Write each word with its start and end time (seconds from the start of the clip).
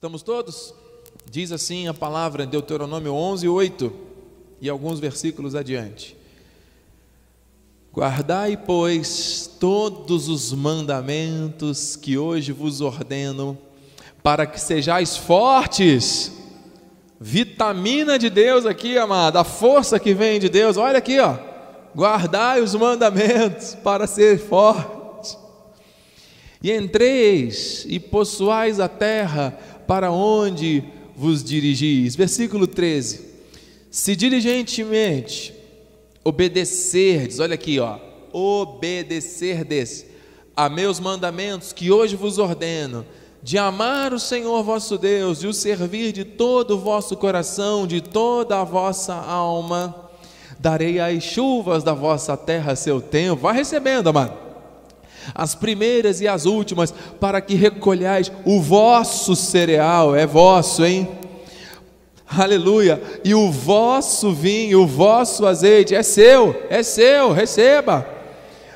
Estamos 0.00 0.22
todos? 0.22 0.72
Diz 1.30 1.52
assim 1.52 1.86
a 1.86 1.92
palavra 1.92 2.44
em 2.44 2.48
Deuteronômio 2.48 3.12
11, 3.12 3.46
8 3.46 3.92
e 4.58 4.70
alguns 4.70 4.98
versículos 4.98 5.54
adiante. 5.54 6.16
Guardai, 7.92 8.56
pois, 8.56 9.58
todos 9.60 10.26
os 10.30 10.54
mandamentos 10.54 11.96
que 11.96 12.16
hoje 12.16 12.50
vos 12.50 12.80
ordeno, 12.80 13.58
para 14.22 14.46
que 14.46 14.58
sejais 14.58 15.18
fortes. 15.18 16.32
Vitamina 17.20 18.18
de 18.18 18.30
Deus 18.30 18.64
aqui, 18.64 18.96
amado, 18.96 19.36
a 19.36 19.44
força 19.44 20.00
que 20.00 20.14
vem 20.14 20.40
de 20.40 20.48
Deus. 20.48 20.78
Olha 20.78 20.96
aqui, 20.96 21.20
ó. 21.20 21.36
Guardai 21.94 22.62
os 22.62 22.74
mandamentos 22.74 23.74
para 23.74 24.06
ser 24.06 24.38
forte. 24.38 25.36
E 26.62 26.72
entreis 26.72 27.84
e 27.86 28.00
possuais 28.00 28.80
a 28.80 28.88
terra 28.88 29.58
para 29.90 30.12
onde 30.12 30.84
vos 31.16 31.42
dirigis. 31.42 32.14
Versículo 32.14 32.68
13. 32.68 33.22
Se 33.90 34.14
diligentemente 34.14 35.52
obedecerdes, 36.22 37.40
olha 37.40 37.54
aqui, 37.54 37.80
ó, 37.80 37.98
obedecerdes 38.32 40.06
a 40.54 40.68
meus 40.68 41.00
mandamentos 41.00 41.72
que 41.72 41.90
hoje 41.90 42.14
vos 42.14 42.38
ordeno, 42.38 43.04
de 43.42 43.58
amar 43.58 44.14
o 44.14 44.20
Senhor 44.20 44.62
vosso 44.62 44.96
Deus 44.96 45.42
e 45.42 45.48
o 45.48 45.52
servir 45.52 46.12
de 46.12 46.24
todo 46.24 46.76
o 46.76 46.78
vosso 46.78 47.16
coração, 47.16 47.84
de 47.84 48.00
toda 48.00 48.60
a 48.60 48.64
vossa 48.64 49.14
alma, 49.14 50.08
darei 50.56 51.00
as 51.00 51.20
chuvas 51.24 51.82
da 51.82 51.94
vossa 51.94 52.36
terra 52.36 52.76
seu 52.76 53.00
tempo. 53.00 53.42
Vai 53.42 53.56
recebendo, 53.56 54.06
amado. 54.06 54.49
As 55.34 55.54
primeiras 55.54 56.20
e 56.20 56.28
as 56.28 56.46
últimas, 56.46 56.92
para 57.20 57.40
que 57.40 57.54
recolhais 57.54 58.30
o 58.44 58.60
vosso 58.60 59.34
cereal, 59.36 60.14
é 60.14 60.26
vosso, 60.26 60.84
hein? 60.84 61.08
Aleluia. 62.26 63.02
E 63.24 63.34
o 63.34 63.50
vosso 63.50 64.32
vinho, 64.32 64.82
o 64.82 64.86
vosso 64.86 65.46
azeite 65.46 65.94
é 65.94 66.02
seu, 66.02 66.54
é 66.70 66.82
seu, 66.82 67.32
receba. 67.32 68.06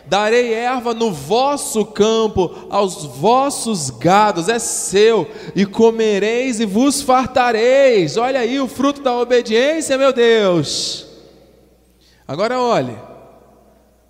Darei 0.06 0.52
erva 0.52 0.92
no 0.92 1.10
vosso 1.10 1.84
campo, 1.86 2.66
aos 2.68 3.04
vossos 3.04 3.88
gados, 3.88 4.50
é 4.50 4.58
seu, 4.58 5.30
e 5.54 5.64
comereis 5.64 6.60
e 6.60 6.66
vos 6.66 7.00
fartareis. 7.00 8.16
Olha 8.18 8.40
aí 8.40 8.60
o 8.60 8.68
fruto 8.68 9.00
da 9.00 9.16
obediência, 9.16 9.96
meu 9.96 10.12
Deus. 10.12 11.06
Agora 12.28 12.60
olhe, 12.60 12.96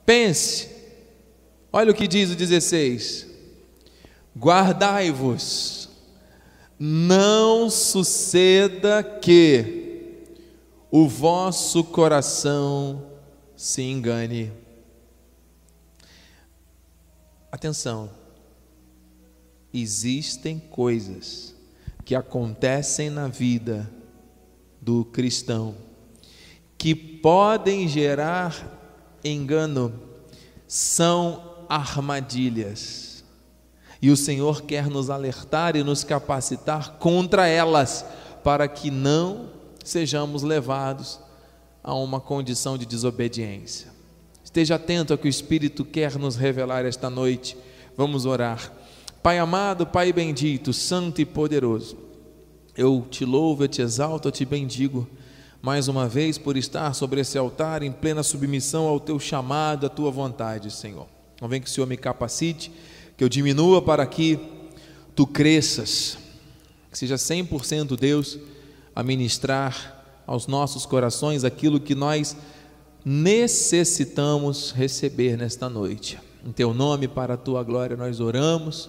pense, 0.05 0.73
olha 1.75 1.91
o 1.91 1.94
que 1.94 2.06
diz 2.06 2.30
o 2.30 2.36
16: 2.36 3.27
Guardai-vos. 4.36 5.89
Não 6.78 7.70
suceda 7.70 9.03
que 9.03 10.25
o 10.91 11.08
vosso 11.08 11.84
coração 11.84 13.11
se 13.56 13.80
engane. 13.83 14.52
Atenção, 17.50 18.11
existem 19.72 20.58
coisas 20.58 21.55
que 22.05 22.14
acontecem 22.14 23.08
na 23.08 23.28
vida 23.28 23.89
do 24.80 25.05
cristão 25.05 25.77
que 26.84 26.95
podem 26.95 27.89
gerar 27.89 28.78
engano, 29.25 29.98
são 30.69 31.53
armadilhas 31.77 33.14
e 34.05 34.11
o 34.11 34.17
Senhor 34.19 34.62
quer 34.62 34.91
nos 34.91 35.08
alertar 35.08 35.77
e 35.77 35.83
nos 35.83 36.05
capacitar 36.05 36.98
contra 36.98 37.47
elas, 37.47 38.05
para 38.42 38.69
que 38.69 38.91
não 38.91 39.48
sejamos 39.83 40.42
levados 40.42 41.19
a 41.83 41.95
uma 41.95 42.20
condição 42.20 42.77
de 42.77 42.84
desobediência. 42.84 43.90
Esteja 44.45 44.74
atento 44.74 45.14
ao 45.14 45.18
que 45.18 45.27
o 45.27 45.29
Espírito 45.29 45.86
quer 45.86 46.18
nos 46.18 46.36
revelar 46.36 46.84
esta 46.84 47.08
noite. 47.08 47.57
Vamos 47.96 48.27
orar. 48.27 48.70
Pai 49.23 49.39
amado, 49.39 49.86
Pai 49.86 50.13
bendito, 50.13 50.70
santo 50.70 51.23
e 51.23 51.24
poderoso, 51.24 51.96
eu 52.77 53.07
te 53.11 53.24
louvo, 53.24 53.64
eu 53.64 53.68
te 53.68 53.80
exalto, 53.80 54.29
eu 54.29 54.33
te 54.33 54.45
bendigo 54.45 55.08
mais 55.63 55.89
uma 55.89 56.07
vez 56.07 56.36
por 56.36 56.58
estar 56.58 56.92
sobre 56.95 57.23
esse 57.23 57.39
altar 57.39 57.83
em 57.83 57.90
plena 57.90 58.23
submissão 58.23 58.86
ao 58.86 59.01
teu 59.01 59.18
chamado, 59.18 59.86
à 59.86 59.89
tua 59.89 60.11
vontade, 60.11 60.70
Senhor. 60.70 61.14
Convém 61.44 61.60
que 61.60 61.68
o 61.68 61.70
Senhor 61.70 61.86
me 61.86 61.98
capacite 61.98 62.72
que 63.18 63.22
eu 63.22 63.28
diminua 63.28 63.82
para 63.82 64.06
que 64.06 64.40
tu 65.14 65.27
cresças, 65.27 66.16
que 66.90 66.96
seja 66.96 67.16
100% 67.16 67.98
Deus 67.98 68.38
a 68.96 69.02
ministrar 69.02 70.22
aos 70.27 70.46
nossos 70.46 70.86
corações 70.86 71.44
aquilo 71.44 71.78
que 71.78 71.94
nós 71.94 72.34
necessitamos 73.04 74.70
receber 74.70 75.36
nesta 75.36 75.68
noite. 75.68 76.18
Em 76.42 76.50
teu 76.50 76.72
nome, 76.72 77.06
para 77.06 77.34
a 77.34 77.36
tua 77.36 77.62
glória, 77.62 77.94
nós 77.94 78.20
oramos 78.20 78.88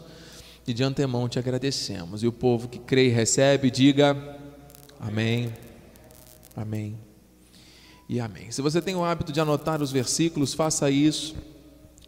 e 0.65 0.73
de 0.73 0.81
antemão 0.81 1.27
te 1.27 1.37
agradecemos. 1.37 2.23
E 2.23 2.27
o 2.27 2.31
povo 2.31 2.69
que 2.69 2.79
crê 2.79 3.07
e 3.07 3.11
recebe, 3.11 3.69
diga 3.69 4.15
amém, 4.97 5.51
amém 6.55 6.97
e 8.07 8.17
amém. 8.17 8.49
Se 8.49 8.61
você 8.61 8.81
tem 8.81 8.95
o 8.95 9.03
hábito 9.03 9.33
de 9.33 9.41
anotar 9.41 9.81
os 9.81 9.91
versículos, 9.91 10.53
faça 10.53 10.89
isso, 10.89 11.35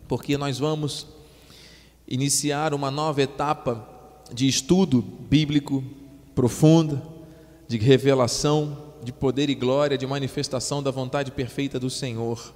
porque 0.07 0.38
nós 0.38 0.59
vamos 0.59 1.07
iniciar 2.07 2.73
uma 2.73 2.90
nova 2.90 3.22
etapa 3.22 3.88
de 4.34 4.47
estudo 4.47 5.01
bíblico 5.01 5.84
profunda, 6.34 7.01
de 7.68 7.78
revelação, 7.78 8.78
de 9.03 9.12
poder 9.12 9.50
e 9.50 9.56
glória, 9.56 9.97
de 9.97 10.07
manifestação 10.07 10.81
da 10.81 10.91
vontade 10.91 11.31
perfeita 11.31 11.79
do 11.79 11.90
Senhor, 11.90 12.53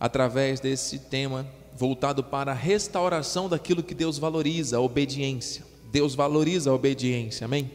através 0.00 0.60
desse 0.60 0.98
tema 0.98 1.46
voltado 1.76 2.24
para 2.24 2.52
a 2.52 2.54
restauração 2.54 3.48
daquilo 3.48 3.82
que 3.82 3.94
Deus 3.94 4.18
valoriza, 4.18 4.78
a 4.78 4.80
obediência. 4.80 5.64
Deus 5.92 6.14
valoriza 6.14 6.70
a 6.70 6.74
obediência, 6.74 7.44
amém? 7.44 7.70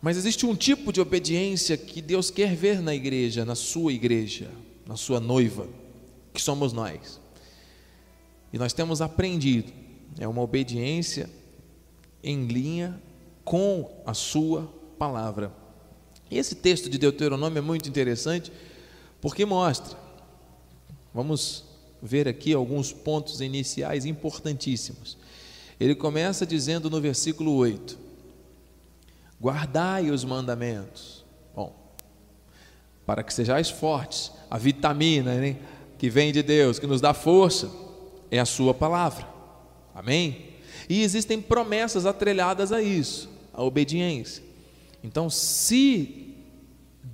Mas 0.00 0.16
existe 0.16 0.46
um 0.46 0.54
tipo 0.54 0.92
de 0.92 1.00
obediência 1.00 1.76
que 1.76 2.00
Deus 2.00 2.30
quer 2.30 2.54
ver 2.54 2.80
na 2.80 2.94
igreja, 2.94 3.44
na 3.44 3.54
sua 3.54 3.92
igreja, 3.92 4.50
na 4.86 4.96
sua 4.96 5.20
noiva, 5.20 5.68
que 6.32 6.40
somos 6.40 6.72
nós. 6.72 7.21
E 8.52 8.58
nós 8.58 8.72
temos 8.72 9.00
aprendido, 9.00 9.72
é 10.18 10.28
uma 10.28 10.42
obediência 10.42 11.28
em 12.22 12.46
linha 12.46 13.00
com 13.44 13.90
a 14.04 14.14
sua 14.14 14.72
palavra. 14.98 15.52
Esse 16.30 16.54
texto 16.54 16.88
de 16.88 16.98
Deuteronômio 16.98 17.58
é 17.58 17.62
muito 17.62 17.88
interessante 17.88 18.52
porque 19.20 19.44
mostra, 19.44 19.96
vamos 21.14 21.64
ver 22.02 22.26
aqui 22.26 22.52
alguns 22.52 22.92
pontos 22.92 23.40
iniciais 23.40 24.04
importantíssimos. 24.04 25.16
Ele 25.78 25.94
começa 25.94 26.44
dizendo 26.46 26.90
no 26.90 27.00
versículo 27.00 27.54
8: 27.54 27.98
Guardai 29.40 30.10
os 30.10 30.24
mandamentos. 30.24 31.24
Bom, 31.54 31.74
para 33.06 33.22
que 33.22 33.32
sejais 33.32 33.70
fortes, 33.70 34.30
a 34.50 34.58
vitamina 34.58 35.34
né, 35.34 35.56
que 35.98 36.08
vem 36.08 36.32
de 36.32 36.42
Deus, 36.42 36.78
que 36.78 36.86
nos 36.86 37.00
dá 37.00 37.12
força, 37.12 37.70
é 38.32 38.40
a 38.40 38.46
Sua 38.46 38.72
palavra. 38.72 39.28
Amém? 39.94 40.46
E 40.88 41.02
existem 41.02 41.40
promessas 41.40 42.06
atrelhadas 42.06 42.72
a 42.72 42.82
isso, 42.82 43.28
a 43.52 43.62
obediência. 43.62 44.42
Então, 45.04 45.28
se 45.28 46.34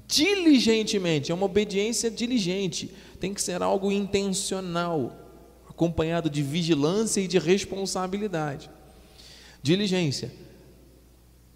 diligentemente, 0.06 1.32
é 1.32 1.34
uma 1.34 1.46
obediência 1.46 2.10
diligente, 2.10 2.94
tem 3.18 3.34
que 3.34 3.42
ser 3.42 3.62
algo 3.62 3.90
intencional, 3.90 5.12
acompanhado 5.68 6.30
de 6.30 6.42
vigilância 6.42 7.20
e 7.20 7.26
de 7.26 7.38
responsabilidade. 7.38 8.70
Diligência. 9.60 10.32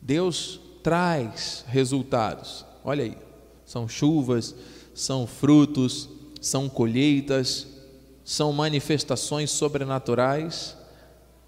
Deus 0.00 0.60
traz 0.82 1.64
resultados. 1.68 2.66
Olha 2.84 3.04
aí, 3.04 3.16
são 3.64 3.88
chuvas, 3.88 4.56
são 4.92 5.24
frutos, 5.24 6.08
são 6.40 6.68
colheitas, 6.68 7.68
são 8.24 8.52
manifestações 8.52 9.50
sobrenaturais. 9.50 10.76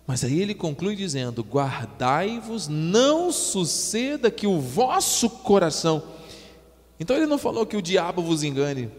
Mas 0.06 0.25
aí 0.25 0.41
ele 0.41 0.55
conclui 0.55 0.97
dizendo: 0.97 1.43
Guardai-vos, 1.43 2.69
não 2.69 3.32
suceda 3.32 4.31
que 4.31 4.47
o 4.47 4.61
vosso 4.61 5.31
coração. 5.31 6.03
Então 6.99 7.17
ele 7.17 7.26
não 7.26 7.38
falou 7.38 7.67
que 7.67 7.76
o 7.76 7.82
diabo 7.82 8.23
vos 8.23 8.43
engane. 8.43 8.91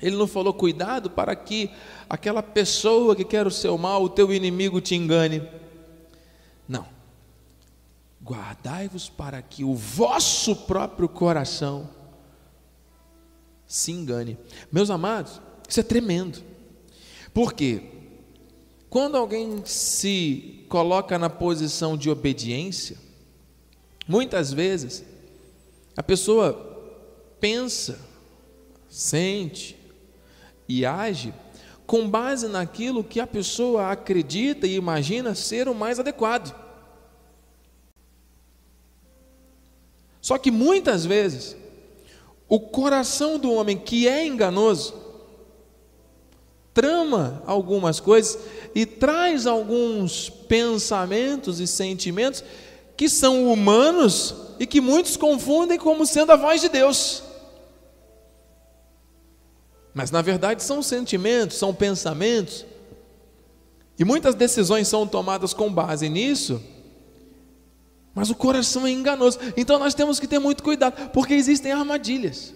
Ele 0.00 0.16
não 0.16 0.26
falou 0.26 0.54
cuidado 0.54 1.10
para 1.10 1.34
que 1.34 1.70
aquela 2.08 2.42
pessoa 2.42 3.16
que 3.16 3.24
quer 3.24 3.46
o 3.46 3.50
seu 3.50 3.76
mal, 3.76 4.02
o 4.02 4.08
teu 4.08 4.32
inimigo 4.32 4.80
te 4.80 4.94
engane. 4.94 5.42
Não. 6.68 6.86
Guardai-vos 8.22 9.08
para 9.08 9.42
que 9.42 9.64
o 9.64 9.74
vosso 9.74 10.54
próprio 10.54 11.08
coração 11.08 11.88
se 13.66 13.90
engane. 13.90 14.38
Meus 14.70 14.88
amados, 14.88 15.40
isso 15.68 15.80
é 15.80 15.82
tremendo. 15.82 16.42
Por 17.38 17.52
quê? 17.52 17.82
Quando 18.90 19.16
alguém 19.16 19.62
se 19.64 20.64
coloca 20.68 21.16
na 21.16 21.30
posição 21.30 21.96
de 21.96 22.10
obediência, 22.10 22.96
Muitas 24.08 24.50
vezes, 24.50 25.04
a 25.94 26.02
pessoa 26.02 26.54
pensa, 27.38 28.00
sente 28.88 29.78
e 30.66 30.86
age 30.86 31.34
com 31.86 32.08
base 32.08 32.48
naquilo 32.48 33.04
que 33.04 33.20
a 33.20 33.26
pessoa 33.26 33.90
acredita 33.90 34.66
e 34.66 34.76
imagina 34.76 35.34
ser 35.34 35.68
o 35.68 35.74
mais 35.74 36.00
adequado. 36.00 36.54
Só 40.22 40.38
que 40.38 40.50
muitas 40.50 41.04
vezes, 41.04 41.54
o 42.48 42.58
coração 42.58 43.38
do 43.38 43.52
homem 43.52 43.76
que 43.76 44.08
é 44.08 44.26
enganoso 44.26 45.07
trama 46.78 47.42
algumas 47.44 47.98
coisas 47.98 48.38
e 48.72 48.86
traz 48.86 49.48
alguns 49.48 50.30
pensamentos 50.30 51.58
e 51.58 51.66
sentimentos 51.66 52.44
que 52.96 53.08
são 53.08 53.52
humanos 53.52 54.32
e 54.60 54.66
que 54.66 54.80
muitos 54.80 55.16
confundem 55.16 55.76
como 55.76 56.06
sendo 56.06 56.30
a 56.30 56.36
voz 56.36 56.60
de 56.60 56.68
Deus. 56.68 57.24
Mas 59.92 60.12
na 60.12 60.22
verdade 60.22 60.62
são 60.62 60.80
sentimentos, 60.80 61.56
são 61.56 61.74
pensamentos, 61.74 62.64
e 63.98 64.04
muitas 64.04 64.36
decisões 64.36 64.86
são 64.86 65.04
tomadas 65.04 65.52
com 65.52 65.72
base 65.72 66.08
nisso, 66.08 66.62
mas 68.14 68.30
o 68.30 68.36
coração 68.36 68.86
é 68.86 68.90
enganoso. 68.92 69.40
Então 69.56 69.80
nós 69.80 69.94
temos 69.94 70.20
que 70.20 70.28
ter 70.28 70.38
muito 70.38 70.62
cuidado, 70.62 71.10
porque 71.10 71.34
existem 71.34 71.72
armadilhas. 71.72 72.54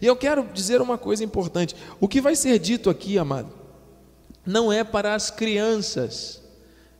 E 0.00 0.06
eu 0.06 0.16
quero 0.16 0.44
dizer 0.52 0.80
uma 0.80 0.98
coisa 0.98 1.24
importante: 1.24 1.74
o 2.00 2.08
que 2.08 2.20
vai 2.20 2.36
ser 2.36 2.58
dito 2.58 2.90
aqui, 2.90 3.18
amado, 3.18 3.52
não 4.44 4.72
é 4.72 4.84
para 4.84 5.14
as 5.14 5.30
crianças 5.30 6.42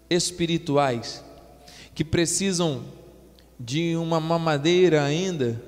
espirituais 0.08 1.24
que 1.94 2.04
precisam 2.04 2.84
de 3.58 3.96
uma 3.96 4.20
mamadeira 4.20 5.02
ainda. 5.02 5.60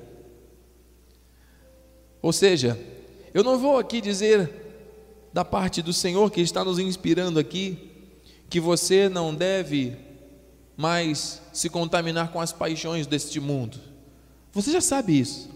Ou 2.21 2.33
seja, 2.33 2.79
eu 3.33 3.43
não 3.43 3.59
vou 3.59 3.79
aqui 3.79 4.01
dizer 4.01 4.51
da 5.33 5.45
parte 5.45 5.81
do 5.83 5.93
Senhor 5.93 6.31
que 6.31 6.41
está 6.41 6.65
nos 6.65 6.79
inspirando 6.79 7.39
aqui 7.39 7.93
que 8.51 8.59
você 8.61 9.09
não 9.09 9.35
deve 9.35 9.97
mais 10.77 11.43
se 11.53 11.69
contaminar 11.69 12.33
com 12.33 12.41
as 12.41 12.53
paixões 12.53 13.07
deste 13.07 13.41
mundo. 13.41 13.79
Você 14.53 14.73
já 14.73 14.81
sabe 14.81 15.19
isso. 15.19 15.51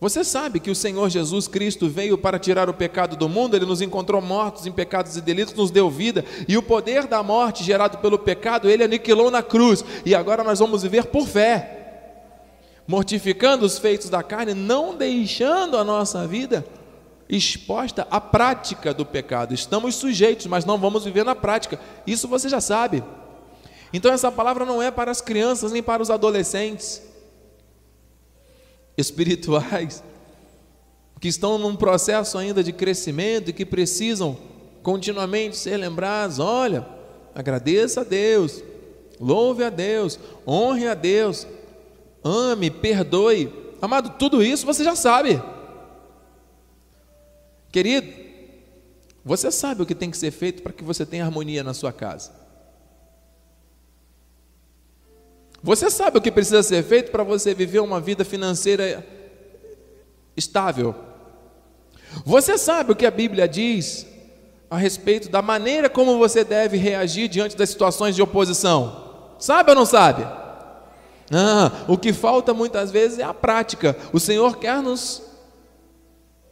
Você 0.00 0.22
sabe 0.22 0.60
que 0.60 0.70
o 0.70 0.76
Senhor 0.76 1.08
Jesus 1.10 1.48
Cristo 1.48 1.88
veio 1.88 2.16
para 2.16 2.38
tirar 2.38 2.70
o 2.70 2.74
pecado 2.74 3.16
do 3.16 3.28
mundo, 3.28 3.56
ele 3.56 3.66
nos 3.66 3.82
encontrou 3.82 4.22
mortos 4.22 4.64
em 4.64 4.70
pecados 4.70 5.16
e 5.16 5.20
delitos, 5.20 5.54
nos 5.54 5.72
deu 5.72 5.90
vida, 5.90 6.24
e 6.46 6.56
o 6.56 6.62
poder 6.62 7.08
da 7.08 7.20
morte 7.20 7.64
gerado 7.64 7.98
pelo 7.98 8.16
pecado, 8.16 8.70
ele 8.70 8.84
aniquilou 8.84 9.28
na 9.28 9.42
cruz, 9.42 9.84
e 10.06 10.14
agora 10.14 10.44
nós 10.44 10.60
vamos 10.60 10.84
viver 10.84 11.06
por 11.06 11.26
fé, 11.26 12.44
mortificando 12.86 13.66
os 13.66 13.76
feitos 13.76 14.08
da 14.08 14.22
carne, 14.22 14.54
não 14.54 14.96
deixando 14.96 15.76
a 15.76 15.82
nossa 15.82 16.24
vida 16.28 16.64
exposta 17.28 18.06
à 18.08 18.20
prática 18.20 18.94
do 18.94 19.04
pecado. 19.04 19.52
Estamos 19.52 19.96
sujeitos, 19.96 20.46
mas 20.46 20.64
não 20.64 20.78
vamos 20.78 21.04
viver 21.04 21.24
na 21.24 21.34
prática, 21.34 21.78
isso 22.06 22.28
você 22.28 22.48
já 22.48 22.60
sabe. 22.60 23.02
Então, 23.92 24.12
essa 24.12 24.30
palavra 24.30 24.64
não 24.64 24.80
é 24.80 24.92
para 24.92 25.10
as 25.10 25.20
crianças 25.20 25.72
nem 25.72 25.82
para 25.82 26.00
os 26.00 26.10
adolescentes 26.10 27.07
espirituais 28.98 30.02
que 31.18 31.28
estão 31.28 31.56
num 31.56 31.74
processo 31.74 32.36
ainda 32.36 32.62
de 32.62 32.72
crescimento 32.72 33.48
e 33.48 33.52
que 33.52 33.64
precisam 33.64 34.36
continuamente 34.82 35.56
ser 35.56 35.76
lembrados. 35.76 36.38
Olha, 36.38 36.86
agradeça 37.34 38.02
a 38.02 38.04
Deus, 38.04 38.62
louve 39.18 39.64
a 39.64 39.70
Deus, 39.70 40.18
honre 40.46 40.86
a 40.86 40.94
Deus, 40.94 41.46
ame, 42.22 42.70
perdoe. 42.70 43.52
Amado, 43.80 44.10
tudo 44.18 44.42
isso 44.42 44.66
você 44.66 44.84
já 44.84 44.94
sabe. 44.94 45.42
Querido, 47.70 48.12
você 49.24 49.50
sabe 49.50 49.82
o 49.82 49.86
que 49.86 49.94
tem 49.94 50.10
que 50.10 50.16
ser 50.16 50.30
feito 50.30 50.62
para 50.62 50.72
que 50.72 50.82
você 50.82 51.04
tenha 51.04 51.24
harmonia 51.24 51.62
na 51.62 51.74
sua 51.74 51.92
casa. 51.92 52.37
Você 55.62 55.90
sabe 55.90 56.18
o 56.18 56.20
que 56.20 56.30
precisa 56.30 56.62
ser 56.62 56.82
feito 56.84 57.10
para 57.10 57.24
você 57.24 57.52
viver 57.52 57.80
uma 57.80 58.00
vida 58.00 58.24
financeira 58.24 59.04
estável. 60.36 60.94
Você 62.24 62.56
sabe 62.56 62.92
o 62.92 62.96
que 62.96 63.06
a 63.06 63.10
Bíblia 63.10 63.48
diz 63.48 64.06
a 64.70 64.76
respeito 64.76 65.28
da 65.28 65.42
maneira 65.42 65.88
como 65.88 66.18
você 66.18 66.44
deve 66.44 66.76
reagir 66.76 67.28
diante 67.28 67.56
das 67.56 67.70
situações 67.70 68.14
de 68.14 68.22
oposição? 68.22 69.34
Sabe 69.38 69.70
ou 69.70 69.76
não 69.76 69.84
sabe? 69.84 70.24
Ah, 71.30 71.84
o 71.88 71.98
que 71.98 72.12
falta 72.12 72.54
muitas 72.54 72.90
vezes 72.90 73.18
é 73.18 73.24
a 73.24 73.34
prática. 73.34 73.96
O 74.12 74.20
Senhor 74.20 74.58
quer 74.58 74.80
nos 74.80 75.22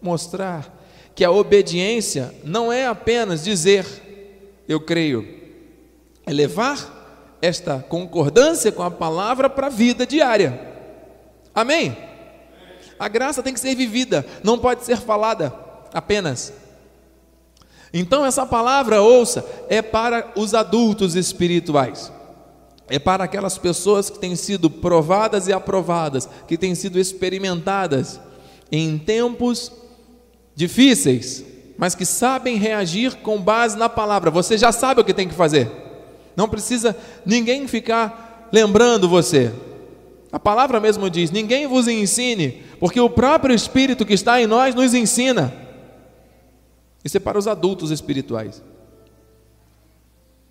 mostrar 0.01 0.75
que 1.15 1.25
a 1.25 1.31
obediência 1.31 2.35
não 2.45 2.73
é 2.73 2.87
apenas 2.87 3.43
dizer 3.43 3.87
eu 4.69 4.81
creio, 4.81 5.27
é 6.27 6.33
levar 6.33 6.96
esta 7.47 7.85
concordância 7.89 8.73
com 8.73 8.83
a 8.83 8.91
palavra 8.91 9.49
para 9.49 9.69
a 9.69 9.71
vida 9.71 10.07
diária. 10.07 10.61
Amém? 11.55 11.97
A 12.99 13.09
graça 13.09 13.43
tem 13.43 13.55
que 13.55 13.61
ser 13.61 13.75
vivida, 13.75 14.27
não 14.43 14.59
pode 14.59 14.85
ser 14.85 14.97
falada 14.97 15.53
apenas. 15.93 16.53
Então, 17.93 18.27
essa 18.27 18.45
palavra, 18.45 19.01
ouça, 19.01 19.45
é 19.69 19.81
para 19.81 20.33
os 20.37 20.55
adultos 20.55 21.15
espirituais, 21.15 22.13
é 22.89 22.99
para 22.99 23.25
aquelas 23.25 23.57
pessoas 23.57 24.11
que 24.11 24.19
têm 24.19 24.35
sido 24.35 24.69
provadas 24.69 25.47
e 25.47 25.53
aprovadas, 25.53 26.29
que 26.49 26.59
têm 26.59 26.75
sido 26.75 26.99
experimentadas 26.99 28.21
em 28.73 28.99
tempos 28.99 29.71
difíceis, 30.55 31.45
mas 31.79 31.95
que 31.95 32.05
sabem 32.05 32.57
reagir 32.57 33.17
com 33.17 33.41
base 33.41 33.77
na 33.77 33.89
palavra. 33.89 34.31
Você 34.31 34.59
já 34.59 34.73
sabe 34.73 35.01
o 35.01 35.05
que 35.05 35.15
tem 35.15 35.29
que 35.29 35.35
fazer. 35.35 35.86
Não 36.37 36.49
precisa 36.49 36.97
ninguém 37.25 37.67
ficar 37.67 38.49
lembrando 38.53 39.09
você. 39.09 39.53
A 40.31 40.39
palavra 40.39 40.79
mesmo 40.79 41.09
diz: 41.09 41.31
ninguém 41.31 41.67
vos 41.67 41.89
ensine, 41.89 42.63
porque 42.79 43.01
o 43.01 43.09
próprio 43.09 43.55
Espírito 43.55 44.05
que 44.05 44.15
está 44.15 44.41
em 44.41 44.47
nós 44.47 44.75
nos 44.75 44.93
ensina. 44.93 45.53
Isso 47.03 47.17
é 47.17 47.21
para 47.21 47.39
os 47.39 47.47
adultos 47.47 47.91
espirituais. 47.91 48.63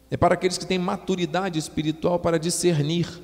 É 0.09 0.17
para 0.17 0.33
aqueles 0.33 0.57
que 0.57 0.65
têm 0.65 0.79
maturidade 0.79 1.59
espiritual 1.59 2.17
para 2.17 2.39
discernir 2.39 3.21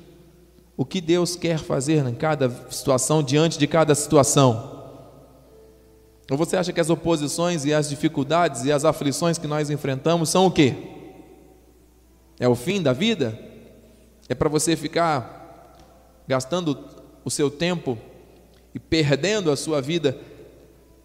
o 0.76 0.84
que 0.84 1.00
Deus 1.00 1.36
quer 1.36 1.58
fazer 1.58 2.06
em 2.06 2.14
cada 2.14 2.50
situação, 2.70 3.22
diante 3.22 3.58
de 3.58 3.66
cada 3.66 3.94
situação. 3.94 4.82
Ou 6.30 6.36
você 6.36 6.56
acha 6.56 6.72
que 6.72 6.80
as 6.80 6.90
oposições 6.90 7.64
e 7.64 7.72
as 7.72 7.88
dificuldades 7.88 8.64
e 8.64 8.72
as 8.72 8.84
aflições 8.84 9.38
que 9.38 9.46
nós 9.46 9.70
enfrentamos 9.70 10.28
são 10.28 10.46
o 10.46 10.50
quê? 10.50 11.01
É 12.42 12.48
o 12.48 12.56
fim 12.56 12.82
da 12.82 12.92
vida? 12.92 13.38
É 14.28 14.34
para 14.34 14.48
você 14.48 14.74
ficar 14.74 15.76
gastando 16.26 16.76
o 17.24 17.30
seu 17.30 17.48
tempo 17.48 17.96
e 18.74 18.80
perdendo 18.80 19.48
a 19.48 19.54
sua 19.56 19.80
vida 19.80 20.18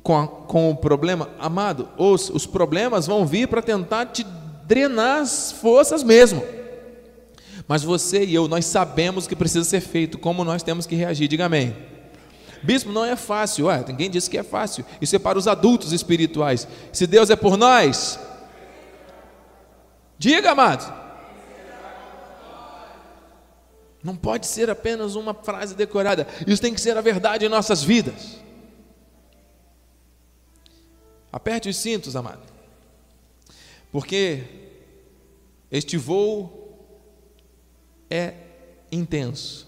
com, 0.01 0.17
a, 0.17 0.27
com 0.27 0.72
o 0.72 0.75
problema? 0.75 1.29
Amado, 1.38 1.89
os, 1.96 2.32
os 2.32 2.48
problemas 2.48 3.06
vão 3.06 3.24
vir 3.24 3.48
para 3.48 3.62
tentar 3.62 4.08
te 4.08 4.25
drenar 4.65 5.22
as 5.22 5.51
forças 5.51 6.01
mesmo. 6.01 6.44
Mas 7.67 7.84
você 7.84 8.25
e 8.25 8.34
eu, 8.34 8.48
nós 8.48 8.65
sabemos 8.65 9.27
o 9.27 9.29
que 9.29 9.36
precisa 9.36 9.63
ser 9.63 9.82
feito, 9.82 10.17
como 10.17 10.44
nós 10.44 10.63
temos 10.63 10.88
que 10.88 10.96
reagir. 10.96 11.27
Diga 11.27 11.46
amém. 11.46 11.75
Bispo, 12.63 12.91
não 12.91 13.06
é 13.06 13.15
fácil. 13.15 13.67
Ué, 13.67 13.86
ninguém 13.88 14.10
disse 14.10 14.27
que 14.27 14.39
é 14.39 14.44
fácil. 14.44 14.84
Isso 15.00 15.15
é 15.15 15.20
para 15.20 15.38
os 15.38 15.48
adultos 15.48 15.91
espirituais. 15.91 16.67
Se 16.91 17.06
Deus 17.06 17.29
é 17.29 17.36
por 17.36 17.58
nós, 17.58 18.20
diga, 20.17 20.50
amado. 20.50 21.06
Não 24.04 24.16
pode 24.16 24.48
ser 24.48 24.70
apenas 24.70 25.16
uma 25.16 25.34
frase 25.34 25.75
decorada. 25.75 26.27
Isso 26.46 26.62
tem 26.62 26.74
que 26.74 26.82
ser 26.82 26.96
a 26.98 27.01
verdade 27.01 27.46
em 27.46 27.50
nossas 27.50 27.84
vidas. 27.84 28.38
Aperte 31.32 31.70
os 31.70 31.77
cintos, 31.77 32.16
amado. 32.16 32.42
Porque 33.92 34.44
este 35.72 35.98
voo 35.98 36.77
é 38.10 38.34
intenso. 38.92 39.68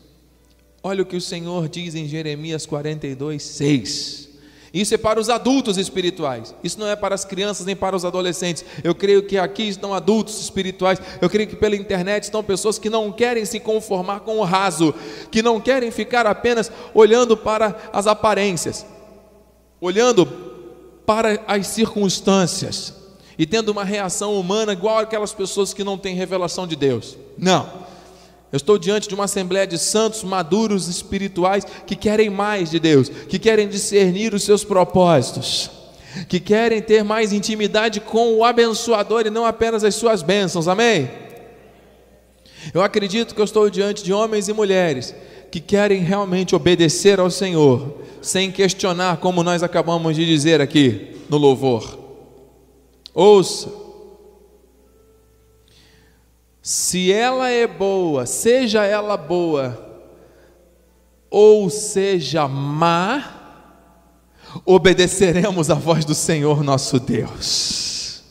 Olha 0.82 1.04
o 1.04 1.06
que 1.06 1.18
o 1.18 1.22
Senhor 1.22 1.68
diz 1.68 1.96
em 1.96 2.08
Jeremias 2.08 2.66
42, 2.66 3.44
6. 3.44 4.29
Isso 4.74 4.94
é 4.94 4.98
para 4.98 5.20
os 5.20 5.30
adultos 5.30 5.78
espirituais. 5.78 6.54
Isso 6.64 6.80
não 6.80 6.88
é 6.88 6.96
para 6.96 7.16
as 7.16 7.26
crianças 7.26 7.66
nem 7.66 7.76
para 7.76 7.96
os 7.96 8.06
adolescentes. 8.06 8.64
Eu 8.84 8.94
creio 8.94 9.24
que 9.24 9.38
aqui 9.38 9.64
estão 9.64 9.94
adultos 9.94 10.40
espirituais. 10.40 11.02
Eu 11.20 11.30
creio 11.30 11.50
que 11.50 11.56
pela 11.56 11.76
internet 11.76 12.24
estão 12.24 12.44
pessoas 12.44 12.78
que 12.78 12.90
não 12.90 13.12
querem 13.12 13.46
se 13.46 13.60
conformar 13.60 14.20
com 14.22 14.38
o 14.38 14.44
raso, 14.44 14.94
que 15.32 15.42
não 15.42 15.60
querem 15.60 15.90
ficar 15.90 16.28
apenas 16.28 16.72
olhando 16.94 17.36
para 17.36 17.76
as 17.92 18.06
aparências, 18.06 18.86
olhando 19.82 20.26
para 21.06 21.42
as 21.48 21.66
circunstâncias 21.68 22.94
e 23.40 23.46
tendo 23.46 23.70
uma 23.70 23.84
reação 23.84 24.40
humana 24.40 24.74
igual 24.74 25.00
aquelas 25.00 25.34
pessoas 25.34 25.74
que 25.74 25.84
não 25.84 25.98
têm 25.98 26.14
revelação 26.14 26.68
de 26.68 26.76
Deus. 26.76 27.18
Não. 27.38 27.88
Eu 28.51 28.58
estou 28.58 28.79
diante 28.79 29.08
de 29.08 29.13
uma 29.13 29.25
assembleia 29.25 29.68
de 29.68 29.77
santos 29.77 30.24
maduros 30.24 30.88
espirituais 30.88 31.63
que 31.86 31.96
querem 31.96 32.29
mais 32.29 32.72
de 32.72 32.79
Deus, 32.79 33.08
que 33.08 33.38
querem 33.38 33.68
discernir 33.68 34.34
os 34.34 34.44
seus 34.44 34.63
propósitos, 34.63 35.70
que 36.27 36.39
querem 36.39 36.82
ter 36.82 37.03
mais 37.03 37.32
intimidade 37.32 38.00
com 38.00 38.34
o 38.36 38.44
abençoador 38.44 39.27
e 39.27 39.29
não 39.29 39.46
apenas 39.46 39.84
as 39.84 39.94
suas 39.94 40.24
bênçãos. 40.24 40.68
Amém? 40.68 41.10
Eu 42.74 42.82
acredito 42.82 43.36
que 43.36 43.41
eu 43.41 43.46
estou 43.46 43.70
diante 43.70 44.03
de 44.03 44.12
homens 44.12 44.48
e 44.48 44.53
mulheres 44.53 45.13
que 45.51 45.60
querem 45.60 46.01
realmente 46.01 46.56
obedecer 46.56 47.20
ao 47.20 47.29
Senhor, 47.29 47.98
sem 48.22 48.51
questionar, 48.51 49.18
como 49.18 49.44
nós 49.44 49.63
acabamos 49.63 50.15
de 50.15 50.25
dizer 50.25 50.60
aqui 50.60 51.15
no 51.29 51.38
louvor. 51.38 51.98
Ouça, 53.13 53.70
se 56.70 57.12
ela 57.12 57.50
é 57.50 57.66
boa, 57.66 58.28
seja 58.28 58.86
ela 58.86 59.18
boa, 59.18 60.06
ou 61.28 61.68
seja 61.68 62.48
má, 62.48 63.74
obedeceremos 64.64 65.72
à 65.72 65.74
voz 65.74 66.06
do 66.06 66.14
Senhor 66.14 66.64
nosso 66.64 67.00
Deus, 67.00 68.22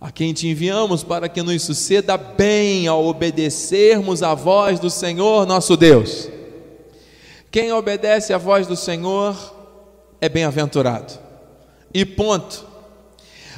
a 0.00 0.12
quem 0.12 0.32
te 0.32 0.46
enviamos 0.46 1.02
para 1.02 1.28
que 1.28 1.42
nos 1.42 1.60
suceda 1.60 2.16
bem 2.16 2.86
ao 2.86 3.04
obedecermos 3.04 4.22
à 4.22 4.32
voz 4.32 4.78
do 4.78 4.88
Senhor 4.88 5.44
nosso 5.46 5.76
Deus. 5.76 6.28
Quem 7.50 7.72
obedece 7.72 8.32
à 8.32 8.38
voz 8.38 8.68
do 8.68 8.76
Senhor 8.76 9.36
é 10.20 10.28
bem-aventurado. 10.28 11.18
E 11.92 12.04
ponto. 12.04 12.69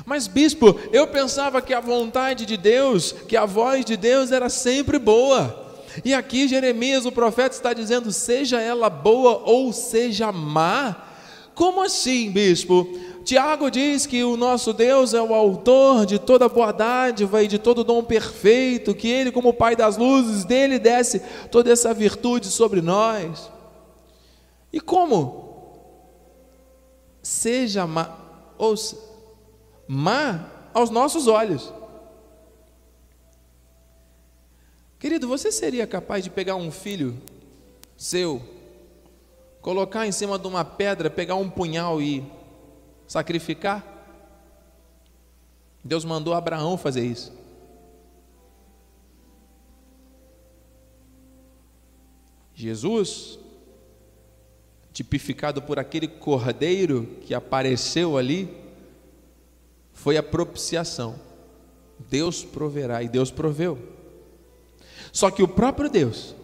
Mas, 0.04 0.26
bispo, 0.26 0.78
eu 0.92 1.06
pensava 1.06 1.62
que 1.62 1.72
a 1.72 1.80
vontade 1.80 2.44
de 2.44 2.56
Deus, 2.56 3.12
que 3.12 3.36
a 3.36 3.46
voz 3.46 3.84
de 3.84 3.96
Deus 3.96 4.32
era 4.32 4.48
sempre 4.48 4.98
boa. 4.98 5.62
E 6.04 6.14
aqui 6.14 6.48
Jeremias, 6.48 7.04
o 7.04 7.12
profeta, 7.12 7.54
está 7.54 7.72
dizendo: 7.72 8.10
seja 8.12 8.60
ela 8.60 8.88
boa 8.88 9.42
ou 9.44 9.72
seja 9.72 10.32
má. 10.32 11.08
Como 11.54 11.82
assim, 11.82 12.30
bispo? 12.30 12.88
Tiago 13.24 13.70
diz 13.70 14.04
que 14.06 14.24
o 14.24 14.36
nosso 14.36 14.72
Deus 14.72 15.14
é 15.14 15.22
o 15.22 15.34
autor 15.34 16.06
de 16.06 16.18
toda 16.18 16.48
boa 16.48 16.72
dádiva 16.72 17.42
e 17.42 17.46
de 17.46 17.58
todo 17.58 17.84
dom 17.84 18.02
perfeito, 18.02 18.94
que 18.94 19.08
Ele, 19.08 19.30
como 19.30 19.54
Pai 19.54 19.76
das 19.76 19.96
luzes, 19.96 20.44
dele 20.44 20.78
desce 20.78 21.22
toda 21.50 21.70
essa 21.70 21.94
virtude 21.94 22.46
sobre 22.48 22.80
nós. 22.80 23.50
E 24.72 24.80
como? 24.80 25.42
Seja 27.22 27.86
má, 27.86 28.10
ouça, 28.58 28.96
má 29.92 30.48
aos 30.72 30.88
nossos 30.88 31.26
olhos. 31.26 31.70
Querido, 34.98 35.28
você 35.28 35.52
seria 35.52 35.86
capaz 35.86 36.24
de 36.24 36.30
pegar 36.30 36.56
um 36.56 36.70
filho 36.70 37.20
seu, 37.94 38.42
colocar 39.60 40.06
em 40.06 40.12
cima 40.12 40.38
de 40.38 40.46
uma 40.46 40.64
pedra, 40.64 41.10
pegar 41.10 41.34
um 41.34 41.50
punhal 41.50 42.00
e 42.00 42.24
sacrificar? 43.06 43.84
Deus 45.84 46.06
mandou 46.06 46.32
Abraão 46.32 46.78
fazer 46.78 47.04
isso. 47.04 47.30
Jesus, 52.54 53.38
tipificado 54.90 55.60
por 55.60 55.78
aquele 55.78 56.08
cordeiro 56.08 57.18
que 57.20 57.34
apareceu 57.34 58.16
ali, 58.16 58.61
foi 60.02 60.16
a 60.16 60.22
propiciação. 60.22 61.14
Deus 62.10 62.44
proverá 62.44 63.04
e 63.04 63.08
Deus 63.08 63.30
proveu. 63.30 63.78
Só 65.12 65.30
que 65.30 65.44
o 65.44 65.48
próprio 65.48 65.88
Deus 65.88 66.34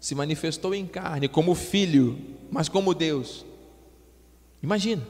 se 0.00 0.14
manifestou 0.14 0.74
em 0.74 0.86
carne 0.86 1.28
como 1.28 1.54
filho, 1.54 2.18
mas 2.50 2.66
como 2.66 2.94
Deus. 2.94 3.44
Imagina. 4.62 5.06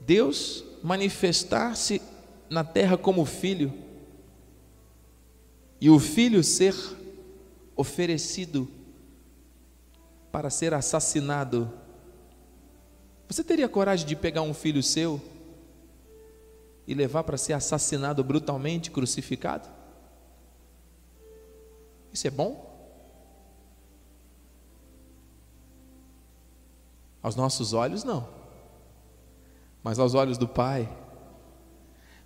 Deus 0.00 0.62
manifestar-se 0.80 2.00
na 2.48 2.62
terra 2.62 2.96
como 2.96 3.24
filho 3.24 3.72
e 5.80 5.90
o 5.90 5.98
filho 5.98 6.44
ser 6.44 6.76
oferecido 7.74 8.68
para 10.30 10.50
ser 10.50 10.72
assassinado. 10.72 11.68
Você 13.28 13.42
teria 13.42 13.68
coragem 13.68 14.06
de 14.06 14.14
pegar 14.14 14.42
um 14.42 14.54
filho 14.54 14.82
seu 14.82 15.20
e 16.86 16.94
levar 16.94 17.24
para 17.24 17.36
ser 17.36 17.52
assassinado 17.52 18.22
brutalmente, 18.22 18.90
crucificado? 18.90 19.68
Isso 22.12 22.26
é 22.26 22.30
bom? 22.30 22.64
Aos 27.22 27.34
nossos 27.34 27.72
olhos, 27.72 28.04
não. 28.04 28.28
Mas 29.82 29.98
aos 29.98 30.14
olhos 30.14 30.38
do 30.38 30.46
Pai, 30.46 30.88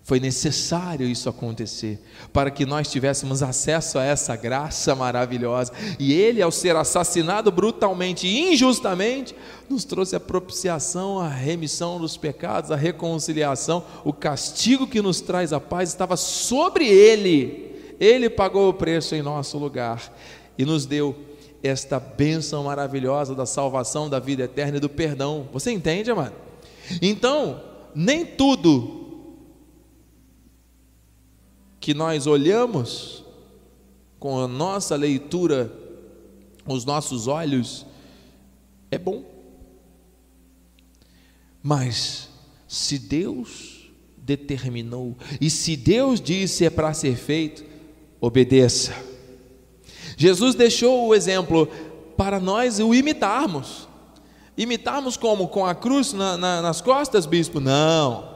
foi 0.03 0.19
necessário 0.19 1.07
isso 1.07 1.29
acontecer, 1.29 1.99
para 2.33 2.49
que 2.51 2.65
nós 2.65 2.89
tivéssemos 2.89 3.43
acesso 3.43 3.99
a 3.99 4.03
essa 4.03 4.35
graça 4.35 4.95
maravilhosa. 4.95 5.71
E 5.99 6.11
Ele, 6.13 6.41
ao 6.41 6.51
ser 6.51 6.75
assassinado 6.75 7.51
brutalmente 7.51 8.27
e 8.27 8.53
injustamente, 8.53 9.35
nos 9.69 9.85
trouxe 9.85 10.15
a 10.15 10.19
propiciação, 10.19 11.19
a 11.19 11.27
remissão 11.27 11.99
dos 11.99 12.17
pecados, 12.17 12.71
a 12.71 12.75
reconciliação. 12.75 13.83
O 14.03 14.11
castigo 14.11 14.87
que 14.87 15.01
nos 15.01 15.21
traz 15.21 15.53
a 15.53 15.59
paz 15.59 15.89
estava 15.89 16.17
sobre 16.17 16.87
Ele 16.87 17.71
ele 18.01 18.31
pagou 18.31 18.67
o 18.67 18.73
preço 18.73 19.13
em 19.13 19.21
nosso 19.21 19.59
lugar 19.59 20.11
e 20.57 20.65
nos 20.65 20.87
deu 20.87 21.15
esta 21.61 21.99
bênção 21.99 22.63
maravilhosa 22.63 23.35
da 23.35 23.45
salvação, 23.45 24.09
da 24.09 24.17
vida 24.17 24.41
eterna 24.41 24.77
e 24.77 24.79
do 24.79 24.89
perdão. 24.89 25.47
Você 25.53 25.69
entende, 25.69 26.09
amado? 26.09 26.33
Então, 26.99 27.61
nem 27.93 28.25
tudo 28.25 29.00
que 31.81 31.95
nós 31.95 32.27
olhamos 32.27 33.25
com 34.19 34.39
a 34.39 34.47
nossa 34.47 34.95
leitura, 34.95 35.73
os 36.63 36.85
nossos 36.85 37.27
olhos, 37.27 37.87
é 38.91 38.99
bom. 38.99 39.25
Mas, 41.61 42.29
se 42.67 42.99
Deus 42.99 43.89
determinou, 44.15 45.17
e 45.41 45.49
se 45.49 45.75
Deus 45.75 46.21
disse 46.21 46.63
é 46.63 46.69
para 46.69 46.93
ser 46.93 47.15
feito, 47.15 47.65
obedeça. 48.21 48.93
Jesus 50.15 50.53
deixou 50.53 51.07
o 51.07 51.15
exemplo 51.15 51.65
para 52.15 52.39
nós 52.39 52.79
o 52.79 52.93
imitarmos. 52.93 53.87
Imitarmos 54.55 55.17
como? 55.17 55.47
Com 55.47 55.65
a 55.65 55.73
cruz 55.73 56.13
na, 56.13 56.37
na, 56.37 56.61
nas 56.61 56.79
costas, 56.79 57.25
bispo? 57.25 57.59
Não. 57.59 58.29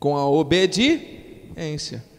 Com 0.00 0.16
a 0.16 0.28
obediência. 0.28 2.09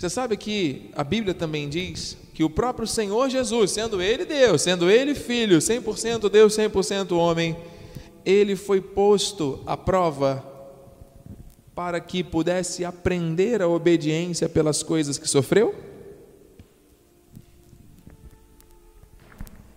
Você 0.00 0.08
sabe 0.08 0.34
que 0.34 0.88
a 0.96 1.04
Bíblia 1.04 1.34
também 1.34 1.68
diz 1.68 2.16
que 2.32 2.42
o 2.42 2.48
próprio 2.48 2.88
Senhor 2.88 3.28
Jesus, 3.28 3.70
sendo 3.70 4.00
Ele 4.00 4.24
Deus, 4.24 4.62
sendo 4.62 4.88
Ele 4.88 5.14
Filho, 5.14 5.58
100% 5.58 6.30
Deus, 6.30 6.56
100% 6.56 7.12
homem, 7.14 7.54
Ele 8.24 8.56
foi 8.56 8.80
posto 8.80 9.62
à 9.66 9.76
prova 9.76 10.42
para 11.74 12.00
que 12.00 12.24
pudesse 12.24 12.82
aprender 12.82 13.60
a 13.60 13.68
obediência 13.68 14.48
pelas 14.48 14.82
coisas 14.82 15.18
que 15.18 15.28
sofreu? 15.28 15.74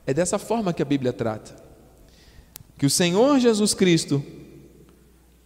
É 0.08 0.14
dessa 0.14 0.40
forma 0.40 0.72
que 0.72 0.82
a 0.82 0.86
Bíblia 0.86 1.12
trata. 1.12 1.54
Que 2.78 2.86
o 2.86 2.90
Senhor 2.90 3.42
Jesus 3.42 3.74
Cristo, 3.74 4.24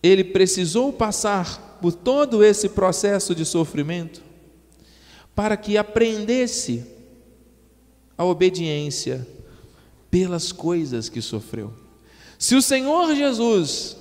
ele 0.04 0.24
precisou 0.24 0.94
passar 0.94 1.80
por 1.82 1.94
todo 1.94 2.44
esse 2.44 2.70
processo 2.70 3.34
de 3.34 3.44
sofrimento 3.44 4.27
para 5.38 5.56
que 5.56 5.78
aprendesse 5.78 6.84
a 8.18 8.26
obediência 8.26 9.26
pelas 10.10 10.52
coisas 10.52 11.10
que 11.10 11.22
sofreu. 11.22 11.72
Se 12.40 12.56
o 12.56 12.62
Senhor 12.62 13.14
Jesus 13.14 13.96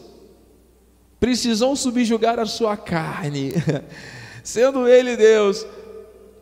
precisou 1.20 1.76
subjugar 1.76 2.40
a 2.40 2.46
sua 2.46 2.74
carne, 2.74 3.52
sendo 4.42 4.88
Ele 4.88 5.14
Deus, 5.14 5.66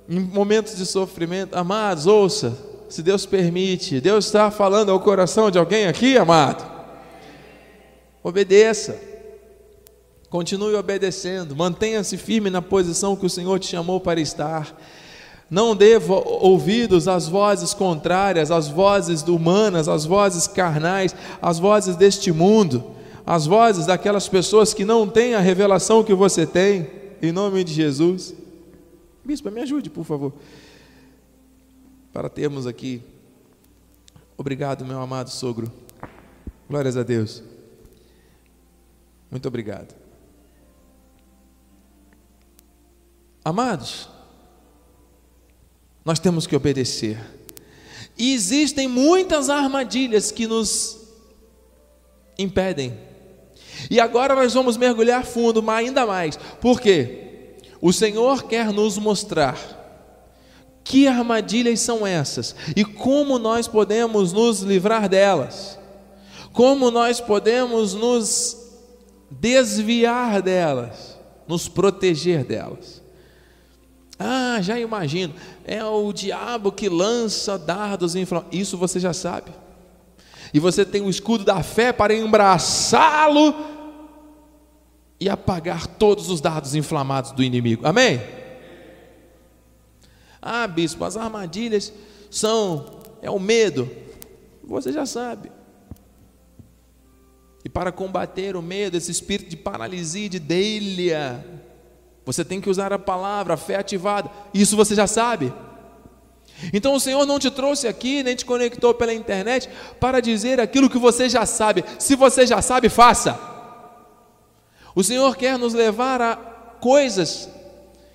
em 0.09 0.21
momentos 0.21 0.77
de 0.77 0.87
sofrimento, 0.87 1.57
amados, 1.57 2.07
ouça, 2.07 2.57
se 2.89 3.03
Deus 3.03 3.27
permite, 3.27 4.01
Deus 4.01 4.27
está 4.27 4.49
falando 4.49 4.93
ao 4.93 5.01
coração 5.01 5.51
de 5.51 5.59
alguém 5.59 5.89
aqui, 5.89 6.17
amado, 6.17 6.65
obedeça, 8.23 8.97
continue 10.35 10.75
obedecendo, 10.75 11.55
mantenha-se 11.55 12.17
firme 12.17 12.51
na 12.51 12.61
posição 12.61 13.15
que 13.15 13.25
o 13.25 13.31
Senhor 13.31 13.57
te 13.61 13.69
chamou 13.69 14.01
para 14.01 14.21
estar. 14.21 14.77
Não 15.49 15.77
devo 15.77 16.13
ouvidos 16.27 17.07
às 17.07 17.29
vozes 17.29 17.73
contrárias, 17.73 18.51
às 18.51 18.67
vozes 18.67 19.23
humanas, 19.23 19.87
às 19.87 20.05
vozes 20.05 20.49
carnais, 20.49 21.15
às 21.41 21.61
vozes 21.61 21.95
deste 21.95 22.33
mundo 22.33 22.83
as 23.25 23.47
vozes 23.47 23.87
daquelas 23.87 24.29
pessoas 24.29 24.75
que 24.75 24.85
não 24.85 25.09
têm 25.09 25.35
a 25.35 25.41
revelação 25.41 26.05
que 26.05 26.13
você 26.13 26.45
tem, 26.45 26.91
em 27.23 27.33
nome 27.33 27.63
de 27.63 27.73
Jesus. 27.73 28.35
Bispo, 29.25 29.51
me 29.53 29.61
ajude, 29.61 29.89
por 29.89 30.05
favor. 30.05 30.33
Para 32.13 32.29
termos 32.29 32.67
aqui. 32.67 33.01
Obrigado, 34.37 34.85
meu 34.85 35.01
amado 35.01 35.31
sogro. 35.31 35.73
Glórias 36.69 36.97
a 36.97 37.05
Deus. 37.05 37.41
Muito 39.31 39.47
obrigado. 39.49 40.04
Amados, 43.45 44.09
nós 46.05 46.19
temos 46.19 46.47
que 46.47 46.57
obedecer. 46.57 47.19
E 48.17 48.33
existem 48.33 48.89
muitas 48.89 49.51
armadilhas 49.51 50.31
que 50.31 50.47
nos 50.47 50.99
impedem. 52.39 52.99
E 53.91 54.01
agora 54.01 54.35
nós 54.35 54.55
vamos 54.55 54.77
mergulhar 54.77 55.25
fundo, 55.25 55.63
mas 55.63 55.87
ainda 55.87 56.07
mais. 56.07 56.37
Por 56.61 56.81
quê? 56.81 57.59
O 57.81 57.93
Senhor 57.93 58.45
quer 58.45 58.73
nos 58.73 58.97
mostrar 58.97 59.59
que 60.83 61.07
armadilhas 61.07 61.81
são 61.81 62.07
essas 62.07 62.55
e 62.77 62.85
como 62.85 63.39
nós 63.39 63.69
podemos 63.69 64.33
nos 64.33 64.61
livrar 64.61 65.09
delas. 65.09 65.79
Como 66.53 66.91
nós 66.91 67.21
podemos 67.21 67.95
nos 67.95 68.57
desviar 69.31 70.41
delas, 70.41 71.19
nos 71.49 71.69
proteger 71.69 72.45
delas. 72.45 73.04
Ah, 74.19 74.59
já 74.61 74.79
imagino, 74.79 75.35
é 75.65 75.85
o 75.85 76.13
diabo 76.13 76.71
que 76.71 76.89
lança 76.89 77.59
dardos 77.59 78.15
inflamados. 78.15 78.57
Isso 78.57 78.77
você 78.79 79.01
já 79.01 79.13
sabe. 79.13 79.51
E 80.53 80.61
você 80.61 80.85
tem 80.85 81.03
o 81.03 81.11
escudo 81.11 81.45
da 81.45 81.63
fé 81.63 81.93
para 81.93 82.15
embraçá-lo 82.15 83.55
e 85.19 85.29
apagar 85.29 85.87
todos 85.87 86.31
os 86.31 86.41
dardos 86.41 86.75
inflamados 86.75 87.33
do 87.33 87.43
inimigo. 87.43 87.87
Amém? 87.87 88.21
Ah, 90.41 90.67
bispo, 90.67 91.05
as 91.05 91.17
armadilhas 91.17 91.93
são 92.31 93.01
é 93.21 93.31
o 93.31 93.41
medo. 93.41 93.91
Você 94.63 94.93
já 94.93 95.07
sabe. 95.07 95.51
E 97.65 97.69
para 97.69 97.91
combater 97.91 98.55
o 98.55 98.61
medo, 98.61 98.97
esse 98.97 99.11
espírito 99.11 99.49
de 99.49 99.57
paralisia, 99.57 100.29
de 100.29 100.39
delha, 100.39 101.43
você 102.25 102.45
tem 102.45 102.61
que 102.61 102.71
usar 102.71 102.93
a 102.93 102.99
palavra, 102.99 103.55
a 103.55 103.57
fé 103.57 103.77
ativada. 103.77 104.31
Isso 104.53 104.77
você 104.77 104.95
já 104.95 105.07
sabe. 105.07 105.53
Então 106.73 106.95
o 106.95 107.01
Senhor 107.01 107.27
não 107.27 107.39
te 107.39 107.51
trouxe 107.51 107.87
aqui, 107.87 108.23
nem 108.23 108.35
te 108.35 108.45
conectou 108.45 108.95
pela 108.95 109.13
internet 109.13 109.69
para 110.01 110.21
dizer 110.21 110.61
aquilo 110.61 110.89
que 110.89 110.99
você 110.99 111.29
já 111.29 111.45
sabe. 111.45 111.85
Se 111.99 112.17
você 112.17 112.47
já 112.47 112.63
sabe, 112.63 112.89
faça. 112.89 113.39
O 114.95 115.03
Senhor 115.03 115.37
quer 115.37 115.59
nos 115.59 115.75
levar 115.75 116.23
a 116.23 116.37
coisas 116.81 117.49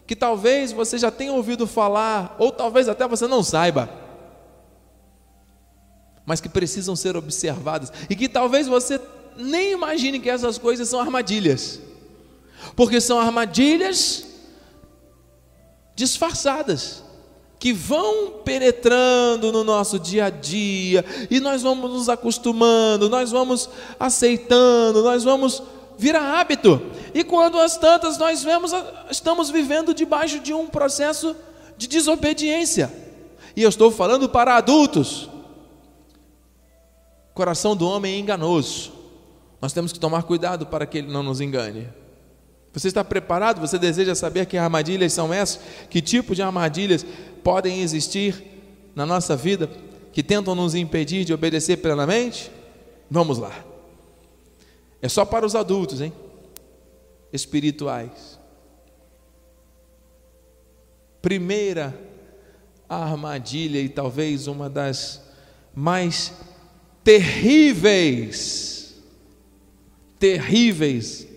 que 0.07 0.15
talvez 0.15 0.71
você 0.71 0.97
já 0.97 1.11
tenha 1.11 1.33
ouvido 1.33 1.67
falar, 1.67 2.35
ou 2.39 2.51
talvez 2.51 2.89
até 2.89 3.07
você 3.07 3.27
não 3.27 3.43
saiba, 3.43 3.87
mas 6.25 6.41
que 6.41 6.49
precisam 6.49 6.95
ser 6.95 7.15
observadas 7.15 7.91
e 8.09 8.15
que 8.15 8.27
talvez 8.27 8.67
você 8.67 8.99
nem 9.37 9.73
imagine 9.73 10.19
que 10.19 10.29
essas 10.29 10.57
coisas 10.57 10.89
são 10.89 10.99
armadilhas 10.99 11.79
porque 12.75 12.99
são 12.99 13.19
armadilhas 13.19 14.25
disfarçadas 15.95 17.03
que 17.59 17.73
vão 17.73 18.39
penetrando 18.43 19.51
no 19.51 19.65
nosso 19.65 19.99
dia 19.99 20.25
a 20.25 20.29
dia 20.29 21.03
e 21.29 21.41
nós 21.41 21.61
vamos 21.61 21.91
nos 21.91 22.07
acostumando, 22.07 23.09
nós 23.09 23.31
vamos 23.31 23.69
aceitando, 23.99 25.03
nós 25.03 25.25
vamos 25.25 25.61
virar 25.97 26.39
hábito. 26.39 26.81
E 27.13 27.23
quando 27.23 27.59
as 27.59 27.75
tantas 27.75 28.17
nós 28.17 28.41
vemos, 28.41 28.71
estamos 29.11 29.49
vivendo 29.49 29.93
debaixo 29.93 30.39
de 30.39 30.53
um 30.53 30.67
processo 30.67 31.35
de 31.77 31.87
desobediência. 31.87 32.91
E 33.55 33.61
eu 33.61 33.69
estou 33.69 33.91
falando 33.91 34.29
para 34.29 34.55
adultos. 34.55 35.29
O 37.31 37.33
coração 37.33 37.75
do 37.75 37.85
homem 37.85 38.15
é 38.15 38.19
enganoso. 38.19 38.93
Nós 39.61 39.73
temos 39.73 39.91
que 39.91 39.99
tomar 39.99 40.23
cuidado 40.23 40.65
para 40.65 40.85
que 40.85 40.99
ele 40.99 41.11
não 41.11 41.23
nos 41.23 41.41
engane. 41.41 41.89
Você 42.73 42.87
está 42.87 43.03
preparado? 43.03 43.59
Você 43.59 43.77
deseja 43.79 44.13
saber 44.13 44.45
que 44.45 44.57
armadilhas 44.57 45.13
são 45.13 45.33
essas? 45.33 45.59
Que 45.89 46.01
tipo 46.01 46.35
de 46.35 46.41
armadilhas 46.41 47.05
podem 47.43 47.81
existir 47.81 48.43
na 48.95 49.05
nossa 49.05 49.35
vida 49.35 49.69
que 50.11 50.21
tentam 50.21 50.53
nos 50.55 50.75
impedir 50.75 51.25
de 51.25 51.33
obedecer 51.33 51.77
plenamente? 51.77 52.51
Vamos 53.09 53.37
lá. 53.37 53.65
É 55.01 55.09
só 55.09 55.25
para 55.25 55.45
os 55.45 55.55
adultos, 55.55 56.01
hein? 56.01 56.13
Espirituais. 57.33 58.37
Primeira 61.21 61.97
armadilha 62.87 63.79
e 63.79 63.89
talvez 63.89 64.47
uma 64.47 64.69
das 64.69 65.21
mais 65.73 66.33
terríveis, 67.03 68.95
terríveis 70.17 71.28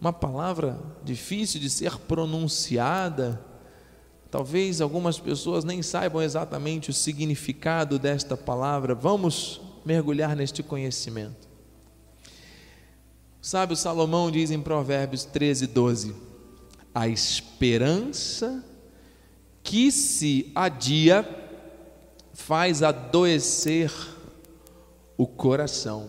Uma 0.00 0.12
palavra 0.12 0.78
difícil 1.04 1.60
de 1.60 1.68
ser 1.68 1.98
pronunciada. 1.98 3.44
Talvez 4.30 4.80
algumas 4.80 5.18
pessoas 5.18 5.64
nem 5.64 5.82
saibam 5.82 6.22
exatamente 6.22 6.90
o 6.90 6.94
significado 6.94 7.98
desta 7.98 8.36
palavra. 8.36 8.94
Vamos 8.94 9.60
mergulhar 9.84 10.36
neste 10.36 10.62
conhecimento. 10.62 11.48
Sabe, 13.42 13.72
o 13.72 13.76
Salomão 13.76 14.30
diz 14.30 14.50
em 14.50 14.60
Provérbios 14.60 15.24
13, 15.24 15.66
12: 15.66 16.14
A 16.94 17.08
esperança 17.08 18.62
que 19.68 19.92
se 19.92 20.50
adia 20.54 21.28
faz 22.32 22.82
adoecer 22.82 23.92
o 25.14 25.26
coração, 25.26 26.08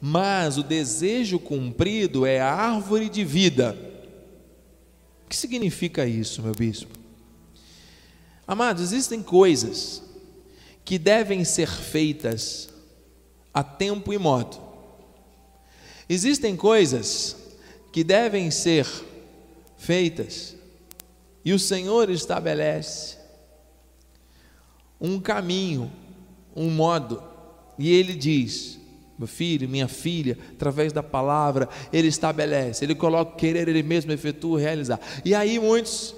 mas 0.00 0.56
o 0.56 0.62
desejo 0.62 1.40
cumprido 1.40 2.24
é 2.24 2.40
a 2.40 2.54
árvore 2.54 3.08
de 3.08 3.24
vida. 3.24 3.76
O 5.24 5.28
que 5.28 5.36
significa 5.36 6.06
isso, 6.06 6.40
meu 6.40 6.52
bispo? 6.52 6.96
Amados, 8.46 8.80
existem 8.80 9.24
coisas 9.24 10.04
que 10.84 10.96
devem 10.96 11.44
ser 11.44 11.68
feitas 11.68 12.68
a 13.52 13.64
tempo 13.64 14.12
e 14.12 14.18
modo. 14.18 14.56
Existem 16.08 16.54
coisas 16.54 17.36
que 17.90 18.04
devem 18.04 18.52
ser 18.52 18.86
feitas 19.76 20.59
e 21.44 21.52
o 21.52 21.58
Senhor 21.58 22.10
estabelece 22.10 23.18
um 25.00 25.18
caminho, 25.18 25.90
um 26.54 26.70
modo, 26.70 27.22
e 27.78 27.90
Ele 27.90 28.14
diz: 28.14 28.78
meu 29.18 29.28
filho, 29.28 29.68
minha 29.68 29.88
filha, 29.88 30.38
através 30.52 30.92
da 30.92 31.02
palavra, 31.02 31.68
Ele 31.92 32.08
estabelece, 32.08 32.84
Ele 32.84 32.94
coloca 32.94 33.32
o 33.32 33.36
querer, 33.36 33.68
Ele 33.68 33.82
mesmo 33.82 34.12
efetua, 34.12 34.58
realizar. 34.58 35.00
E 35.24 35.34
aí 35.34 35.58
muitos, 35.58 36.14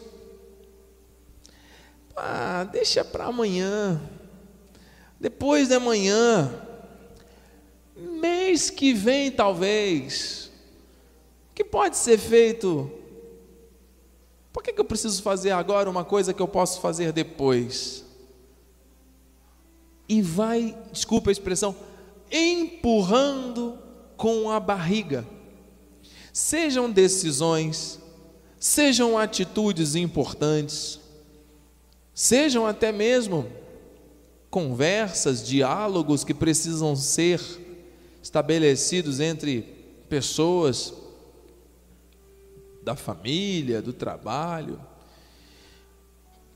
ah, 2.17 2.65
deixa 2.71 3.05
para 3.05 3.25
amanhã, 3.25 4.01
depois 5.19 5.69
de 5.69 5.75
amanhã, 5.75 6.53
mês 7.97 8.71
que 8.71 8.93
vem 8.93 9.31
talvez, 9.31 10.51
que 11.55 11.65
pode 11.65 11.97
ser 11.97 12.19
feito 12.19 13.02
por 14.53 14.63
que, 14.63 14.73
que 14.73 14.81
eu 14.81 14.85
preciso 14.85 15.23
fazer 15.23 15.51
agora 15.51 15.89
uma 15.89 16.05
coisa 16.05 16.35
que 16.35 16.43
eu 16.43 16.49
posso 16.49 16.81
fazer 16.81 17.13
depois? 17.13 18.05
E 20.09 20.21
vai, 20.21 20.77
desculpa 20.93 21.31
a 21.31 21.33
expressão, 21.33 21.75
empurrando 22.31 23.79
com 24.17 24.51
a 24.51 24.61
barriga. 24.61 25.27
Sejam 26.33 26.91
decisões, 26.91 27.99
sejam 28.59 29.17
atitudes 29.17 29.95
importantes, 29.95 31.01
sejam 32.15 32.67
até 32.67 32.93
mesmo 32.93 33.51
conversas, 34.51 35.47
diálogos 35.47 36.25
que 36.25 36.35
precisam 36.35 36.95
ser 36.95 37.41
estabelecidos 38.23 39.19
entre 39.19 39.63
pessoas 40.11 40.93
da 42.83 42.97
família, 42.97 43.81
do 43.81 43.93
trabalho. 43.93 44.81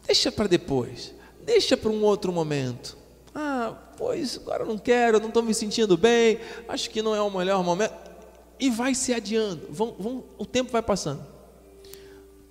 Deixa 0.07 0.31
para 0.31 0.47
depois, 0.47 1.15
deixa 1.45 1.77
para 1.77 1.91
um 1.91 2.03
outro 2.03 2.33
momento. 2.33 2.97
Ah, 3.35 3.75
pois 3.97 4.37
agora 4.37 4.65
não 4.65 4.79
quero, 4.79 5.21
não 5.21 5.29
estou 5.29 5.43
me 5.43 5.53
sentindo 5.53 5.97
bem, 5.97 6.39
acho 6.69 6.91
que 6.91 7.03
não 7.03 7.15
é 7.15 7.21
o 7.21 7.31
melhor 7.31 7.63
momento. 7.63 7.95
E 8.59 8.71
vai 8.71 8.95
se 8.95 9.13
adiando, 9.13 9.67
vão, 9.69 9.95
vão, 9.99 10.25
o 10.39 10.47
tempo 10.47 10.73
vai 10.73 10.83
passando. 10.83 11.25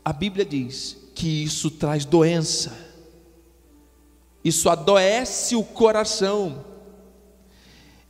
A 0.04 0.14
Bíblia 0.14 0.46
diz 0.46 0.98
que 1.16 1.44
isso 1.44 1.72
traz 1.72 2.06
doença, 2.06 2.72
isso 4.44 4.70
adoece 4.70 5.56
o 5.56 5.64
coração. 5.64 6.64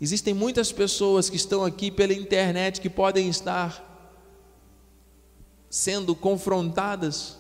Existem 0.01 0.33
muitas 0.33 0.73
pessoas 0.73 1.29
que 1.29 1.37
estão 1.37 1.63
aqui 1.63 1.89
pela 1.89 2.13
internet 2.13 2.81
que 2.81 2.89
podem 2.89 3.29
estar 3.29 3.94
sendo 5.75 6.15
confrontadas 6.15 7.37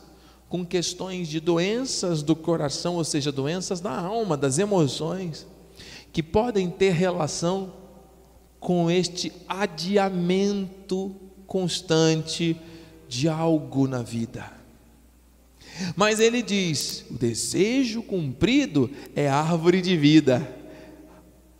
com 0.49 0.65
questões 0.65 1.29
de 1.29 1.39
doenças 1.39 2.21
do 2.21 2.35
coração, 2.35 2.95
ou 2.95 3.03
seja, 3.05 3.31
doenças 3.31 3.79
da 3.79 3.97
alma, 3.97 4.35
das 4.35 4.59
emoções, 4.59 5.47
que 6.11 6.21
podem 6.21 6.69
ter 6.69 6.91
relação 6.91 7.71
com 8.59 8.91
este 8.91 9.31
adiamento 9.47 11.15
constante 11.47 12.59
de 13.07 13.29
algo 13.29 13.87
na 13.87 14.03
vida. 14.03 14.51
Mas 15.95 16.19
ele 16.19 16.41
diz: 16.41 17.05
o 17.09 17.13
desejo 17.13 18.03
cumprido 18.03 18.91
é 19.15 19.29
árvore 19.29 19.81
de 19.81 19.95
vida. 19.95 20.45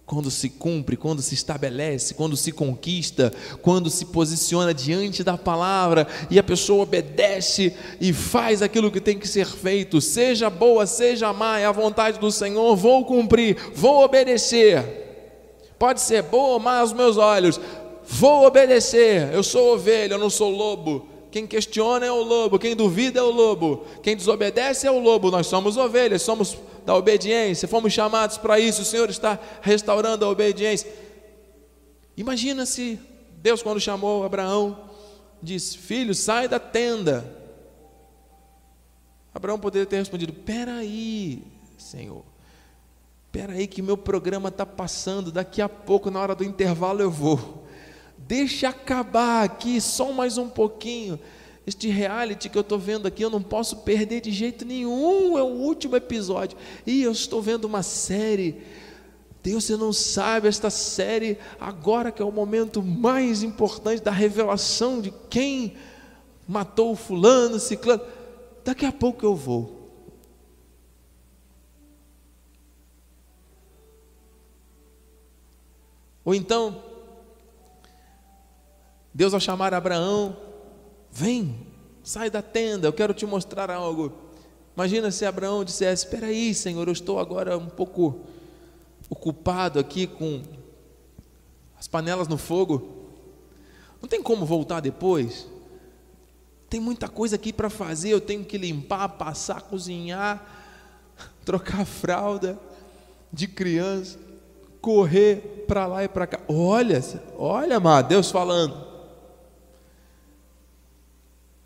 Quando 0.05 0.29
se 0.29 0.49
cumpre, 0.49 0.95
quando 0.95 1.21
se 1.23 1.33
estabelece, 1.33 2.13
quando 2.13 2.37
se 2.37 2.51
conquista, 2.51 3.33
quando 3.63 3.89
se 3.89 4.05
posiciona 4.05 4.71
diante 4.71 5.23
da 5.23 5.35
palavra 5.35 6.07
e 6.29 6.37
a 6.37 6.43
pessoa 6.43 6.83
obedece 6.83 7.75
e 7.99 8.13
faz 8.13 8.61
aquilo 8.61 8.91
que 8.91 9.01
tem 9.01 9.17
que 9.17 9.27
ser 9.27 9.47
feito, 9.47 9.99
seja 9.99 10.47
boa, 10.47 10.85
seja 10.85 11.33
má, 11.33 11.59
é 11.59 11.65
a 11.65 11.71
vontade 11.71 12.19
do 12.19 12.31
Senhor, 12.31 12.75
vou 12.75 13.03
cumprir, 13.03 13.57
vou 13.73 14.03
obedecer. 14.03 15.05
Pode 15.79 15.99
ser 16.01 16.21
boa 16.21 16.53
ou 16.53 16.59
má 16.59 16.81
aos 16.81 16.93
meus 16.93 17.17
olhos, 17.17 17.59
vou 18.07 18.45
obedecer. 18.45 19.33
Eu 19.33 19.41
sou 19.41 19.73
ovelha, 19.73 20.13
eu 20.13 20.19
não 20.19 20.29
sou 20.29 20.51
lobo. 20.51 21.14
Quem 21.36 21.45
questiona 21.45 22.06
é 22.06 22.12
o 22.13 22.24
lobo, 22.24 22.58
quem 22.58 22.74
duvida 22.74 23.19
é 23.19 23.21
o 23.21 23.30
lobo, 23.30 23.86
quem 24.02 24.15
desobedece 24.15 24.88
é 24.88 24.89
o 24.89 25.00
lobo. 25.00 25.30
Nós 25.30 25.48
somos 25.48 25.76
ovelhas, 25.76 26.21
somos 26.21 26.58
da 26.86 26.95
obediência, 26.95 27.67
fomos 27.67 27.91
chamados 27.91 28.38
para 28.38 28.58
isso. 28.58 28.84
O 28.84 28.86
Senhor 28.86 29.10
está 29.10 29.38
restaurando 29.62 30.24
a 30.24 30.30
obediência. 30.30 30.89
Imagina 32.15 32.65
se 32.65 32.98
Deus, 33.34 33.62
quando 33.62 33.82
chamou 33.82 34.24
Abraão, 34.24 34.89
disse: 35.43 35.78
Filho, 35.78 36.15
sai 36.15 36.48
da 36.48 36.58
tenda. 36.58 37.30
Abraão 39.34 39.60
poderia 39.60 39.86
ter 39.86 39.98
respondido: 39.98 40.32
Peraí, 40.32 41.43
Senhor, 41.78 42.24
peraí, 43.30 43.67
que 43.67 43.82
meu 43.82 43.98
programa 43.98 44.48
está 44.48 44.65
passando, 44.65 45.34
daqui 45.34 45.62
a 45.62 45.67
pouco, 45.67 46.10
na 46.10 46.21
hora 46.21 46.34
do 46.34 46.45
intervalo, 46.45 47.02
eu 47.02 47.12
vou. 47.12 47.64
Deixa 48.27 48.69
acabar 48.69 49.43
aqui 49.43 49.79
só 49.79 50.11
mais 50.11 50.38
um 50.38 50.49
pouquinho. 50.49 51.19
Este 51.65 51.89
reality 51.89 52.49
que 52.49 52.57
eu 52.57 52.61
estou 52.61 52.79
vendo 52.79 53.07
aqui, 53.07 53.23
eu 53.23 53.29
não 53.29 53.41
posso 53.41 53.77
perder 53.77 54.21
de 54.21 54.31
jeito 54.31 54.65
nenhum. 54.65 55.38
É 55.38 55.43
o 55.43 55.45
último 55.45 55.95
episódio. 55.95 56.57
E 56.88 57.03
eu 57.03 57.11
estou 57.11 57.39
vendo 57.39 57.65
uma 57.65 57.83
série. 57.83 58.63
Deus, 59.43 59.65
você 59.65 59.77
não 59.77 59.93
sabe, 59.93 60.47
esta 60.47 60.71
série, 60.71 61.38
agora 61.59 62.11
que 62.11 62.19
é 62.19 62.25
o 62.25 62.31
momento 62.31 62.81
mais 62.81 63.43
importante 63.43 64.01
da 64.01 64.09
revelação 64.09 64.99
de 64.99 65.13
quem 65.29 65.75
matou 66.47 66.93
o 66.93 66.95
fulano, 66.95 67.59
ciclano. 67.59 68.01
Daqui 68.63 68.88
a 68.88 68.91
pouco 68.91 69.23
eu 69.23 69.35
vou. 69.35 69.85
Ou 76.23 76.33
então, 76.33 76.94
Deus, 79.15 79.34
ao 79.34 79.39
chamar 79.39 79.73
Abraão, 79.73 80.36
vem, 81.10 81.56
sai 82.04 82.30
da 82.30 82.41
tenda, 82.41 82.86
eu 82.86 82.91
quero 82.91 83.13
te 83.13 83.25
mostrar 83.25 83.71
algo. 83.71 84.12
Imagina 84.75 85.10
se 85.10 85.25
Abraão 85.25 85.63
dissesse: 85.63 86.04
Espera 86.04 86.28
aí, 86.28 86.54
Senhor, 86.54 86.86
eu 86.86 86.91
estou 86.91 87.17
agora 87.17 87.58
um 87.58 87.69
pouco 87.69 88.19
ocupado 89.10 89.80
aqui 89.80 90.06
com 90.06 90.41
as 91.80 91.88
panelas 91.88 92.28
no 92.28 92.38
fogo. 92.38 93.06
Não 94.01 94.10
tem 94.10 94.21
como 94.21 94.45
voltar 94.45 94.82
depois? 94.82 95.47
Tem 96.69 96.82
muita 96.82 97.08
coisa 97.08 97.38
aqui 97.38 97.54
para 97.54 97.69
fazer, 97.69 98.10
eu 98.10 98.19
tenho 98.19 98.43
que 98.43 98.58
limpar, 98.58 99.08
passar, 99.08 99.62
cozinhar, 99.62 100.45
trocar 101.45 101.86
fralda 101.86 102.60
de 103.32 103.47
criança, 103.47 104.19
correr 104.82 105.63
para 105.69 105.88
lá 105.88 106.04
e 106.04 106.10
para 106.10 106.28
cá. 106.28 106.41
Olha, 106.49 107.01
olha, 107.38 107.78
amado, 107.78 108.10
Deus 108.10 108.30
falando. 108.30 108.85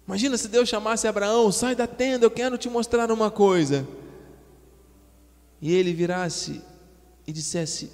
Imagina 0.09 0.35
se 0.37 0.47
Deus 0.47 0.67
chamasse 0.67 1.07
Abraão, 1.07 1.51
sai 1.51 1.75
da 1.75 1.85
tenda, 1.85 2.25
eu 2.25 2.31
quero 2.31 2.57
te 2.57 2.67
mostrar 2.67 3.11
uma 3.11 3.29
coisa. 3.29 3.87
E 5.61 5.71
ele 5.71 5.93
virasse 5.93 6.63
e 7.27 7.31
dissesse: 7.31 7.91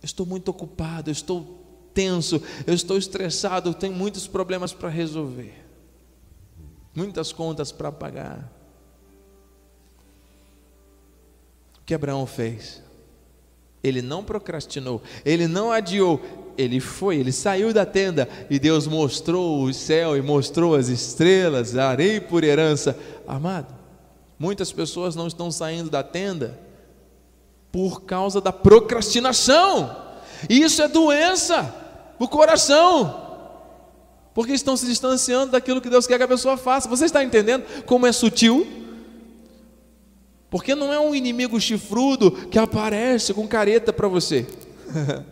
estou 0.00 0.24
muito 0.24 0.48
ocupado, 0.48 1.10
estou 1.10 1.58
tenso, 1.92 2.40
eu 2.68 2.72
estou 2.72 2.96
estressado, 2.96 3.74
tenho 3.74 3.94
muitos 3.94 4.28
problemas 4.28 4.72
para 4.72 4.88
resolver, 4.88 5.52
muitas 6.94 7.32
contas 7.32 7.72
para 7.72 7.90
pagar. 7.90 8.48
O 11.80 11.84
que 11.84 11.94
Abraão 11.94 12.24
fez? 12.28 12.80
Ele 13.82 14.02
não 14.02 14.22
procrastinou, 14.22 15.00
ele 15.24 15.46
não 15.46 15.72
adiou, 15.72 16.20
ele 16.56 16.80
foi, 16.80 17.16
ele 17.16 17.32
saiu 17.32 17.72
da 17.72 17.86
tenda 17.86 18.28
e 18.50 18.58
Deus 18.58 18.86
mostrou 18.86 19.62
o 19.62 19.72
céu 19.72 20.16
e 20.16 20.20
mostrou 20.20 20.74
as 20.74 20.88
estrelas, 20.88 21.76
arei 21.76 22.20
por 22.20 22.44
herança. 22.44 22.98
Amado, 23.26 23.74
muitas 24.38 24.70
pessoas 24.70 25.16
não 25.16 25.26
estão 25.26 25.50
saindo 25.50 25.88
da 25.88 26.02
tenda 26.02 26.58
por 27.72 28.02
causa 28.02 28.40
da 28.40 28.52
procrastinação. 28.52 29.96
Isso 30.48 30.82
é 30.82 30.88
doença 30.88 31.74
do 32.18 32.28
coração. 32.28 33.28
Porque 34.34 34.52
estão 34.52 34.76
se 34.76 34.86
distanciando 34.86 35.52
daquilo 35.52 35.80
que 35.80 35.90
Deus 35.90 36.06
quer 36.06 36.18
que 36.18 36.24
a 36.24 36.28
pessoa 36.28 36.56
faça. 36.56 36.88
Você 36.88 37.06
está 37.06 37.24
entendendo 37.24 37.64
como 37.84 38.06
é 38.06 38.12
sutil? 38.12 38.79
Porque 40.50 40.74
não 40.74 40.92
é 40.92 40.98
um 40.98 41.14
inimigo 41.14 41.60
chifrudo 41.60 42.32
que 42.48 42.58
aparece 42.58 43.32
com 43.32 43.46
careta 43.46 43.92
para 43.92 44.08
você. 44.08 44.44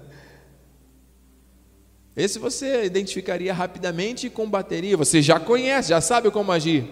Esse 2.15 2.39
você 2.39 2.85
identificaria 2.85 3.53
rapidamente 3.53 4.29
e 4.29 4.31
combateria. 4.31 4.97
Você 4.97 5.21
já 5.21 5.41
conhece, 5.41 5.91
já 5.91 6.01
sabe 6.01 6.31
como 6.31 6.53
agir. 6.53 6.89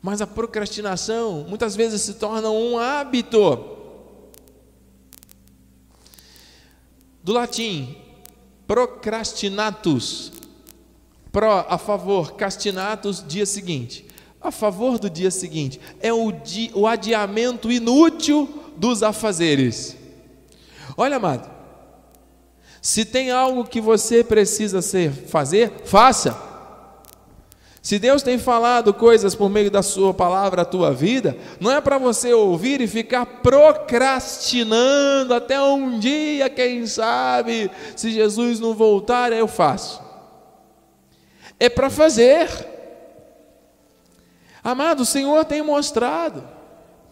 Mas 0.00 0.20
a 0.20 0.26
procrastinação 0.26 1.44
muitas 1.48 1.74
vezes 1.74 2.02
se 2.02 2.14
torna 2.14 2.50
um 2.50 2.78
hábito. 2.78 3.76
Do 7.22 7.32
latim, 7.32 7.96
procrastinatus. 8.66 10.32
Pro, 11.32 11.50
a 11.50 11.78
favor, 11.78 12.34
castinatus, 12.34 13.24
dia 13.26 13.46
seguinte 13.46 14.09
a 14.42 14.50
favor 14.50 14.98
do 14.98 15.10
dia 15.10 15.30
seguinte, 15.30 15.78
é 16.00 16.12
o, 16.12 16.32
di, 16.32 16.70
o 16.74 16.86
adiamento 16.86 17.70
inútil 17.70 18.48
dos 18.76 19.02
afazeres. 19.02 19.96
Olha, 20.96 21.16
amado, 21.16 21.50
se 22.80 23.04
tem 23.04 23.30
algo 23.30 23.64
que 23.64 23.80
você 23.80 24.24
precisa 24.24 24.80
ser, 24.80 25.10
fazer, 25.10 25.82
faça. 25.84 26.48
Se 27.82 27.98
Deus 27.98 28.22
tem 28.22 28.38
falado 28.38 28.92
coisas 28.92 29.34
por 29.34 29.48
meio 29.48 29.70
da 29.70 29.82
Sua 29.82 30.12
palavra 30.12 30.62
à 30.62 30.66
tua 30.66 30.92
vida, 30.92 31.36
não 31.58 31.70
é 31.70 31.80
para 31.80 31.98
você 31.98 32.32
ouvir 32.32 32.80
e 32.80 32.86
ficar 32.86 33.26
procrastinando 33.26 35.34
até 35.34 35.60
um 35.60 35.98
dia, 35.98 36.50
quem 36.50 36.86
sabe, 36.86 37.70
se 37.96 38.10
Jesus 38.10 38.60
não 38.60 38.74
voltar, 38.74 39.32
eu 39.32 39.48
faço. 39.48 40.02
É 41.58 41.68
para 41.68 41.90
fazer. 41.90 42.69
Amado, 44.62 45.00
o 45.00 45.06
Senhor 45.06 45.44
tem 45.44 45.62
mostrado. 45.62 46.46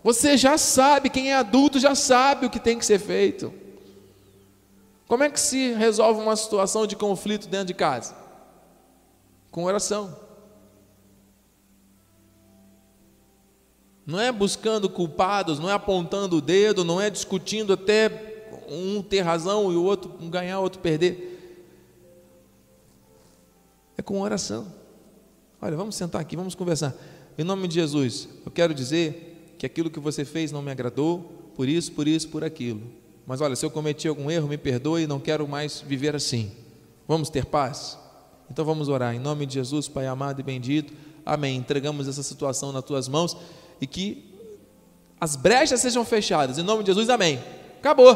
Você 0.03 0.37
já 0.37 0.57
sabe, 0.57 1.11
quem 1.11 1.33
é 1.33 1.35
adulto 1.35 1.79
já 1.79 1.95
sabe 1.95 2.47
o 2.47 2.51
que 2.51 2.61
tem 2.61 2.79
que 2.79 2.87
ser 2.87 2.99
feito. 2.99 3.53
Como 5.07 5.25
é 5.25 5.31
que 5.31 5.41
se 5.41 5.73
resolve 5.73 6.21
uma 6.21 6.37
situação 6.37 6.87
de 6.87 6.95
conflito 6.95 7.49
dentro 7.49 7.69
de 7.69 7.75
casa? 7.75 8.15
Com 9.51 9.65
oração. 9.65 10.15
Não 14.07 14.21
é 14.21 14.31
buscando 14.31 14.89
culpados, 14.89 15.59
não 15.59 15.69
é 15.69 15.73
apontando 15.73 16.37
o 16.37 16.41
dedo, 16.41 16.85
não 16.85 17.01
é 17.01 17.11
discutindo 17.11 17.73
até 17.73 18.39
um 18.69 19.03
ter 19.03 19.21
razão 19.21 19.73
e 19.73 19.77
o 19.77 19.85
outro 19.85 20.11
ganhar, 20.29 20.61
o 20.61 20.63
outro 20.63 20.81
perder. 20.81 21.35
É 23.97 24.03
com 24.03 24.21
oração. 24.21 24.73
Olha, 25.61 25.77
vamos 25.77 25.97
sentar 25.97 26.21
aqui, 26.21 26.37
vamos 26.37 26.55
conversar. 26.55 26.95
Em 27.39 27.45
nome 27.45 27.69
de 27.69 27.77
Jesus, 27.77 28.29
eu 28.45 28.51
quero 28.51 28.75
dizer 28.75 29.55
que 29.57 29.65
aquilo 29.65 29.89
que 29.89 30.01
você 30.01 30.25
fez 30.25 30.51
não 30.51 30.61
me 30.61 30.73
agradou, 30.73 31.53
por 31.55 31.69
isso, 31.69 31.93
por 31.93 32.09
isso, 32.09 32.29
por 32.29 32.43
aquilo. 32.43 32.83
Mas 33.25 33.41
olha, 33.41 33.55
se 33.55 33.65
eu 33.65 33.71
cometi 33.71 34.09
algum 34.09 34.29
erro, 34.29 34.49
me 34.49 34.59
perdoe, 34.59 35.07
não 35.07 35.21
quero 35.21 35.47
mais 35.47 35.81
viver 35.81 36.17
assim. 36.17 36.51
Vamos 37.07 37.31
ter 37.31 37.47
paz? 37.47 37.97
Então 38.51 38.65
vamos 38.65 38.89
orar. 38.89 39.15
Em 39.15 39.21
nome 39.21 39.47
de 39.47 39.55
Jesus, 39.55 39.87
Pai 39.87 40.09
amado 40.09 40.41
e 40.41 40.43
bendito. 40.43 40.93
Amém. 41.25 41.57
Entregamos 41.57 42.09
essa 42.09 42.25
situação 42.25 42.73
nas 42.73 42.83
tuas 42.83 43.07
mãos 43.07 43.37
e 43.81 43.87
que 43.87 44.35
as 45.21 45.37
brechas 45.37 45.81
sejam 45.81 46.05
fechadas. 46.05 46.59
Em 46.59 46.65
nome 46.65 46.83
de 46.83 46.89
Jesus, 46.89 47.09
amém. 47.09 47.39
Acabou. 47.79 48.11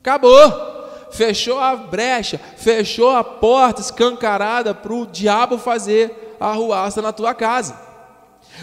Acabou. 0.00 0.74
Fechou 1.12 1.60
a 1.60 1.76
brecha, 1.76 2.38
fechou 2.56 3.10
a 3.10 3.22
porta 3.22 3.80
escancarada 3.80 4.74
para 4.74 4.92
o 4.92 5.06
diabo 5.06 5.58
fazer 5.58 6.23
arruaça 6.50 7.00
na 7.02 7.12
tua 7.12 7.34
casa. 7.34 7.94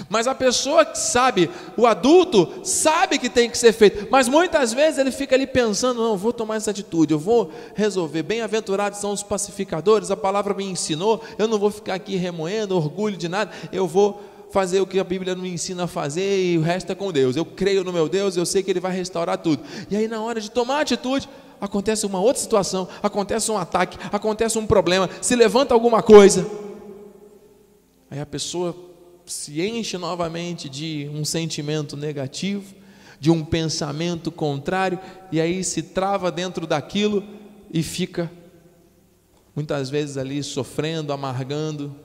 Mas 0.10 0.28
a 0.28 0.34
pessoa 0.34 0.86
que 0.86 0.98
sabe, 0.98 1.50
o 1.76 1.86
adulto, 1.86 2.62
sabe 2.64 3.20
que 3.20 3.30
tem 3.30 3.50
que 3.50 3.58
ser 3.58 3.74
feito, 3.74 4.08
mas 4.10 4.28
muitas 4.28 4.74
vezes 4.74 4.98
ele 4.98 5.12
fica 5.12 5.36
ali 5.36 5.46
pensando: 5.46 6.02
não, 6.02 6.18
vou 6.18 6.32
tomar 6.32 6.56
essa 6.56 6.72
atitude, 6.72 7.14
eu 7.14 7.20
vou 7.20 7.52
resolver. 7.76 8.24
Bem-aventurados 8.24 9.00
são 9.00 9.12
os 9.12 9.24
pacificadores, 9.24 10.12
a 10.12 10.18
palavra 10.18 10.54
me 10.54 10.64
ensinou, 10.64 11.22
eu 11.38 11.48
não 11.48 11.60
vou 11.60 11.70
ficar 11.70 11.96
aqui 11.96 12.16
remoendo 12.16 12.76
orgulho 12.76 13.18
de 13.18 13.28
nada, 13.28 13.52
eu 13.72 13.88
vou 13.88 14.22
fazer 14.52 14.82
o 14.82 14.88
que 14.88 15.00
a 15.00 15.04
Bíblia 15.04 15.36
me 15.36 15.50
ensina 15.50 15.86
a 15.86 15.88
fazer 15.88 16.44
e 16.44 16.58
o 16.58 16.62
resto 16.62 16.92
é 16.92 16.96
com 16.96 17.12
Deus. 17.12 17.36
Eu 17.36 17.46
creio 17.46 17.84
no 17.84 17.94
meu 17.94 18.08
Deus, 18.08 18.36
eu 18.36 18.46
sei 18.46 18.62
que 18.62 18.72
Ele 18.72 18.80
vai 18.80 18.94
restaurar 18.94 19.38
tudo. 19.38 19.64
E 19.90 19.96
aí, 19.96 20.08
na 20.08 20.22
hora 20.22 20.40
de 20.40 20.52
tomar 20.52 20.82
atitude, 20.82 21.28
acontece 21.60 22.06
uma 22.06 22.20
outra 22.20 22.42
situação, 22.42 22.88
acontece 23.02 23.52
um 23.52 23.58
ataque, 23.58 23.98
acontece 24.12 24.58
um 24.58 24.66
problema, 24.66 25.10
se 25.22 25.36
levanta 25.36 25.74
alguma 25.74 26.02
coisa. 26.04 26.46
Aí 28.12 28.20
a 28.20 28.26
pessoa 28.26 28.76
se 29.26 29.62
enche 29.62 29.98
novamente 29.98 30.68
de 30.68 31.10
um 31.14 31.24
sentimento 31.24 31.96
negativo, 31.96 32.76
de 33.22 33.32
um 33.32 33.46
pensamento 33.46 34.30
contrário, 34.30 35.00
e 35.32 35.40
aí 35.40 35.64
se 35.64 35.82
trava 35.82 36.30
dentro 36.30 36.68
daquilo 36.68 37.24
e 37.74 37.82
fica 37.82 38.30
muitas 39.56 39.90
vezes 39.90 40.18
ali 40.18 40.44
sofrendo, 40.44 41.14
amargando 41.14 41.96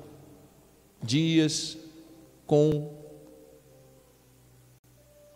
dias 1.02 1.76
com 2.46 2.94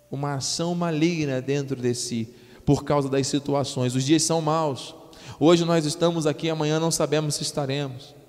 uma 0.08 0.34
ação 0.34 0.72
maligna 0.76 1.42
dentro 1.42 1.80
de 1.80 1.94
si, 1.96 2.28
por 2.64 2.84
causa 2.84 3.08
das 3.08 3.26
situações. 3.26 3.96
Os 3.96 4.04
dias 4.04 4.22
são 4.22 4.40
maus. 4.40 4.94
Hoje 5.40 5.64
nós 5.64 5.84
estamos 5.84 6.28
aqui, 6.28 6.48
amanhã 6.48 6.78
não 6.78 6.92
sabemos 6.92 7.34
se 7.34 7.42
estaremos. 7.42 8.19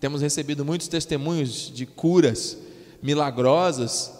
Temos 0.00 0.22
recebido 0.22 0.64
muitos 0.64 0.88
testemunhos 0.88 1.70
de 1.70 1.84
curas 1.84 2.56
milagrosas. 3.02 4.10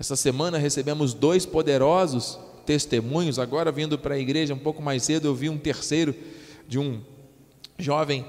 Essa 0.00 0.16
semana 0.16 0.56
recebemos 0.56 1.12
dois 1.12 1.44
poderosos 1.44 2.38
testemunhos. 2.64 3.38
Agora, 3.38 3.70
vindo 3.70 3.98
para 3.98 4.14
a 4.14 4.18
igreja 4.18 4.54
um 4.54 4.58
pouco 4.58 4.80
mais 4.80 5.02
cedo, 5.02 5.28
eu 5.28 5.34
vi 5.34 5.50
um 5.50 5.58
terceiro 5.58 6.14
de 6.66 6.78
um 6.78 7.02
jovem 7.78 8.24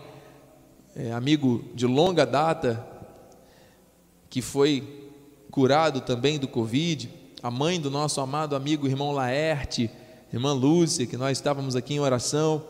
é, 0.94 1.14
amigo 1.14 1.64
de 1.74 1.88
longa 1.88 2.26
data 2.26 2.86
que 4.30 4.42
foi 4.42 5.10
curado 5.50 6.02
também 6.02 6.38
do 6.38 6.50
Covid. 6.50 7.10
A 7.42 7.50
mãe 7.50 7.80
do 7.80 7.90
nosso 7.90 8.20
amado 8.20 8.58
amigo 8.58 8.88
irmão 8.88 9.14
Laerte, 9.14 9.90
irmã 10.34 10.52
Lúcia, 10.52 11.06
que 11.06 11.16
nós 11.16 11.38
estávamos 11.38 11.78
aqui 11.78 11.94
em 11.94 12.00
oração, 12.02 12.62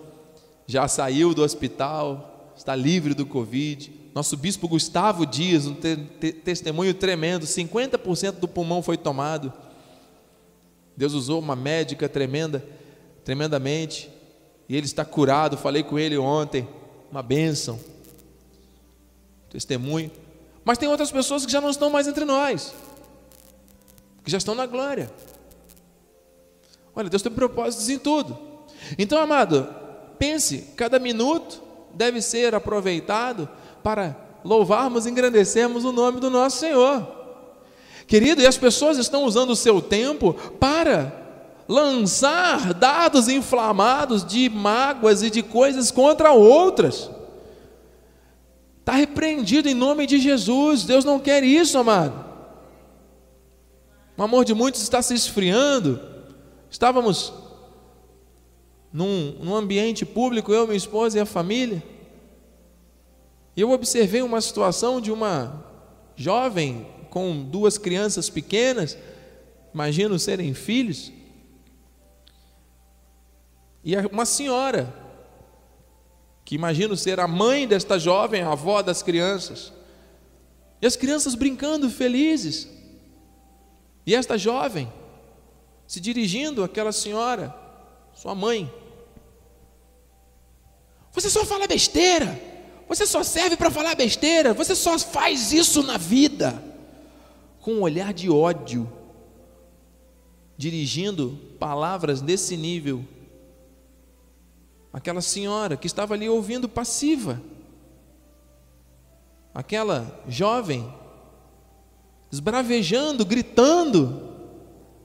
já 0.67 0.87
saiu 0.87 1.33
do 1.33 1.41
hospital, 1.41 2.53
está 2.55 2.75
livre 2.75 3.15
do 3.15 3.25
Covid 3.25 4.02
nosso 4.13 4.37
bispo 4.37 4.67
Gustavo 4.67 5.25
Dias, 5.25 5.65
um 5.65 5.73
te 5.73 5.97
te 6.19 6.31
testemunho 6.31 6.93
tremendo: 6.93 7.45
50% 7.45 8.33
do 8.33 8.47
pulmão 8.47 8.81
foi 8.83 8.95
tomado. 8.95 9.51
Deus 10.95 11.13
usou 11.13 11.39
uma 11.39 11.55
médica 11.55 12.07
tremenda, 12.07 12.63
tremendamente, 13.25 14.09
e 14.69 14.75
ele 14.75 14.85
está 14.85 15.03
curado. 15.03 15.57
Falei 15.57 15.81
com 15.81 15.97
ele 15.97 16.15
ontem, 16.17 16.67
uma 17.09 17.23
bênção, 17.23 17.79
testemunho. 19.49 20.11
Mas 20.63 20.77
tem 20.77 20.87
outras 20.87 21.11
pessoas 21.11 21.43
que 21.45 21.51
já 21.51 21.59
não 21.59 21.71
estão 21.71 21.89
mais 21.89 22.07
entre 22.07 22.23
nós, 22.23 22.73
que 24.23 24.29
já 24.29 24.37
estão 24.37 24.53
na 24.53 24.67
glória. 24.67 25.11
Olha, 26.95 27.09
Deus 27.09 27.23
tem 27.23 27.31
propósitos 27.31 27.89
em 27.89 27.97
tudo. 27.97 28.37
Então, 28.95 29.17
amado, 29.17 29.67
pense: 30.19 30.69
cada 30.77 30.99
minuto 30.99 31.63
deve 31.95 32.21
ser 32.21 32.53
aproveitado 32.53 33.49
para 33.83 34.17
louvarmos 34.43 35.05
e 35.05 35.09
engrandecermos 35.09 35.85
o 35.85 35.91
nome 35.91 36.19
do 36.19 36.29
nosso 36.29 36.57
Senhor. 36.57 37.05
Querido, 38.07 38.41
e 38.41 38.47
as 38.47 38.57
pessoas 38.57 38.97
estão 38.97 39.23
usando 39.23 39.51
o 39.51 39.55
seu 39.55 39.81
tempo 39.81 40.33
para 40.59 41.21
lançar 41.67 42.73
dados 42.73 43.27
inflamados 43.27 44.25
de 44.25 44.49
mágoas 44.49 45.23
e 45.23 45.29
de 45.29 45.41
coisas 45.41 45.91
contra 45.91 46.31
outras. 46.31 47.09
Está 48.79 48.93
repreendido 48.93 49.69
em 49.69 49.73
nome 49.73 50.05
de 50.05 50.19
Jesus. 50.19 50.83
Deus 50.83 51.05
não 51.05 51.19
quer 51.19 51.43
isso, 51.43 51.77
amado. 51.77 52.25
O 54.17 54.23
amor 54.23 54.43
de 54.43 54.53
muitos 54.53 54.81
está 54.81 55.01
se 55.01 55.13
esfriando. 55.13 56.01
Estávamos 56.69 57.33
num, 58.91 59.37
num 59.41 59.55
ambiente 59.55 60.05
público, 60.05 60.51
eu, 60.51 60.65
minha 60.67 60.77
esposa 60.77 61.17
e 61.17 61.21
a 61.21 61.25
família. 61.25 61.81
E 63.55 63.61
eu 63.61 63.71
observei 63.71 64.21
uma 64.21 64.41
situação 64.41 64.99
de 64.99 65.11
uma 65.11 65.63
jovem 66.15 66.87
com 67.09 67.43
duas 67.43 67.77
crianças 67.77 68.29
pequenas, 68.29 68.97
imagino 69.73 70.17
serem 70.17 70.53
filhos, 70.53 71.11
e 73.83 73.95
uma 74.11 74.25
senhora, 74.25 74.91
que 76.45 76.55
imagino 76.55 76.95
ser 76.95 77.19
a 77.19 77.27
mãe 77.27 77.67
desta 77.67 77.99
jovem, 77.99 78.41
a 78.41 78.51
avó 78.51 78.81
das 78.81 79.03
crianças, 79.03 79.71
e 80.81 80.87
as 80.87 80.95
crianças 80.95 81.35
brincando 81.35 81.89
felizes, 81.89 82.67
e 84.05 84.15
esta 84.15 84.37
jovem 84.37 84.91
se 85.85 85.99
dirigindo 85.99 86.63
àquela 86.63 86.91
senhora, 86.91 87.55
sua 88.13 88.33
mãe, 88.33 88.71
você 91.11 91.29
só 91.29 91.45
fala 91.45 91.67
besteira. 91.67 92.52
Você 92.87 93.05
só 93.05 93.23
serve 93.23 93.55
para 93.55 93.71
falar 93.71 93.95
besteira, 93.95 94.53
você 94.53 94.75
só 94.75 94.97
faz 94.99 95.51
isso 95.51 95.81
na 95.83 95.97
vida. 95.97 96.61
Com 97.59 97.75
um 97.75 97.81
olhar 97.81 98.13
de 98.13 98.29
ódio, 98.29 98.91
dirigindo 100.57 101.39
palavras 101.59 102.21
desse 102.21 102.57
nível. 102.57 103.05
Aquela 104.91 105.21
senhora 105.21 105.77
que 105.77 105.87
estava 105.87 106.13
ali 106.13 106.29
ouvindo 106.29 106.69
passiva. 106.69 107.41
Aquela 109.53 110.21
jovem 110.27 110.93
esbravejando, 112.31 113.23
gritando, 113.23 114.33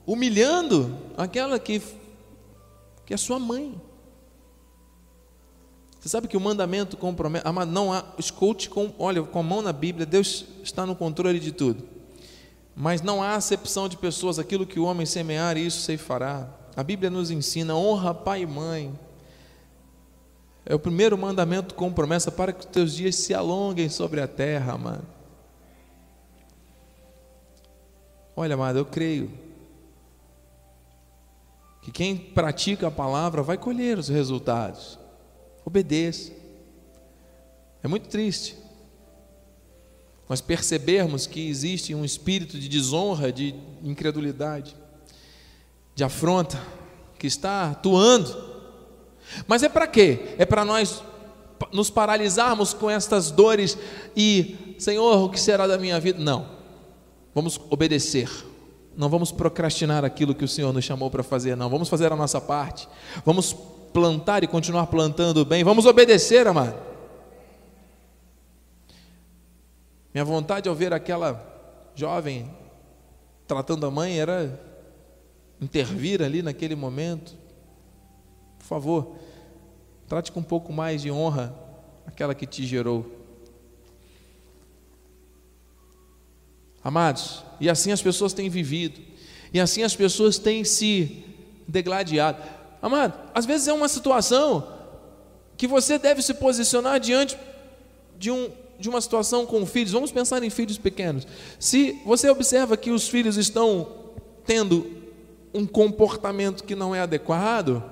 humilhando 0.05 0.97
aquela 1.15 1.59
que, 1.59 1.79
que 3.05 3.13
é 3.13 3.17
sua 3.17 3.37
mãe. 3.37 3.79
Você 5.99 6.07
sabe 6.07 6.27
que 6.27 6.37
o 6.37 6.39
mandamento 6.39 6.95
compromete, 6.95 7.45
não 7.67 7.91
há, 7.91 8.05
escute 8.17 8.69
com, 8.69 8.93
olha, 8.97 9.21
com 9.21 9.39
a 9.39 9.43
mão 9.43 9.61
na 9.61 9.73
Bíblia, 9.73 10.05
Deus 10.05 10.45
está 10.63 10.85
no 10.85 10.95
controle 10.95 11.39
de 11.39 11.51
tudo. 11.51 11.83
Mas 12.73 13.01
não 13.01 13.21
há 13.21 13.35
acepção 13.35 13.89
de 13.89 13.97
pessoas, 13.97 14.39
aquilo 14.39 14.65
que 14.65 14.79
o 14.79 14.85
homem 14.85 15.05
semear, 15.05 15.57
isso 15.57 15.81
se 15.81 15.97
fará. 15.97 16.47
A 16.75 16.83
Bíblia 16.83 17.09
nos 17.09 17.29
ensina, 17.29 17.75
honra 17.75 18.13
pai 18.13 18.43
e 18.43 18.47
mãe. 18.47 18.97
É 20.65 20.75
o 20.75 20.79
primeiro 20.79 21.17
mandamento 21.17 21.73
com 21.73 21.91
promessa 21.91 22.31
para 22.31 22.53
que 22.53 22.59
os 22.59 22.65
teus 22.65 22.93
dias 22.93 23.15
se 23.15 23.33
alonguem 23.33 23.89
sobre 23.89 24.21
a 24.21 24.27
terra, 24.27 24.73
amado. 24.73 25.05
Olha, 28.35 28.53
amado, 28.53 28.77
eu 28.77 28.85
creio 28.85 29.31
que 31.81 31.91
quem 31.91 32.15
pratica 32.15 32.87
a 32.87 32.91
palavra 32.91 33.41
vai 33.41 33.57
colher 33.57 33.97
os 33.97 34.09
resultados. 34.09 34.98
Obedeça. 35.69 36.31
É 37.83 37.87
muito 37.87 38.09
triste 38.09 38.57
nós 40.27 40.41
percebermos 40.41 41.27
que 41.27 41.47
existe 41.47 41.93
um 41.93 42.03
espírito 42.03 42.59
de 42.59 42.67
desonra, 42.67 43.31
de 43.31 43.53
incredulidade, 43.83 44.75
de 45.93 46.03
afronta, 46.03 46.59
que 47.19 47.27
está 47.27 47.69
atuando. 47.69 48.35
Mas 49.45 49.61
é 49.61 49.69
para 49.69 49.85
quê? 49.85 50.33
É 50.39 50.45
para 50.45 50.65
nós 50.65 51.03
nos 51.71 51.91
paralisarmos 51.91 52.73
com 52.73 52.89
estas 52.89 53.29
dores 53.29 53.77
e, 54.15 54.75
Senhor, 54.79 55.23
o 55.23 55.29
que 55.29 55.39
será 55.39 55.67
da 55.67 55.77
minha 55.77 55.99
vida? 55.99 56.17
Não. 56.17 56.49
Vamos 57.35 57.61
obedecer. 57.69 58.27
Não 58.97 59.07
vamos 59.07 59.31
procrastinar 59.31 60.03
aquilo 60.03 60.33
que 60.33 60.43
o 60.43 60.47
Senhor 60.47 60.73
nos 60.73 60.83
chamou 60.83 61.11
para 61.11 61.21
fazer, 61.21 61.55
não. 61.55 61.69
Vamos 61.69 61.89
fazer 61.89 62.11
a 62.11 62.15
nossa 62.15 62.41
parte. 62.41 62.89
Vamos 63.23 63.55
plantar 63.93 64.43
e 64.43 64.47
continuar 64.47 64.87
plantando 64.87 65.43
bem. 65.45 65.63
Vamos 65.63 65.85
obedecer, 65.85 66.47
amado. 66.47 66.79
Minha 70.13 70.25
vontade 70.25 70.67
ao 70.67 70.75
ver 70.75 70.93
aquela 70.93 71.45
jovem 71.95 72.49
tratando 73.47 73.85
a 73.85 73.91
mãe 73.91 74.19
era 74.19 74.59
intervir 75.59 76.21
ali 76.21 76.41
naquele 76.41 76.75
momento. 76.75 77.35
Por 78.59 78.65
favor, 78.65 79.15
trate 80.07 80.31
com 80.31 80.39
um 80.39 80.43
pouco 80.43 80.71
mais 80.71 81.01
de 81.01 81.11
honra 81.11 81.55
aquela 82.05 82.35
que 82.35 82.45
te 82.45 82.65
gerou. 82.65 83.05
Amados, 86.83 87.43
e 87.59 87.69
assim 87.69 87.91
as 87.91 88.01
pessoas 88.01 88.33
têm 88.33 88.49
vivido, 88.49 89.01
e 89.53 89.59
assim 89.59 89.83
as 89.83 89.95
pessoas 89.95 90.37
têm 90.37 90.63
se 90.63 91.25
degladiado. 91.67 92.41
Amado, 92.81 93.13
às 93.33 93.45
vezes 93.45 93.67
é 93.67 93.73
uma 93.73 93.87
situação 93.87 94.67
que 95.57 95.67
você 95.67 95.97
deve 95.97 96.21
se 96.21 96.33
posicionar 96.33 96.99
diante 96.99 97.37
de, 98.17 98.31
um, 98.31 98.49
de 98.79 98.87
uma 98.87 99.01
situação 99.01 99.45
com 99.45 99.65
filhos. 99.65 99.91
Vamos 99.91 100.11
pensar 100.11 100.41
em 100.43 100.49
filhos 100.49 100.77
pequenos. 100.77 101.27
Se 101.59 102.01
você 102.05 102.29
observa 102.29 102.77
que 102.77 102.91
os 102.91 103.07
filhos 103.07 103.35
estão 103.35 103.87
tendo 104.45 104.97
um 105.53 105.65
comportamento 105.65 106.63
que 106.63 106.75
não 106.75 106.95
é 106.95 107.01
adequado, 107.01 107.83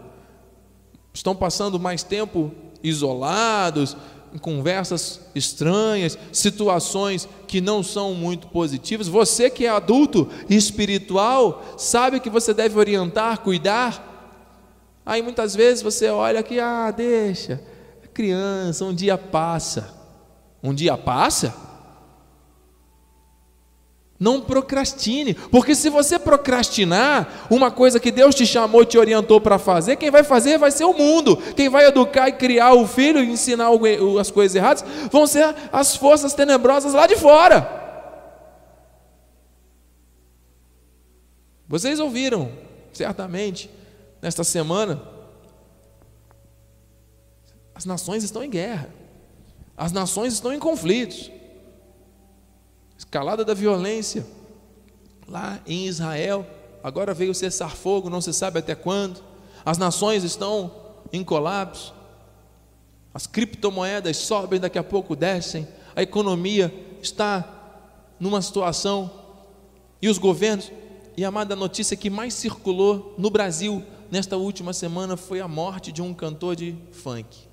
estão 1.14 1.36
passando 1.36 1.80
mais 1.80 2.04
tempo 2.04 2.52
isolados, 2.82 3.98
em 4.34 4.38
conversas 4.38 5.22
estranhas, 5.34 6.18
situações 6.32 7.28
que 7.48 7.60
não 7.60 7.82
são 7.82 8.14
muito 8.14 8.48
positivas. 8.48 9.08
Você 9.08 9.50
que 9.50 9.66
é 9.66 9.70
adulto 9.70 10.30
espiritual, 10.50 11.64
sabe 11.78 12.20
que 12.20 12.30
você 12.30 12.54
deve 12.54 12.78
orientar, 12.78 13.40
cuidar. 13.40 14.07
Aí 15.08 15.22
muitas 15.22 15.56
vezes 15.56 15.82
você 15.82 16.10
olha 16.10 16.44
que, 16.44 16.60
ah, 16.60 16.92
deixa, 16.92 17.62
criança, 18.14 18.84
um 18.84 18.94
dia 18.94 19.18
passa. 19.18 19.96
Um 20.62 20.74
dia 20.74 20.98
passa? 20.98 21.56
Não 24.20 24.42
procrastine, 24.42 25.34
porque 25.34 25.74
se 25.76 25.90
você 25.90 26.20
procrastinar 26.20 27.48
uma 27.50 27.72
coisa 27.72 28.02
que 28.02 28.12
Deus 28.12 28.36
te 28.36 28.46
chamou, 28.46 28.84
te 28.84 28.98
orientou 28.98 29.40
para 29.40 29.58
fazer, 29.58 29.96
quem 29.96 30.12
vai 30.12 30.26
fazer 30.26 30.58
vai 30.58 30.72
ser 30.72 30.84
o 30.84 30.94
mundo. 30.94 31.38
Quem 31.56 31.70
vai 31.70 31.86
educar 31.86 32.28
e 32.28 32.34
criar 32.34 32.74
o 32.74 32.86
filho 32.86 33.24
e 33.24 33.32
ensinar 33.32 33.70
as 34.20 34.30
coisas 34.30 34.56
erradas 34.56 34.84
vão 35.10 35.26
ser 35.26 35.56
as 35.72 35.96
forças 35.96 36.34
tenebrosas 36.34 36.94
lá 36.94 37.08
de 37.08 37.16
fora. 37.16 37.66
Vocês 41.66 41.98
ouviram, 41.98 42.52
certamente, 42.92 43.70
nesta 44.22 44.44
semana, 44.44 45.02
as 47.74 47.86
nações 47.86 48.24
estão 48.24 48.44
em 48.44 48.50
guerra, 48.50 48.90
as 49.76 49.92
nações 49.92 50.34
estão 50.34 50.52
em 50.54 50.60
conflitos 50.60 51.32
escalada 52.98 53.46
da 53.46 53.54
violência 53.54 54.26
lá 55.28 55.60
em 55.68 55.86
Israel. 55.86 56.46
Agora 56.84 57.14
veio 57.14 57.34
cessar 57.34 57.76
fogo, 57.76 58.10
não 58.10 58.22
se 58.22 58.34
sabe 58.34 58.60
até 58.60 58.74
quando. 58.74 59.22
As 59.64 59.78
nações 59.78 60.24
estão 60.24 60.72
em 61.14 61.24
colapso. 61.24 61.94
As 63.14 63.28
criptomoedas 63.28 64.18
sobem, 64.18 64.60
daqui 64.60 64.78
a 64.78 64.84
pouco 64.84 65.16
descem. 65.16 65.68
A 65.96 66.02
economia 66.02 66.74
está 67.02 67.46
numa 68.20 68.42
situação 68.42 69.12
e 70.02 70.10
os 70.10 70.18
governos. 70.18 70.72
E 71.16 71.26
a 71.26 71.30
amada 71.30 71.56
notícia 71.56 71.98
que 71.98 72.10
mais 72.10 72.34
circulou 72.34 73.16
no 73.18 73.30
Brasil 73.30 73.84
nesta 74.12 74.38
última 74.38 74.74
semana 74.74 75.18
foi 75.18 75.40
a 75.40 75.48
morte 75.48 75.92
de 75.92 76.02
um 76.02 76.14
cantor 76.14 76.56
de 76.56 76.76
funk. 76.92 77.48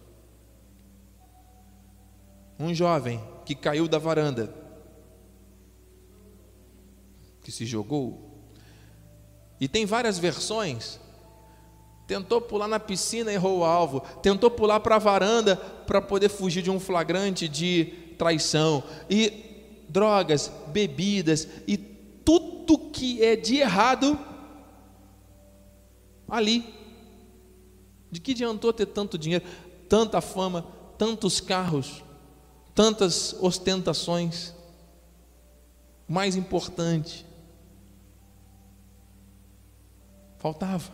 Um 2.58 2.72
jovem 2.72 3.20
que 3.44 3.54
caiu 3.54 3.88
da 3.88 3.98
varanda 3.98 4.54
que 7.44 7.52
se 7.52 7.66
jogou. 7.66 8.32
E 9.60 9.68
tem 9.68 9.84
várias 9.84 10.18
versões. 10.18 10.98
Tentou 12.06 12.40
pular 12.40 12.66
na 12.66 12.80
piscina 12.80 13.32
errou 13.32 13.60
o 13.60 13.64
alvo. 13.64 14.00
Tentou 14.22 14.50
pular 14.50 14.80
para 14.80 14.96
a 14.96 14.98
varanda 14.98 15.56
para 15.56 16.00
poder 16.00 16.28
fugir 16.28 16.62
de 16.62 16.70
um 16.70 16.80
flagrante 16.80 17.48
de 17.48 17.84
traição. 18.18 18.82
E 19.08 19.84
drogas, 19.88 20.50
bebidas 20.68 21.46
e 21.68 21.76
tudo 21.76 22.78
que 22.90 23.22
é 23.22 23.36
de 23.36 23.58
errado 23.58 24.18
ali. 26.28 26.64
De 28.10 28.20
que 28.20 28.32
adiantou 28.32 28.72
ter 28.72 28.86
tanto 28.86 29.18
dinheiro, 29.18 29.44
tanta 29.88 30.20
fama, 30.20 30.66
tantos 30.96 31.40
carros, 31.40 32.02
tantas 32.74 33.34
ostentações? 33.40 34.54
mais 36.06 36.36
importante, 36.36 37.26
Faltava. 40.38 40.92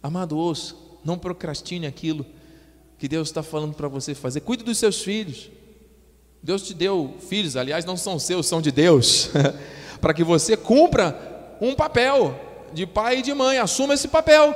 Amado, 0.00 0.38
ouça, 0.38 0.76
não 1.04 1.18
procrastine 1.18 1.84
aquilo 1.84 2.24
que 2.96 3.08
Deus 3.08 3.26
está 3.26 3.42
falando 3.42 3.74
para 3.74 3.88
você 3.88 4.14
fazer. 4.14 4.42
Cuide 4.42 4.62
dos 4.62 4.78
seus 4.78 5.02
filhos. 5.02 5.50
Deus 6.40 6.62
te 6.62 6.74
deu 6.74 7.16
filhos, 7.18 7.56
aliás, 7.56 7.84
não 7.84 7.96
são 7.96 8.20
seus, 8.20 8.46
são 8.46 8.62
de 8.62 8.70
Deus, 8.70 9.30
para 10.00 10.14
que 10.14 10.22
você 10.22 10.56
cumpra 10.56 11.33
um 11.60 11.74
papel 11.74 12.34
de 12.72 12.86
pai 12.86 13.18
e 13.18 13.22
de 13.22 13.32
mãe, 13.32 13.58
assuma 13.58 13.94
esse 13.94 14.08
papel. 14.08 14.54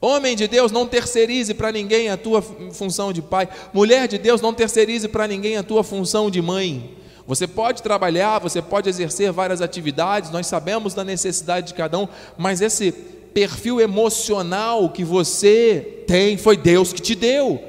Homem 0.00 0.36
de 0.36 0.46
Deus, 0.46 0.70
não 0.70 0.86
terceirize 0.86 1.54
para 1.54 1.72
ninguém 1.72 2.10
a 2.10 2.16
tua 2.16 2.42
função 2.42 3.12
de 3.12 3.22
pai. 3.22 3.48
Mulher 3.72 4.06
de 4.06 4.18
Deus, 4.18 4.40
não 4.40 4.52
terceirize 4.52 5.08
para 5.08 5.26
ninguém 5.26 5.56
a 5.56 5.62
tua 5.62 5.82
função 5.82 6.30
de 6.30 6.40
mãe. 6.40 6.96
Você 7.26 7.46
pode 7.46 7.82
trabalhar, 7.82 8.38
você 8.38 8.62
pode 8.62 8.88
exercer 8.88 9.32
várias 9.32 9.60
atividades, 9.60 10.30
nós 10.30 10.46
sabemos 10.46 10.94
da 10.94 11.02
necessidade 11.02 11.68
de 11.68 11.74
cada 11.74 11.98
um, 11.98 12.06
mas 12.38 12.60
esse 12.60 12.92
perfil 12.92 13.80
emocional 13.80 14.88
que 14.90 15.02
você 15.02 16.04
tem 16.06 16.36
foi 16.36 16.56
Deus 16.56 16.92
que 16.92 17.02
te 17.02 17.14
deu. 17.14 17.60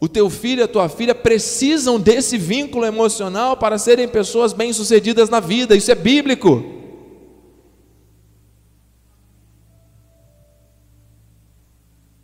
O 0.00 0.08
teu 0.08 0.28
filho 0.28 0.60
e 0.60 0.64
a 0.64 0.68
tua 0.68 0.88
filha 0.88 1.14
precisam 1.14 1.98
desse 2.00 2.36
vínculo 2.36 2.84
emocional 2.84 3.56
para 3.56 3.78
serem 3.78 4.08
pessoas 4.08 4.52
bem-sucedidas 4.52 5.28
na 5.28 5.38
vida, 5.38 5.76
isso 5.76 5.92
é 5.92 5.94
bíblico. 5.94 6.77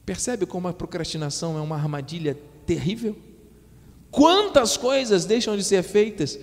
Percebe 0.05 0.47
como 0.47 0.69
a 0.69 0.73
procrastinação 0.73 1.57
é 1.57 1.61
uma 1.61 1.77
armadilha 1.77 2.39
terrível? 2.67 3.17
Quantas 4.11 4.77
coisas 4.77 5.25
deixam 5.25 5.57
de 5.57 5.65
ser 5.65 5.83
feitas 5.83 6.39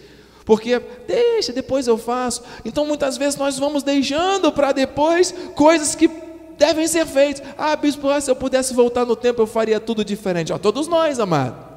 porque 0.46 0.80
deixa, 1.08 1.54
depois 1.54 1.88
eu 1.88 1.98
faço. 1.98 2.44
Então 2.66 2.86
muitas 2.86 3.18
vezes 3.18 3.38
nós 3.38 3.58
vamos 3.58 3.84
deixando 3.84 4.52
para 4.52 4.72
depois 4.72 5.34
coisas 5.56 5.96
que 5.96 6.10
devem 6.58 6.88
ser 6.88 7.06
feitas. 7.06 7.44
Ah, 7.58 7.76
bispo, 7.76 8.10
ah, 8.10 8.20
se 8.20 8.30
eu 8.30 8.36
pudesse 8.36 8.74
voltar 8.74 9.06
no 9.06 9.16
tempo, 9.16 9.42
eu 9.42 9.48
faria 9.48 9.80
tudo 9.80 10.04
diferente. 10.04 10.52
Ó, 10.52 10.58
todos 10.58 10.88
nós, 10.88 11.20
amado. 11.20 11.72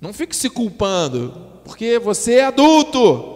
Não 0.00 0.12
fique 0.12 0.36
se 0.36 0.50
culpando, 0.50 1.34
porque 1.64 1.98
você 1.98 2.34
é 2.34 2.44
adulto. 2.44 3.32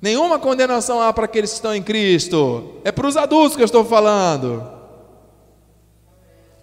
Nenhuma 0.00 0.38
condenação 0.38 1.00
há 1.00 1.12
para 1.12 1.24
aqueles 1.24 1.50
que 1.50 1.56
estão 1.56 1.74
em 1.74 1.82
Cristo. 1.82 2.74
É 2.84 2.92
para 2.92 3.06
os 3.06 3.16
adultos 3.16 3.56
que 3.56 3.62
eu 3.62 3.66
estou 3.66 3.84
falando. 3.84 4.81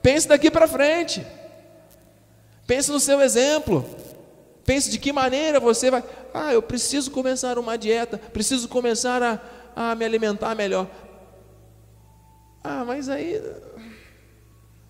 Pense 0.01 0.27
daqui 0.27 0.49
para 0.49 0.67
frente. 0.67 1.25
Pense 2.65 2.91
no 2.91 2.99
seu 2.99 3.21
exemplo. 3.21 3.85
Pense 4.63 4.89
de 4.89 4.99
que 4.99 5.11
maneira 5.11 5.59
você 5.59 5.89
vai. 5.89 6.03
Ah, 6.33 6.53
eu 6.53 6.61
preciso 6.61 7.09
começar 7.09 7.57
uma 7.57 7.77
dieta, 7.77 8.17
preciso 8.17 8.67
começar 8.69 9.21
a, 9.23 9.39
a 9.75 9.95
me 9.95 10.05
alimentar 10.05 10.53
melhor. 10.53 10.87
Ah, 12.63 12.85
mas 12.85 13.09
aí, 13.09 13.41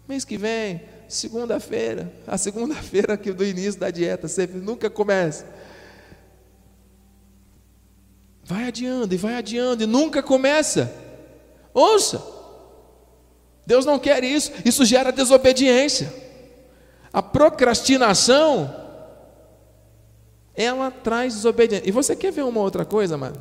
mês 0.08 0.26
que 0.26 0.38
vem, 0.38 0.82
segunda-feira, 1.08 2.12
a 2.28 2.38
segunda-feira 2.38 3.16
que 3.16 3.32
do 3.32 3.46
início 3.46 3.80
da 3.80 3.90
dieta, 3.90 4.28
você 4.28 4.46
nunca 4.48 4.90
começa. 4.90 5.46
Vai 8.44 8.68
adiando 8.68 9.14
e 9.14 9.18
vai 9.18 9.36
adiando 9.36 9.84
e 9.84 9.88
nunca 9.88 10.22
começa. 10.22 10.92
Ouça, 11.74 12.18
Deus 13.70 13.86
não 13.86 14.00
quer 14.00 14.24
isso, 14.24 14.52
isso 14.66 14.84
gera 14.84 15.12
desobediência. 15.12 16.12
A 17.14 17.22
procrastinação 17.22 18.76
ela 20.56 20.90
traz 20.90 21.36
desobediência. 21.36 21.88
E 21.88 21.92
você 21.92 22.16
quer 22.16 22.32
ver 22.32 22.42
uma 22.46 22.62
outra 22.62 22.84
coisa, 22.84 23.16
mano? 23.16 23.36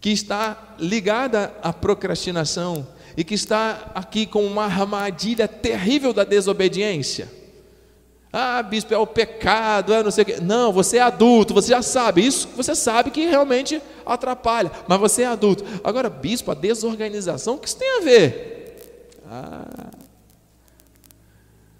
Que 0.00 0.08
está 0.08 0.76
ligada 0.78 1.52
à 1.62 1.74
procrastinação 1.74 2.86
e 3.14 3.22
que 3.22 3.34
está 3.34 3.92
aqui 3.94 4.24
com 4.24 4.46
uma 4.46 4.64
armadilha 4.64 5.46
terrível 5.46 6.14
da 6.14 6.24
desobediência. 6.24 7.30
Ah, 8.32 8.62
bispo, 8.62 8.94
é 8.94 8.98
o 8.98 9.06
pecado, 9.06 9.92
é 9.92 10.02
não 10.02 10.10
sei 10.10 10.22
o 10.22 10.24
quê. 10.24 10.38
Não, 10.40 10.72
você 10.72 10.96
é 10.96 11.02
adulto, 11.02 11.52
você 11.52 11.68
já 11.68 11.82
sabe. 11.82 12.26
Isso 12.26 12.48
você 12.56 12.74
sabe 12.74 13.10
que 13.10 13.26
realmente 13.26 13.78
atrapalha, 14.06 14.72
mas 14.88 14.98
você 14.98 15.20
é 15.20 15.26
adulto. 15.26 15.62
Agora, 15.84 16.08
bispo, 16.08 16.50
a 16.50 16.54
desorganização, 16.54 17.56
o 17.56 17.58
que 17.58 17.68
isso 17.68 17.76
tem 17.76 17.98
a 17.98 18.00
ver? 18.00 18.51
Ah. 19.34 19.90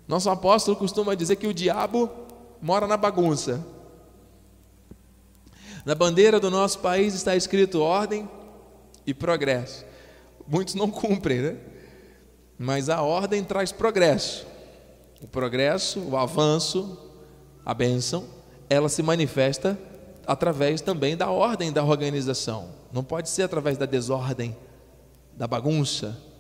Nosso 0.09 0.31
apóstolo 0.31 0.75
costuma 0.75 1.15
dizer 1.15 1.37
que 1.37 1.47
o 1.47 1.53
diabo 1.53 2.11
mora 2.63 2.87
na 2.87 2.97
bagunça. 2.97 3.63
Na 5.85 5.95
bandeira 5.95 6.41
do 6.41 6.51
nosso 6.51 6.79
país 6.79 7.13
está 7.13 7.37
escrito 7.37 7.83
ordem 7.83 8.27
e 9.07 9.13
progresso. 9.13 9.85
Muitos 10.49 10.75
não 10.75 10.91
cumprem, 10.91 11.43
né? 11.43 11.57
Mas 12.59 12.89
a 12.89 13.03
ordem 13.03 13.45
traz 13.45 13.71
progresso. 13.71 14.47
O 15.21 15.27
progresso, 15.27 16.01
o 16.01 16.17
avanço, 16.17 16.99
a 17.67 17.75
bênção, 17.75 18.25
ela 18.71 18.89
se 18.89 19.03
manifesta 19.03 19.79
através 20.27 20.81
também 20.81 21.19
da 21.19 21.31
ordem 21.31 21.71
da 21.71 21.85
organização. 21.85 22.71
Não 22.91 23.05
pode 23.05 23.29
ser 23.29 23.43
através 23.43 23.77
da 23.77 23.85
desordem, 23.85 24.57
da 25.37 25.47
bagunça. 25.47 26.32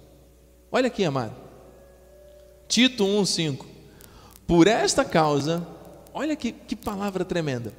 Olha 0.74 0.86
aqui, 0.86 1.04
amado. 1.04 1.34
Tito 2.66 3.04
1,5. 3.04 3.66
Por 4.46 4.66
esta 4.66 5.04
causa, 5.04 5.68
olha 6.14 6.34
que, 6.34 6.50
que 6.50 6.74
palavra 6.74 7.26
tremenda. 7.26 7.74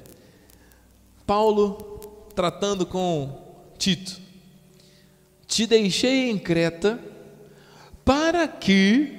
Paulo 1.26 2.30
tratando 2.36 2.86
com 2.86 3.41
Tito. 3.80 4.22
Te 5.48 5.66
deixei 5.66 6.30
em 6.30 6.38
Creta 6.38 7.00
para 8.06 8.48
que 8.48 9.12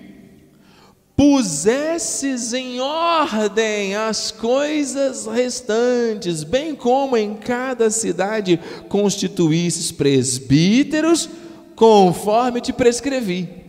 pusesses 1.16 2.52
em 2.52 2.78
ordem 2.78 3.96
as 3.96 4.30
coisas 4.30 5.26
restantes, 5.26 6.44
bem 6.44 6.76
como 6.76 7.16
em 7.16 7.34
cada 7.34 7.90
cidade 7.90 8.60
constituísses 8.88 9.90
presbíteros, 9.90 11.28
conforme 11.74 12.60
te 12.60 12.72
prescrevi. 12.72 13.63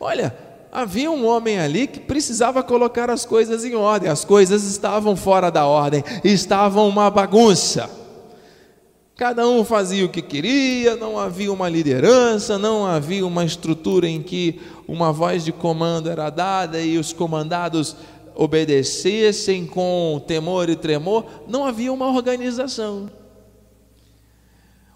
Olha, 0.00 0.36
havia 0.70 1.10
um 1.10 1.26
homem 1.26 1.58
ali 1.58 1.86
que 1.86 2.00
precisava 2.00 2.62
colocar 2.62 3.10
as 3.10 3.24
coisas 3.24 3.64
em 3.64 3.74
ordem, 3.74 4.08
as 4.08 4.24
coisas 4.24 4.64
estavam 4.64 5.16
fora 5.16 5.50
da 5.50 5.66
ordem, 5.66 6.04
estavam 6.22 6.88
uma 6.88 7.10
bagunça. 7.10 7.90
Cada 9.16 9.48
um 9.48 9.64
fazia 9.64 10.04
o 10.04 10.08
que 10.08 10.22
queria, 10.22 10.94
não 10.94 11.18
havia 11.18 11.52
uma 11.52 11.68
liderança, 11.68 12.56
não 12.56 12.86
havia 12.86 13.26
uma 13.26 13.44
estrutura 13.44 14.06
em 14.06 14.22
que 14.22 14.60
uma 14.86 15.12
voz 15.12 15.44
de 15.44 15.50
comando 15.50 16.08
era 16.08 16.30
dada 16.30 16.80
e 16.80 16.96
os 16.96 17.12
comandados 17.12 17.96
obedecessem 18.36 19.66
com 19.66 20.22
temor 20.24 20.70
e 20.70 20.76
tremor, 20.76 21.24
não 21.48 21.64
havia 21.64 21.92
uma 21.92 22.06
organização. 22.06 23.10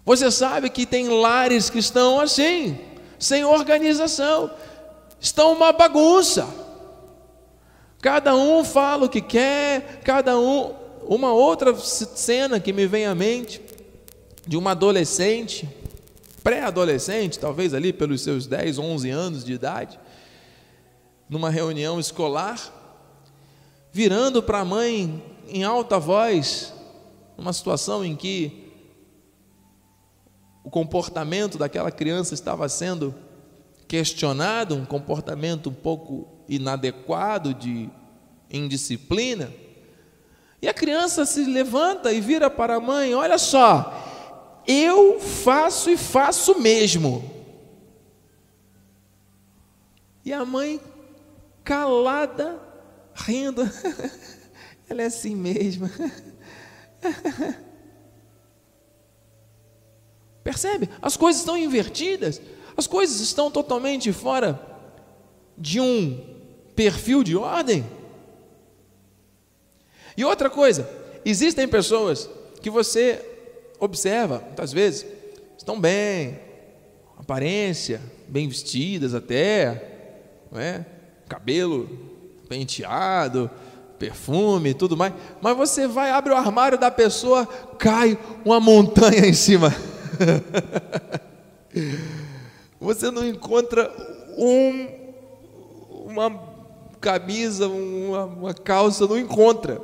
Você 0.05 0.31
sabe 0.31 0.69
que 0.69 0.85
tem 0.85 1.09
lares 1.09 1.69
que 1.69 1.79
estão 1.79 2.21
assim, 2.21 2.77
sem 3.19 3.43
organização, 3.43 4.49
estão 5.23 5.53
uma 5.53 5.71
bagunça. 5.71 6.45
Cada 8.01 8.35
um 8.35 8.65
fala 8.65 9.05
o 9.05 9.09
que 9.09 9.21
quer, 9.21 10.01
cada 10.03 10.37
um. 10.37 10.75
Uma 11.05 11.31
outra 11.31 11.73
cena 11.75 12.59
que 12.59 12.73
me 12.73 12.85
vem 12.85 13.05
à 13.05 13.15
mente 13.15 13.61
de 14.45 14.57
uma 14.57 14.71
adolescente, 14.71 15.67
pré-adolescente, 16.43 17.39
talvez 17.39 17.73
ali 17.73 17.93
pelos 17.93 18.21
seus 18.21 18.45
10, 18.45 18.77
11 18.77 19.09
anos 19.09 19.43
de 19.45 19.53
idade, 19.53 19.97
numa 21.29 21.49
reunião 21.49 21.99
escolar, 21.99 22.59
virando 23.93 24.43
para 24.43 24.59
a 24.59 24.65
mãe 24.65 25.23
em 25.47 25.63
alta 25.63 25.97
voz, 25.99 26.73
numa 27.37 27.53
situação 27.53 28.03
em 28.03 28.15
que 28.15 28.71
o 30.63 30.69
comportamento 30.69 31.57
daquela 31.57 31.91
criança 31.91 32.33
estava 32.33 32.67
sendo 32.67 33.15
questionado, 33.93 34.73
um 34.73 34.85
comportamento 34.85 35.69
um 35.69 35.73
pouco 35.73 36.27
inadequado 36.49 37.53
de 37.53 37.91
indisciplina. 38.49 39.53
E 40.59 40.67
a 40.67 40.73
criança 40.73 41.27
se 41.27 41.45
levanta 41.45 42.11
e 42.11 42.19
vira 42.19 42.49
para 42.49 42.77
a 42.77 42.79
mãe: 42.79 43.13
Olha 43.13 43.37
só, 43.37 44.63
eu 44.67 45.19
faço 45.19 45.91
e 45.91 45.97
faço 45.97 46.59
mesmo. 46.59 47.31
E 50.25 50.33
a 50.33 50.43
mãe, 50.43 50.81
calada, 51.63 52.59
rindo, 53.13 53.61
ela 54.89 55.03
é 55.03 55.05
assim 55.05 55.35
mesmo. 55.35 55.87
Percebe? 60.43 60.89
As 60.99 61.15
coisas 61.15 61.41
estão 61.43 61.55
invertidas, 61.55 62.41
as 62.75 62.87
coisas 62.87 63.19
estão 63.19 63.51
totalmente 63.51 64.11
fora 64.11 64.59
de 65.57 65.79
um 65.79 66.19
perfil 66.75 67.23
de 67.23 67.35
ordem. 67.35 67.85
E 70.15 70.23
outra 70.23 70.49
coisa, 70.49 70.89
existem 71.25 71.67
pessoas 71.67 72.29
que 72.61 72.69
você 72.69 73.23
observa, 73.79 74.41
muitas 74.45 74.71
vezes, 74.71 75.05
estão 75.57 75.79
bem, 75.79 76.39
aparência, 77.17 78.01
bem 78.27 78.47
vestidas 78.47 79.13
até, 79.13 79.89
não 80.51 80.59
é? 80.59 80.85
cabelo 81.27 81.89
penteado, 82.47 83.49
perfume, 83.97 84.73
tudo 84.73 84.95
mais, 84.95 85.13
mas 85.41 85.57
você 85.57 85.87
vai, 85.87 86.11
abre 86.11 86.33
o 86.33 86.35
armário 86.35 86.77
da 86.77 86.91
pessoa, 86.91 87.47
cai 87.77 88.17
uma 88.45 88.59
montanha 88.59 89.25
em 89.25 89.33
cima. 89.33 89.73
você 92.83 93.09
não 93.09 93.25
encontra 93.25 93.89
um, 94.37 94.87
uma 96.05 96.53
camisa, 96.99 97.67
uma, 97.67 98.25
uma 98.25 98.53
calça, 98.53 99.07
não 99.07 99.17
encontra. 99.17 99.81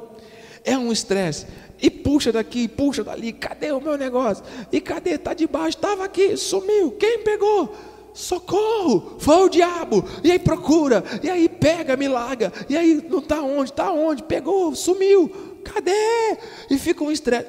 É 0.65 0.77
um 0.77 0.91
estresse 0.91 1.47
e 1.81 1.89
puxa 1.89 2.29
daqui, 2.31 2.67
puxa 2.67 3.03
dali, 3.03 3.31
cadê 3.31 3.71
o 3.71 3.79
meu 3.79 3.97
negócio? 3.97 4.43
E 4.69 4.81
cadê? 4.81 5.11
Está 5.11 5.33
debaixo, 5.33 5.77
estava 5.77 6.03
aqui, 6.03 6.35
sumiu, 6.35 6.91
quem 6.91 7.19
pegou? 7.19 7.73
Socorro, 8.13 9.15
foi 9.17 9.45
o 9.45 9.49
diabo, 9.49 10.03
e 10.21 10.31
aí 10.31 10.39
procura, 10.39 11.01
e 11.23 11.29
aí 11.29 11.47
pega, 11.47 11.95
me 11.95 12.09
larga, 12.09 12.51
e 12.67 12.75
aí 12.75 13.01
não 13.07 13.19
está 13.19 13.41
onde, 13.41 13.71
está 13.71 13.91
onde, 13.91 14.23
pegou, 14.23 14.75
sumiu, 14.75 15.61
cadê? 15.63 16.37
E 16.69 16.77
fica 16.77 17.01
um 17.01 17.11
estresse, 17.11 17.47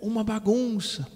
uma 0.00 0.24
bagunça. 0.24 1.06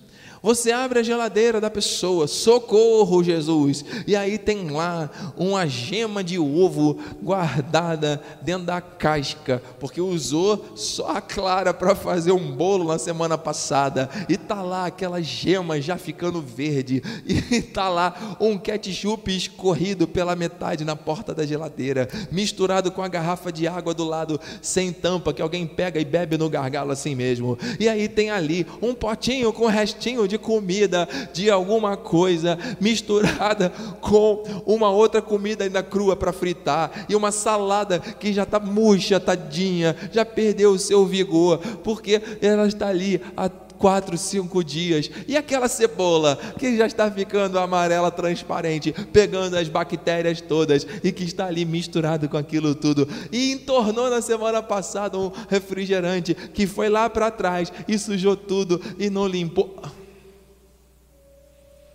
Você 0.42 0.72
abre 0.72 0.98
a 0.98 1.02
geladeira 1.04 1.60
da 1.60 1.70
pessoa, 1.70 2.26
socorro, 2.26 3.22
Jesus. 3.22 3.84
E 4.08 4.16
aí 4.16 4.36
tem 4.36 4.70
lá 4.70 5.08
uma 5.36 5.68
gema 5.68 6.24
de 6.24 6.36
ovo 6.36 6.98
guardada 7.22 8.20
dentro 8.42 8.66
da 8.66 8.80
casca, 8.80 9.62
porque 9.78 10.00
usou 10.00 10.72
só 10.74 11.16
a 11.16 11.20
clara 11.20 11.72
para 11.72 11.94
fazer 11.94 12.32
um 12.32 12.50
bolo 12.56 12.88
na 12.88 12.98
semana 12.98 13.38
passada. 13.38 14.10
E 14.28 14.36
tá 14.36 14.62
lá 14.62 14.86
aquela 14.86 15.22
gema 15.22 15.80
já 15.80 15.96
ficando 15.96 16.42
verde. 16.42 17.00
E 17.24 17.62
tá 17.62 17.88
lá 17.88 18.36
um 18.40 18.58
ketchup 18.58 19.34
escorrido 19.34 20.08
pela 20.08 20.34
metade 20.34 20.84
na 20.84 20.96
porta 20.96 21.32
da 21.32 21.46
geladeira, 21.46 22.08
misturado 22.32 22.90
com 22.90 23.00
a 23.00 23.06
garrafa 23.06 23.52
de 23.52 23.68
água 23.68 23.94
do 23.94 24.02
lado 24.02 24.40
sem 24.60 24.92
tampa 24.92 25.32
que 25.32 25.40
alguém 25.40 25.68
pega 25.68 26.00
e 26.00 26.04
bebe 26.04 26.36
no 26.36 26.50
gargalo 26.50 26.90
assim 26.90 27.14
mesmo. 27.14 27.56
E 27.78 27.88
aí 27.88 28.08
tem 28.08 28.30
ali 28.30 28.66
um 28.82 28.92
potinho 28.92 29.52
com 29.52 29.66
restinho 29.66 30.26
de 30.31 30.31
comida, 30.38 31.08
de 31.32 31.50
alguma 31.50 31.96
coisa 31.96 32.58
misturada 32.80 33.70
com 34.00 34.42
uma 34.66 34.90
outra 34.90 35.22
comida 35.22 35.64
ainda 35.64 35.82
crua 35.82 36.16
para 36.16 36.32
fritar, 36.32 37.06
e 37.08 37.16
uma 37.16 37.32
salada 37.32 37.98
que 37.98 38.32
já 38.32 38.42
está 38.42 38.58
murcha, 38.58 39.20
tadinha, 39.20 39.96
já 40.12 40.24
perdeu 40.24 40.72
o 40.72 40.78
seu 40.78 41.06
vigor, 41.06 41.58
porque 41.82 42.20
ela 42.40 42.66
está 42.66 42.88
ali 42.88 43.20
há 43.36 43.48
quatro, 43.82 44.16
cinco 44.16 44.62
dias. 44.62 45.10
E 45.26 45.36
aquela 45.36 45.66
cebola 45.66 46.38
que 46.56 46.76
já 46.76 46.86
está 46.86 47.10
ficando 47.10 47.58
amarela, 47.58 48.12
transparente, 48.12 48.92
pegando 49.12 49.56
as 49.56 49.68
bactérias 49.68 50.40
todas 50.40 50.86
e 51.02 51.10
que 51.10 51.24
está 51.24 51.46
ali 51.46 51.64
misturado 51.64 52.28
com 52.28 52.36
aquilo 52.36 52.76
tudo. 52.76 53.08
E 53.32 53.50
entornou 53.50 54.08
na 54.08 54.22
semana 54.22 54.62
passada 54.62 55.18
um 55.18 55.32
refrigerante 55.48 56.32
que 56.32 56.64
foi 56.64 56.88
lá 56.88 57.10
para 57.10 57.28
trás 57.32 57.72
e 57.88 57.98
sujou 57.98 58.36
tudo 58.36 58.80
e 59.00 59.10
não 59.10 59.26
limpou. 59.26 59.82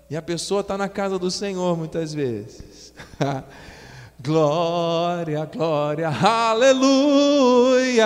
E 0.10 0.16
a 0.16 0.22
pessoa 0.22 0.62
está 0.62 0.78
na 0.78 0.88
casa 0.88 1.20
do 1.20 1.30
Senhor 1.30 1.78
muitas 1.78 2.14
vezes. 2.14 2.94
glória, 4.22 5.44
glória, 5.46 6.08
aleluia. 6.10 8.06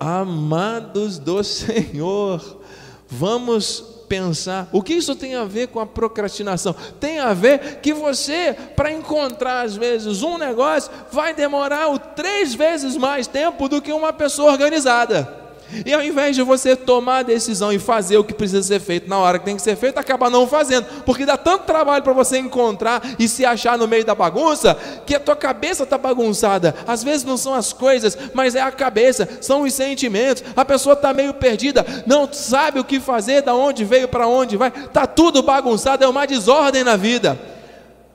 Amados 0.00 1.20
do 1.20 1.44
Senhor, 1.44 2.60
vamos 3.08 3.80
pensar. 4.08 4.68
O 4.72 4.82
que 4.82 4.94
isso 4.94 5.14
tem 5.14 5.36
a 5.36 5.44
ver 5.44 5.68
com 5.68 5.78
a 5.78 5.86
procrastinação? 5.86 6.74
Tem 6.98 7.20
a 7.20 7.32
ver 7.32 7.80
que 7.80 7.94
você, 7.94 8.56
para 8.74 8.90
encontrar 8.90 9.62
às 9.62 9.76
vezes 9.76 10.20
um 10.24 10.36
negócio, 10.36 10.90
vai 11.12 11.32
demorar 11.32 11.90
o 11.90 11.98
três 11.98 12.54
vezes 12.54 12.96
mais 12.96 13.28
tempo 13.28 13.68
do 13.68 13.80
que 13.80 13.92
uma 13.92 14.12
pessoa 14.12 14.50
organizada. 14.50 15.43
E 15.84 15.92
ao 15.92 16.02
invés 16.02 16.36
de 16.36 16.42
você 16.42 16.76
tomar 16.76 17.18
a 17.18 17.22
decisão 17.22 17.72
e 17.72 17.78
fazer 17.78 18.18
o 18.18 18.24
que 18.24 18.34
precisa 18.34 18.62
ser 18.62 18.80
feito 18.80 19.08
na 19.08 19.18
hora 19.18 19.38
que 19.38 19.44
tem 19.44 19.56
que 19.56 19.62
ser 19.62 19.76
feito, 19.76 19.98
acaba 19.98 20.28
não 20.30 20.46
fazendo, 20.46 20.86
porque 21.04 21.24
dá 21.24 21.36
tanto 21.36 21.64
trabalho 21.64 22.02
para 22.02 22.12
você 22.12 22.38
encontrar 22.38 23.02
e 23.18 23.28
se 23.28 23.44
achar 23.44 23.78
no 23.78 23.88
meio 23.88 24.04
da 24.04 24.14
bagunça, 24.14 24.76
que 25.06 25.14
a 25.14 25.20
tua 25.20 25.36
cabeça 25.36 25.84
está 25.84 25.96
bagunçada. 25.96 26.74
Às 26.86 27.02
vezes 27.02 27.24
não 27.24 27.36
são 27.36 27.54
as 27.54 27.72
coisas, 27.72 28.16
mas 28.32 28.54
é 28.54 28.60
a 28.60 28.72
cabeça, 28.72 29.28
são 29.40 29.62
os 29.62 29.72
sentimentos. 29.72 30.44
A 30.56 30.64
pessoa 30.64 30.94
está 30.94 31.12
meio 31.12 31.34
perdida, 31.34 31.84
não 32.06 32.30
sabe 32.32 32.78
o 32.80 32.84
que 32.84 33.00
fazer, 33.00 33.42
da 33.42 33.54
onde 33.54 33.84
veio, 33.84 34.08
para 34.08 34.26
onde 34.26 34.56
vai, 34.56 34.68
está 34.68 35.06
tudo 35.06 35.42
bagunçado, 35.42 36.04
é 36.04 36.08
uma 36.08 36.26
desordem 36.26 36.84
na 36.84 36.96
vida. 36.96 37.53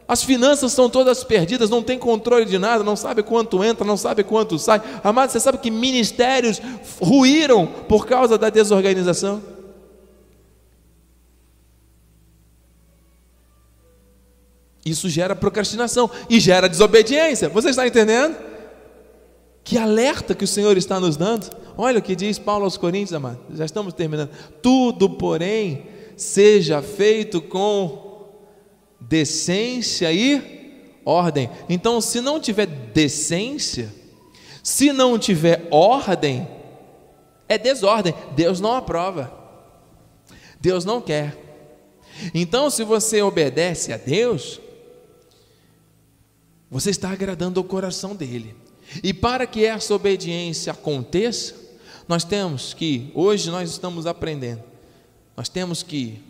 As 0.09 0.23
finanças 0.23 0.71
são 0.71 0.89
todas 0.89 1.23
perdidas, 1.23 1.69
não 1.69 1.83
tem 1.83 1.99
controle 1.99 2.43
de 2.43 2.57
nada, 2.57 2.83
não 2.83 2.95
sabe 2.95 3.21
quanto 3.21 3.63
entra, 3.63 3.85
não 3.85 3.95
sabe 3.95 4.23
quanto 4.23 4.57
sai. 4.57 4.81
Amado, 5.03 5.31
você 5.31 5.39
sabe 5.39 5.59
que 5.59 5.69
ministérios 5.69 6.59
ruíram 6.99 7.67
por 7.67 8.07
causa 8.07 8.35
da 8.35 8.49
desorganização? 8.49 9.39
Isso 14.83 15.07
gera 15.09 15.35
procrastinação 15.35 16.09
e 16.27 16.39
gera 16.39 16.67
desobediência. 16.67 17.47
Você 17.47 17.69
está 17.69 17.85
entendendo? 17.85 18.35
Que 19.63 19.77
alerta 19.77 20.33
que 20.33 20.43
o 20.43 20.47
Senhor 20.47 20.75
está 20.75 20.99
nos 20.99 21.17
dando. 21.17 21.55
Olha 21.77 21.99
o 21.99 22.01
que 22.01 22.15
diz 22.15 22.39
Paulo 22.39 22.65
aos 22.65 22.77
Coríntios, 22.77 23.13
amado. 23.13 23.37
Já 23.53 23.63
estamos 23.63 23.93
terminando. 23.93 24.31
Tudo, 24.59 25.07
porém, 25.07 25.83
seja 26.17 26.81
feito 26.81 27.39
com 27.39 28.08
decência 28.99 30.11
e 30.11 31.01
ordem. 31.05 31.49
Então, 31.67 31.99
se 32.01 32.21
não 32.21 32.39
tiver 32.39 32.65
decência, 32.65 33.93
se 34.63 34.91
não 34.91 35.17
tiver 35.17 35.67
ordem, 35.71 36.47
é 37.47 37.57
desordem. 37.57 38.13
Deus 38.35 38.59
não 38.59 38.73
aprova. 38.73 39.33
Deus 40.59 40.85
não 40.85 41.01
quer. 41.01 41.37
Então, 42.33 42.69
se 42.69 42.83
você 42.83 43.21
obedece 43.21 43.93
a 43.93 43.97
Deus, 43.97 44.59
você 46.69 46.89
está 46.89 47.09
agradando 47.09 47.59
o 47.59 47.63
coração 47.63 48.15
dele. 48.15 48.55
E 49.03 49.13
para 49.13 49.47
que 49.47 49.65
essa 49.65 49.93
obediência 49.93 50.71
aconteça, 50.71 51.55
nós 52.07 52.23
temos 52.23 52.73
que, 52.73 53.11
hoje 53.13 53.49
nós 53.49 53.69
estamos 53.69 54.05
aprendendo, 54.05 54.63
nós 55.37 55.47
temos 55.47 55.83
que 55.83 56.21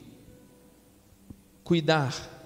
cuidar 1.63 2.38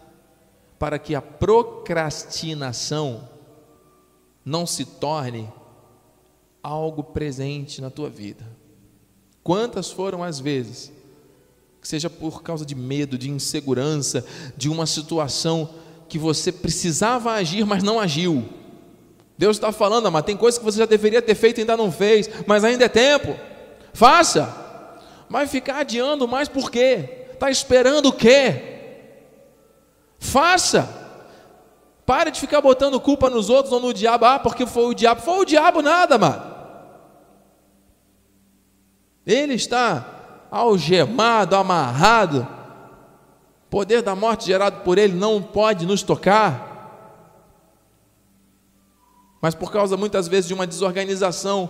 para 0.84 1.00
que 1.00 1.16
a 1.16 1.22
procrastinação 1.22 3.30
não 4.44 4.68
se 4.68 4.84
torne 4.84 5.50
algo 6.62 7.02
presente 7.02 7.82
na 7.82 7.90
tua 7.90 8.10
vida. 8.10 8.46
Quantas 9.42 9.90
foram 9.90 10.22
as 10.22 10.42
vezes, 10.42 10.92
que 11.80 11.88
seja 11.88 12.10
por 12.10 12.44
causa 12.44 12.66
de 12.66 12.76
medo, 12.76 13.18
de 13.18 13.30
insegurança, 13.30 14.26
de 14.58 14.68
uma 14.68 14.86
situação 14.86 15.70
que 16.10 16.20
você 16.20 16.52
precisava 16.52 17.32
agir, 17.32 17.66
mas 17.66 17.82
não 17.82 17.98
agiu. 17.98 18.44
Deus 19.38 19.56
está 19.56 19.72
falando, 19.72 20.12
mas 20.12 20.26
tem 20.26 20.36
coisas 20.36 20.60
que 20.60 20.66
você 20.66 20.80
já 20.80 20.86
deveria 20.86 21.22
ter 21.22 21.36
feito 21.36 21.60
e 21.60 21.62
ainda 21.62 21.78
não 21.78 21.94
fez, 21.94 22.30
mas 22.46 22.66
ainda 22.66 22.84
é 22.84 22.90
tempo. 22.90 23.38
Faça. 23.94 24.54
Vai 25.30 25.48
ficar 25.48 25.78
adiando 25.78 26.28
mais 26.28 26.50
por 26.50 26.70
quê? 26.70 27.30
Está 27.32 27.50
esperando 27.50 28.08
o 28.08 28.14
quê? 28.14 28.73
Faça. 30.24 30.88
Pare 32.06 32.32
de 32.32 32.40
ficar 32.40 32.62
botando 32.62 33.00
culpa 33.00 33.30
nos 33.30 33.50
outros 33.50 33.74
ou 33.74 33.80
no 33.80 33.94
diabo. 33.94 34.24
Ah, 34.24 34.40
porque 34.40 34.66
foi 34.66 34.86
o 34.86 34.94
diabo. 34.94 35.22
Foi 35.22 35.40
o 35.40 35.46
diabo 35.46 35.82
nada, 35.82 36.18
mano. 36.18 36.54
Ele 39.26 39.54
está 39.54 40.48
algemado, 40.50 41.56
amarrado. 41.56 42.48
O 43.66 43.70
poder 43.70 44.02
da 44.02 44.16
morte 44.16 44.46
gerado 44.46 44.82
por 44.82 44.98
ele 44.98 45.14
não 45.14 45.42
pode 45.42 45.86
nos 45.86 46.02
tocar. 46.02 46.72
Mas 49.42 49.54
por 49.54 49.72
causa 49.72 49.98
muitas 49.98 50.28
vezes 50.28 50.48
de 50.48 50.54
uma 50.54 50.66
desorganização 50.66 51.70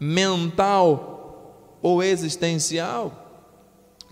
mental 0.00 1.78
ou 1.80 2.02
existencial, 2.02 3.21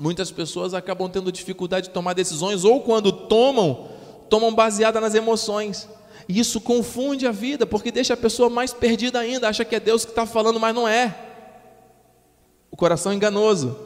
Muitas 0.01 0.31
pessoas 0.31 0.73
acabam 0.73 1.11
tendo 1.11 1.31
dificuldade 1.31 1.89
de 1.89 1.93
tomar 1.93 2.15
decisões, 2.15 2.65
ou 2.65 2.81
quando 2.81 3.13
tomam, 3.13 3.91
tomam 4.31 4.55
baseada 4.55 4.99
nas 4.99 5.15
emoções. 5.15 5.87
E 6.27 6.41
isso 6.41 6.59
confunde 6.59 7.27
a 7.27 7.31
vida, 7.31 7.67
porque 7.67 7.93
deixa 7.93 8.15
a 8.15 8.17
pessoa 8.17 8.49
mais 8.49 8.73
perdida 8.73 9.19
ainda, 9.19 9.47
acha 9.47 9.63
que 9.63 9.75
é 9.75 9.81
Deus 9.81 10.07
que 10.07 10.13
está 10.13 10.25
falando, 10.25 10.59
mas 10.59 10.75
não 10.75 10.89
é. 10.89 11.15
O 12.71 12.79
coração 12.79 13.13
enganoso. 13.13 13.77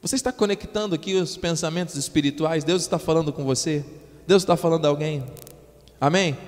Você 0.00 0.14
está 0.14 0.30
conectando 0.30 0.94
aqui 0.94 1.14
os 1.16 1.36
pensamentos 1.36 1.96
espirituais, 1.96 2.62
Deus 2.62 2.82
está 2.82 2.96
falando 2.96 3.32
com 3.32 3.42
você, 3.42 3.84
Deus 4.28 4.44
está 4.44 4.56
falando 4.56 4.84
a 4.84 4.88
alguém. 4.88 5.24
Amém? 6.00 6.38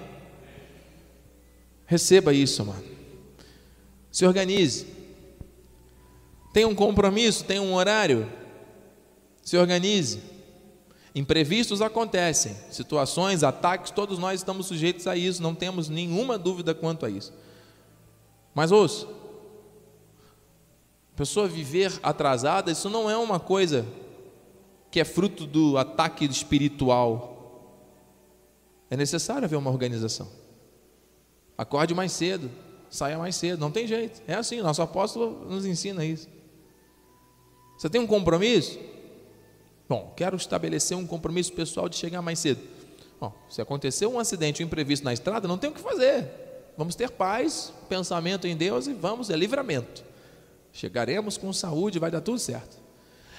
Receba 1.85 2.33
isso, 2.33 2.65
mano. 2.65 2.85
Se 4.13 4.25
organize. 4.25 4.87
Tem 6.55 6.65
um 6.65 6.77
compromisso, 6.77 7.43
tem 7.45 7.59
um 7.59 7.75
horário. 7.75 8.41
Se 9.43 9.57
organize. 9.57 10.23
Imprevistos 11.15 11.83
acontecem, 11.83 12.57
situações, 12.71 13.43
ataques, 13.43 13.91
todos 13.91 14.19
nós 14.19 14.41
estamos 14.41 14.67
sujeitos 14.67 15.07
a 15.07 15.15
isso, 15.15 15.43
não 15.43 15.55
temos 15.55 15.91
nenhuma 15.91 16.39
dúvida 16.39 16.75
quanto 16.75 17.05
a 17.05 17.11
isso. 17.11 17.35
Mas 18.55 18.73
ouça, 18.73 19.07
pessoa 21.15 21.47
viver 21.47 21.93
atrasada, 22.03 22.71
isso 22.71 22.89
não 22.89 23.11
é 23.11 23.17
uma 23.17 23.39
coisa 23.39 23.87
que 24.91 25.01
é 25.01 25.05
fruto 25.05 25.47
do 25.47 25.77
ataque 25.77 26.25
espiritual. 26.25 27.31
É 28.91 28.97
necessário 28.97 29.45
haver 29.45 29.57
uma 29.57 29.71
organização. 29.71 30.29
Acorde 31.57 31.95
mais 31.95 32.13
cedo, 32.13 32.51
saia 32.91 33.19
mais 33.19 33.37
cedo, 33.37 33.61
não 33.61 33.71
tem 33.71 33.87
jeito. 33.87 34.23
É 34.27 34.35
assim, 34.35 34.61
nosso 34.61 34.83
apóstolo 34.83 35.47
nos 35.49 35.65
ensina 35.65 36.05
isso. 36.05 36.29
Você 37.77 37.89
tem 37.89 38.01
um 38.01 38.07
compromisso? 38.07 38.79
Bom, 39.93 40.11
quero 40.17 40.37
estabelecer 40.37 40.97
um 40.97 41.07
compromisso 41.07 41.53
pessoal 41.53 41.87
de 41.87 41.97
chegar 41.97 42.23
mais 42.23 42.39
cedo. 42.39 42.63
Bom, 43.21 43.31
se 43.51 43.61
acontecer 43.61 44.07
um 44.07 44.19
acidente, 44.19 44.63
um 44.63 44.67
imprevisto 44.67 45.05
na 45.05 45.13
estrada, 45.13 45.47
não 45.47 45.59
tem 45.59 45.69
o 45.69 45.75
que 45.75 45.83
fazer. 45.83 46.31
Vamos 46.79 46.95
ter 46.95 47.11
paz, 47.11 47.71
pensamento 47.91 48.47
em 48.47 48.57
Deus 48.57 48.87
e 48.87 48.95
vamos, 48.95 49.29
é 49.29 49.37
livramento. 49.37 50.03
Chegaremos 50.73 51.37
com 51.37 51.53
saúde, 51.53 51.99
vai 51.99 52.11
dar 52.11 52.23
tudo 52.23 52.39
certo. 52.39 52.79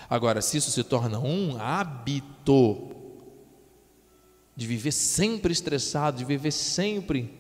Agora, 0.08 0.44
se 0.44 0.58
isso 0.58 0.70
se 0.70 0.84
torna 0.84 1.18
um 1.18 1.60
hábito 1.60 2.92
de 4.56 4.68
viver 4.68 4.92
sempre 4.92 5.52
estressado, 5.52 6.20
de 6.20 6.24
viver 6.24 6.52
sempre 6.52 7.34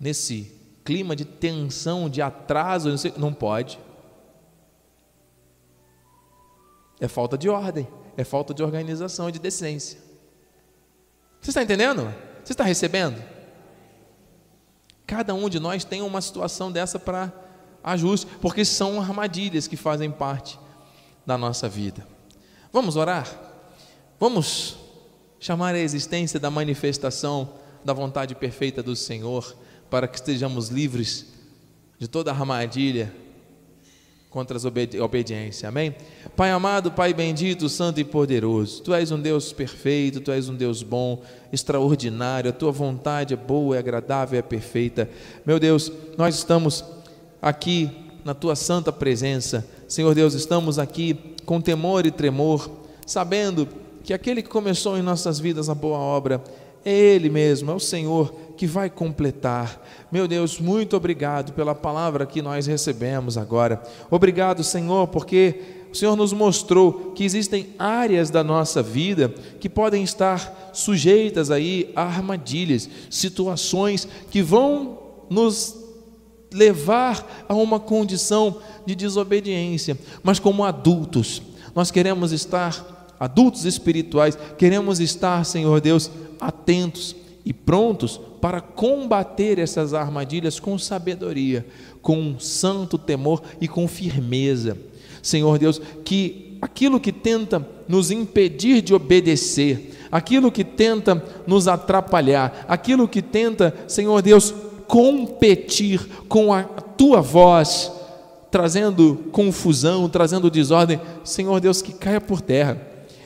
nesse 0.00 0.58
clima 0.86 1.14
de 1.14 1.26
tensão, 1.26 2.08
de 2.08 2.22
atraso, 2.22 2.88
não, 2.88 3.18
não 3.18 3.34
pode. 3.34 3.78
É 6.98 7.06
falta 7.08 7.36
de 7.36 7.50
ordem 7.50 7.86
é 8.16 8.24
falta 8.24 8.54
de 8.54 8.62
organização 8.62 9.28
e 9.28 9.32
de 9.32 9.38
decência. 9.38 9.98
Você 11.40 11.50
está 11.50 11.62
entendendo? 11.62 12.12
Você 12.42 12.52
está 12.52 12.64
recebendo? 12.64 13.22
Cada 15.06 15.34
um 15.34 15.48
de 15.48 15.60
nós 15.60 15.84
tem 15.84 16.02
uma 16.02 16.20
situação 16.20 16.72
dessa 16.72 16.98
para 16.98 17.32
ajuste, 17.84 18.26
porque 18.40 18.64
são 18.64 19.00
armadilhas 19.00 19.68
que 19.68 19.76
fazem 19.76 20.10
parte 20.10 20.58
da 21.24 21.38
nossa 21.38 21.68
vida. 21.68 22.06
Vamos 22.72 22.96
orar? 22.96 23.28
Vamos 24.18 24.76
chamar 25.38 25.74
a 25.74 25.78
existência 25.78 26.40
da 26.40 26.50
manifestação 26.50 27.52
da 27.84 27.92
vontade 27.92 28.34
perfeita 28.34 28.82
do 28.82 28.96
Senhor, 28.96 29.56
para 29.88 30.08
que 30.08 30.16
estejamos 30.16 30.68
livres 30.68 31.26
de 31.98 32.08
toda 32.08 32.32
armadilha 32.32 33.14
contra 34.36 34.58
a 34.58 35.02
obediência. 35.02 35.66
Amém? 35.66 35.96
Pai 36.36 36.50
amado, 36.50 36.92
Pai 36.92 37.14
bendito, 37.14 37.70
santo 37.70 38.00
e 38.00 38.04
poderoso, 38.04 38.82
Tu 38.82 38.92
és 38.92 39.10
um 39.10 39.18
Deus 39.18 39.50
perfeito, 39.50 40.20
Tu 40.20 40.30
és 40.30 40.46
um 40.50 40.54
Deus 40.54 40.82
bom, 40.82 41.22
extraordinário, 41.50 42.50
a 42.50 42.52
Tua 42.52 42.70
vontade 42.70 43.32
é 43.32 43.36
boa, 43.36 43.76
é 43.76 43.78
agradável, 43.78 44.38
é 44.38 44.42
perfeita. 44.42 45.08
Meu 45.46 45.58
Deus, 45.58 45.90
nós 46.18 46.34
estamos 46.34 46.84
aqui 47.40 47.90
na 48.26 48.34
Tua 48.34 48.54
santa 48.54 48.92
presença. 48.92 49.66
Senhor 49.88 50.14
Deus, 50.14 50.34
estamos 50.34 50.78
aqui 50.78 51.18
com 51.46 51.58
temor 51.58 52.04
e 52.04 52.10
tremor, 52.10 52.70
sabendo 53.06 53.66
que 54.04 54.12
aquele 54.12 54.42
que 54.42 54.50
começou 54.50 54.98
em 54.98 55.02
nossas 55.02 55.40
vidas 55.40 55.70
a 55.70 55.74
boa 55.74 55.96
obra 55.96 56.44
é 56.84 56.92
Ele 56.92 57.30
mesmo, 57.30 57.70
é 57.70 57.74
o 57.74 57.80
Senhor 57.80 58.34
que 58.56 58.66
vai 58.66 58.88
completar. 58.88 59.84
Meu 60.10 60.26
Deus, 60.26 60.58
muito 60.58 60.96
obrigado 60.96 61.52
pela 61.52 61.74
palavra 61.74 62.26
que 62.26 62.40
nós 62.40 62.66
recebemos 62.66 63.36
agora. 63.36 63.82
Obrigado, 64.10 64.64
Senhor, 64.64 65.06
porque 65.08 65.86
o 65.92 65.94
Senhor 65.94 66.16
nos 66.16 66.32
mostrou 66.32 67.12
que 67.12 67.24
existem 67.24 67.68
áreas 67.78 68.30
da 68.30 68.42
nossa 68.42 68.82
vida 68.82 69.28
que 69.60 69.68
podem 69.68 70.02
estar 70.02 70.70
sujeitas 70.72 71.50
aí 71.50 71.92
a 71.94 72.02
armadilhas, 72.02 72.88
situações 73.10 74.08
que 74.30 74.42
vão 74.42 74.98
nos 75.30 75.76
levar 76.52 77.44
a 77.48 77.54
uma 77.54 77.78
condição 77.78 78.60
de 78.84 78.94
desobediência. 78.94 79.98
Mas 80.22 80.38
como 80.38 80.64
adultos, 80.64 81.42
nós 81.74 81.90
queremos 81.90 82.32
estar 82.32 83.14
adultos 83.18 83.64
espirituais, 83.64 84.38
queremos 84.56 85.00
estar, 85.00 85.44
Senhor 85.44 85.80
Deus, 85.80 86.10
atentos 86.40 87.16
e 87.46 87.52
prontos 87.52 88.20
para 88.40 88.60
combater 88.60 89.60
essas 89.60 89.94
armadilhas 89.94 90.58
com 90.58 90.76
sabedoria, 90.76 91.64
com 92.02 92.40
santo 92.40 92.98
temor 92.98 93.40
e 93.60 93.68
com 93.68 93.86
firmeza. 93.86 94.76
Senhor 95.22 95.56
Deus, 95.56 95.80
que 96.04 96.58
aquilo 96.60 96.98
que 96.98 97.12
tenta 97.12 97.64
nos 97.86 98.10
impedir 98.10 98.82
de 98.82 98.92
obedecer, 98.92 99.94
aquilo 100.10 100.50
que 100.50 100.64
tenta 100.64 101.22
nos 101.46 101.68
atrapalhar, 101.68 102.66
aquilo 102.66 103.06
que 103.06 103.22
tenta, 103.22 103.72
Senhor 103.86 104.20
Deus, 104.22 104.52
competir 104.88 106.04
com 106.28 106.52
a 106.52 106.64
tua 106.64 107.20
voz, 107.20 107.92
trazendo 108.50 109.26
confusão, 109.30 110.08
trazendo 110.08 110.50
desordem, 110.50 111.00
Senhor 111.22 111.60
Deus, 111.60 111.80
que 111.80 111.92
caia 111.92 112.20
por 112.20 112.40
terra. 112.40 112.80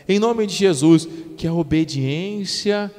Em 0.06 0.18
nome 0.18 0.46
de 0.46 0.54
Jesus, 0.54 1.08
que 1.36 1.46
a 1.46 1.54
obediência, 1.54 2.92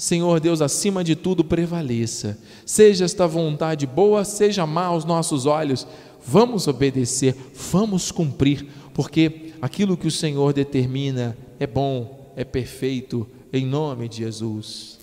Senhor 0.00 0.40
Deus, 0.40 0.62
acima 0.62 1.04
de 1.04 1.14
tudo 1.14 1.44
prevaleça. 1.44 2.38
Seja 2.64 3.04
esta 3.04 3.26
vontade 3.26 3.86
boa, 3.86 4.24
seja 4.24 4.64
má 4.64 4.86
aos 4.86 5.04
nossos 5.04 5.44
olhos, 5.44 5.86
vamos 6.26 6.66
obedecer, 6.66 7.36
vamos 7.70 8.10
cumprir, 8.10 8.66
porque 8.94 9.52
aquilo 9.60 9.98
que 9.98 10.06
o 10.06 10.10
Senhor 10.10 10.54
determina 10.54 11.36
é 11.58 11.66
bom, 11.66 12.32
é 12.34 12.44
perfeito, 12.44 13.28
em 13.52 13.66
nome 13.66 14.08
de 14.08 14.16
Jesus. 14.24 14.98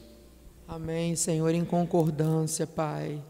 Amém, 0.67 1.15
Senhor, 1.15 1.53
em 1.53 1.63
concordância, 1.63 2.65
Pai. 2.65 3.21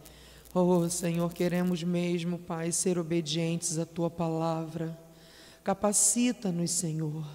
Oh, 0.56 0.88
Senhor, 0.88 1.34
queremos 1.34 1.84
mesmo, 1.84 2.40
Pai, 2.40 2.72
ser 2.72 2.98
obedientes 2.98 3.78
à 3.78 3.86
tua 3.86 4.10
palavra. 4.10 4.98
Capacita-nos, 5.66 6.72
Senhor. 6.72 7.26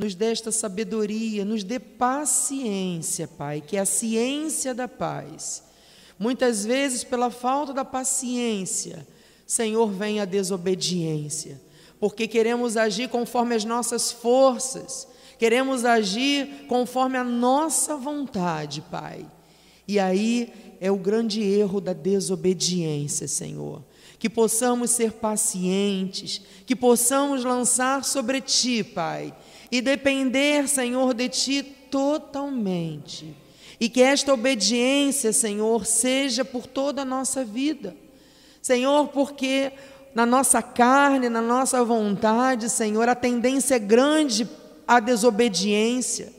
Nos 0.00 0.14
dê 0.14 0.32
esta 0.32 0.50
sabedoria, 0.50 1.44
nos 1.44 1.62
dê 1.62 1.78
paciência, 1.78 3.28
Pai, 3.28 3.60
que 3.60 3.76
é 3.76 3.80
a 3.80 3.84
ciência 3.84 4.72
da 4.72 4.88
paz. 4.88 5.62
Muitas 6.18 6.64
vezes, 6.64 7.04
pela 7.04 7.30
falta 7.30 7.74
da 7.74 7.84
paciência, 7.84 9.06
Senhor, 9.46 9.90
vem 9.90 10.18
a 10.18 10.24
desobediência, 10.24 11.60
porque 11.98 12.26
queremos 12.26 12.78
agir 12.78 13.10
conforme 13.10 13.54
as 13.54 13.62
nossas 13.62 14.10
forças, 14.10 15.06
queremos 15.38 15.84
agir 15.84 16.64
conforme 16.66 17.18
a 17.18 17.24
nossa 17.24 17.94
vontade, 17.94 18.82
Pai. 18.90 19.26
E 19.86 19.98
aí 19.98 20.50
é 20.80 20.90
o 20.90 20.96
grande 20.96 21.42
erro 21.42 21.78
da 21.78 21.92
desobediência, 21.92 23.28
Senhor. 23.28 23.84
Que 24.18 24.30
possamos 24.30 24.92
ser 24.92 25.12
pacientes, 25.12 26.40
que 26.64 26.74
possamos 26.74 27.44
lançar 27.44 28.02
sobre 28.02 28.40
Ti, 28.40 28.82
Pai, 28.82 29.34
e 29.70 29.80
depender, 29.80 30.68
Senhor, 30.68 31.14
de 31.14 31.28
Ti 31.28 31.62
totalmente. 31.90 33.34
E 33.78 33.88
que 33.88 34.02
esta 34.02 34.34
obediência, 34.34 35.32
Senhor, 35.32 35.86
seja 35.86 36.44
por 36.44 36.66
toda 36.66 37.02
a 37.02 37.04
nossa 37.04 37.44
vida. 37.44 37.96
Senhor, 38.60 39.08
porque 39.08 39.72
na 40.14 40.26
nossa 40.26 40.60
carne, 40.60 41.28
na 41.28 41.40
nossa 41.40 41.82
vontade, 41.84 42.68
Senhor, 42.68 43.08
a 43.08 43.14
tendência 43.14 43.76
é 43.76 43.78
grande 43.78 44.46
à 44.86 45.00
desobediência. 45.00 46.32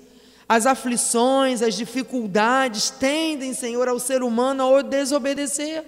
As 0.48 0.66
aflições, 0.66 1.62
as 1.62 1.76
dificuldades 1.76 2.90
tendem, 2.90 3.54
Senhor, 3.54 3.88
ao 3.88 3.98
ser 3.98 4.22
humano 4.22 4.76
a 4.76 4.82
desobedecer. 4.82 5.84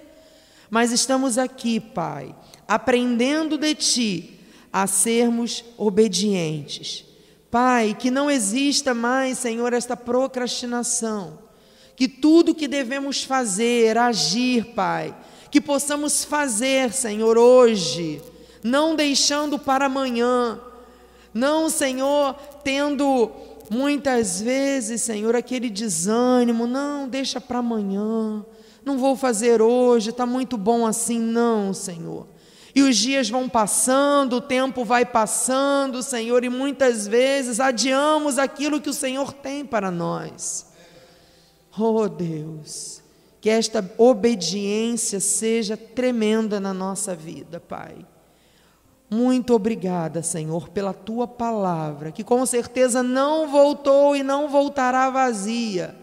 Mas 0.69 0.91
estamos 0.91 1.37
aqui, 1.37 1.79
Pai, 1.79 2.33
aprendendo 2.67 3.57
de 3.57 3.75
Ti 3.75 4.39
a 4.71 4.87
sermos 4.87 5.63
obedientes. 5.77 7.12
Pai, 7.53 7.95
que 7.97 8.09
não 8.09 8.31
exista 8.31 8.95
mais, 8.95 9.37
Senhor, 9.37 9.73
esta 9.73 9.95
procrastinação. 9.95 11.37
Que 11.95 12.07
tudo 12.07 12.55
que 12.55 12.67
devemos 12.67 13.23
fazer, 13.23 13.95
agir, 13.95 14.73
Pai, 14.73 15.15
que 15.51 15.61
possamos 15.61 16.23
fazer, 16.23 16.91
Senhor, 16.91 17.37
hoje, 17.37 18.19
não 18.63 18.95
deixando 18.95 19.59
para 19.59 19.85
amanhã. 19.85 20.59
Não, 21.31 21.69
Senhor, 21.69 22.33
tendo 22.63 23.31
Muitas 23.69 24.41
vezes, 24.41 25.01
Senhor, 25.01 25.35
aquele 25.35 25.69
desânimo, 25.69 26.67
não, 26.67 27.07
deixa 27.07 27.39
para 27.39 27.59
amanhã, 27.59 28.45
não 28.83 28.97
vou 28.97 29.15
fazer 29.15 29.61
hoje, 29.61 30.09
está 30.09 30.25
muito 30.25 30.57
bom 30.57 30.85
assim, 30.85 31.19
não, 31.19 31.73
Senhor. 31.73 32.27
E 32.75 32.81
os 32.81 32.97
dias 32.97 33.29
vão 33.29 33.47
passando, 33.47 34.37
o 34.37 34.41
tempo 34.41 34.83
vai 34.83 35.05
passando, 35.05 36.01
Senhor, 36.01 36.43
e 36.43 36.49
muitas 36.49 37.07
vezes 37.07 37.59
adiamos 37.59 38.39
aquilo 38.39 38.81
que 38.81 38.89
o 38.89 38.93
Senhor 38.93 39.31
tem 39.31 39.63
para 39.63 39.91
nós. 39.91 40.71
Oh 41.77 42.07
Deus, 42.07 43.01
que 43.39 43.49
esta 43.49 43.87
obediência 43.97 45.19
seja 45.19 45.77
tremenda 45.77 46.59
na 46.59 46.73
nossa 46.73 47.15
vida, 47.15 47.59
Pai. 47.59 48.05
Muito 49.07 49.53
obrigada, 49.53 50.23
Senhor, 50.23 50.69
pela 50.69 50.93
tua 50.93 51.27
palavra, 51.27 52.11
que 52.11 52.23
com 52.23 52.43
certeza 52.47 53.03
não 53.03 53.47
voltou 53.51 54.15
e 54.15 54.23
não 54.23 54.49
voltará 54.49 55.11
vazia, 55.11 55.95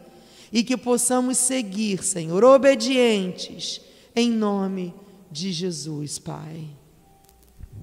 e 0.53 0.62
que 0.62 0.77
possamos 0.77 1.37
seguir, 1.37 2.05
Senhor, 2.05 2.45
obedientes, 2.45 3.81
em 4.14 4.31
nome 4.31 4.95
de 5.07 5.09
Jesus, 5.33 6.18
Pai. 6.18 6.68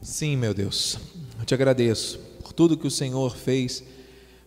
Sim, 0.01 0.35
meu 0.35 0.53
Deus, 0.53 0.99
eu 1.39 1.45
te 1.45 1.53
agradeço 1.53 2.19
por 2.41 2.53
tudo 2.53 2.77
que 2.77 2.87
o 2.87 2.91
Senhor 2.91 3.35
fez, 3.35 3.83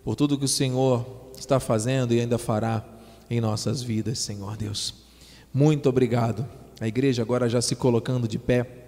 por 0.05 0.15
tudo 0.15 0.39
que 0.39 0.45
o 0.45 0.49
Senhor 0.49 1.31
está 1.39 1.59
fazendo 1.59 2.15
e 2.15 2.21
ainda 2.21 2.39
fará 2.39 2.85
em 3.29 3.41
nossas 3.41 3.83
vidas, 3.83 4.19
Senhor 4.19 4.57
Deus. 4.57 4.95
Muito 5.53 5.89
obrigado. 5.89 6.47
A 6.81 6.87
igreja 6.87 7.23
agora 7.23 7.49
já 7.49 7.61
se 7.61 7.75
colocando 7.75 8.29
de 8.29 8.39
pé. 8.39 8.87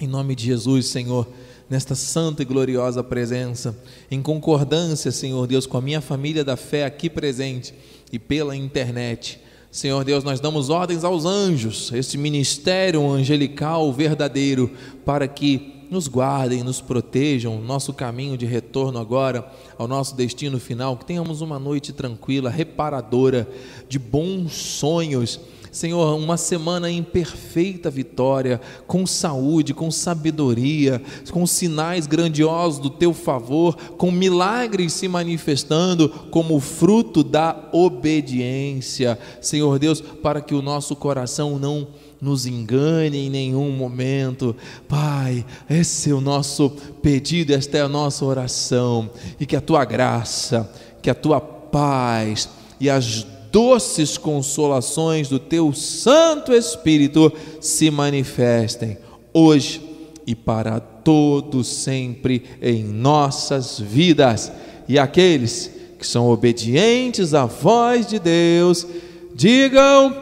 Em 0.00 0.06
nome 0.06 0.34
de 0.34 0.46
Jesus, 0.46 0.86
Senhor, 0.86 1.26
nesta 1.70 1.94
santa 1.94 2.42
e 2.42 2.44
gloriosa 2.44 3.02
presença, 3.02 3.76
em 4.10 4.20
concordância, 4.20 5.12
Senhor 5.12 5.46
Deus, 5.46 5.66
com 5.66 5.76
a 5.76 5.80
minha 5.80 6.00
família 6.00 6.44
da 6.44 6.56
fé 6.56 6.84
aqui 6.84 7.08
presente 7.08 7.72
e 8.12 8.18
pela 8.18 8.56
internet. 8.56 9.40
Senhor 9.74 10.04
Deus, 10.04 10.22
nós 10.22 10.38
damos 10.38 10.70
ordens 10.70 11.02
aos 11.02 11.24
anjos, 11.24 11.90
este 11.92 12.16
ministério 12.16 13.10
angelical 13.10 13.92
verdadeiro, 13.92 14.70
para 15.04 15.26
que 15.26 15.84
nos 15.90 16.06
guardem, 16.06 16.62
nos 16.62 16.80
protejam, 16.80 17.60
nosso 17.60 17.92
caminho 17.92 18.38
de 18.38 18.46
retorno 18.46 19.00
agora 19.00 19.44
ao 19.76 19.88
nosso 19.88 20.14
destino 20.14 20.60
final, 20.60 20.96
que 20.96 21.04
tenhamos 21.04 21.40
uma 21.40 21.58
noite 21.58 21.92
tranquila, 21.92 22.50
reparadora, 22.50 23.48
de 23.88 23.98
bons 23.98 24.52
sonhos 24.52 25.40
Senhor, 25.74 26.16
uma 26.16 26.36
semana 26.36 26.88
em 26.88 27.02
perfeita 27.02 27.90
vitória, 27.90 28.60
com 28.86 29.04
saúde, 29.04 29.74
com 29.74 29.90
sabedoria, 29.90 31.02
com 31.32 31.44
sinais 31.48 32.06
grandiosos 32.06 32.78
do 32.78 32.88
teu 32.88 33.12
favor, 33.12 33.74
com 33.98 34.12
milagres 34.12 34.92
se 34.92 35.08
manifestando 35.08 36.08
como 36.30 36.60
fruto 36.60 37.24
da 37.24 37.68
obediência. 37.72 39.18
Senhor 39.40 39.80
Deus, 39.80 40.00
para 40.00 40.40
que 40.40 40.54
o 40.54 40.62
nosso 40.62 40.94
coração 40.94 41.58
não 41.58 41.88
nos 42.20 42.46
engane 42.46 43.26
em 43.26 43.28
nenhum 43.28 43.72
momento. 43.72 44.54
Pai, 44.88 45.44
esse 45.68 46.08
é 46.08 46.14
o 46.14 46.20
nosso 46.20 46.70
pedido, 47.02 47.52
esta 47.52 47.78
é 47.78 47.80
a 47.80 47.88
nossa 47.88 48.24
oração, 48.24 49.10
e 49.40 49.44
que 49.44 49.56
a 49.56 49.60
tua 49.60 49.84
graça, 49.84 50.72
que 51.02 51.10
a 51.10 51.14
tua 51.16 51.40
paz 51.40 52.48
e 52.78 52.88
as 52.88 53.26
doces 53.54 54.18
consolações 54.18 55.28
do 55.28 55.38
teu 55.38 55.72
Santo 55.72 56.52
Espírito 56.52 57.32
se 57.60 57.88
manifestem 57.88 58.98
hoje 59.32 59.80
e 60.26 60.34
para 60.34 60.80
todo 60.80 61.62
sempre 61.62 62.42
em 62.60 62.82
nossas 62.82 63.78
vidas. 63.78 64.50
E 64.88 64.98
aqueles 64.98 65.70
que 65.96 66.04
são 66.04 66.28
obedientes 66.28 67.32
à 67.32 67.46
voz 67.46 68.08
de 68.08 68.18
Deus, 68.18 68.84
digam 69.32 70.12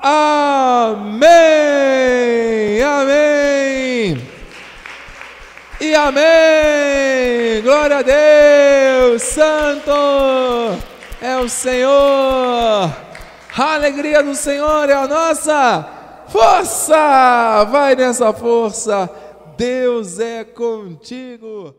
amém. 0.00 1.20
Amém. 2.82 4.16
E 5.80 5.92
amém. 5.92 7.62
Glória 7.64 7.96
a 7.96 8.02
Deus, 8.02 9.22
Santo 9.22 10.89
é 11.20 11.36
o 11.38 11.48
Senhor. 11.48 12.90
A 13.56 13.74
alegria 13.74 14.22
do 14.22 14.34
Senhor 14.34 14.88
é 14.88 14.94
a 14.94 15.06
nossa 15.06 15.88
força. 16.28 17.64
Vai 17.70 17.94
nessa 17.94 18.32
força. 18.32 19.10
Deus 19.56 20.18
é 20.18 20.44
contigo. 20.44 21.74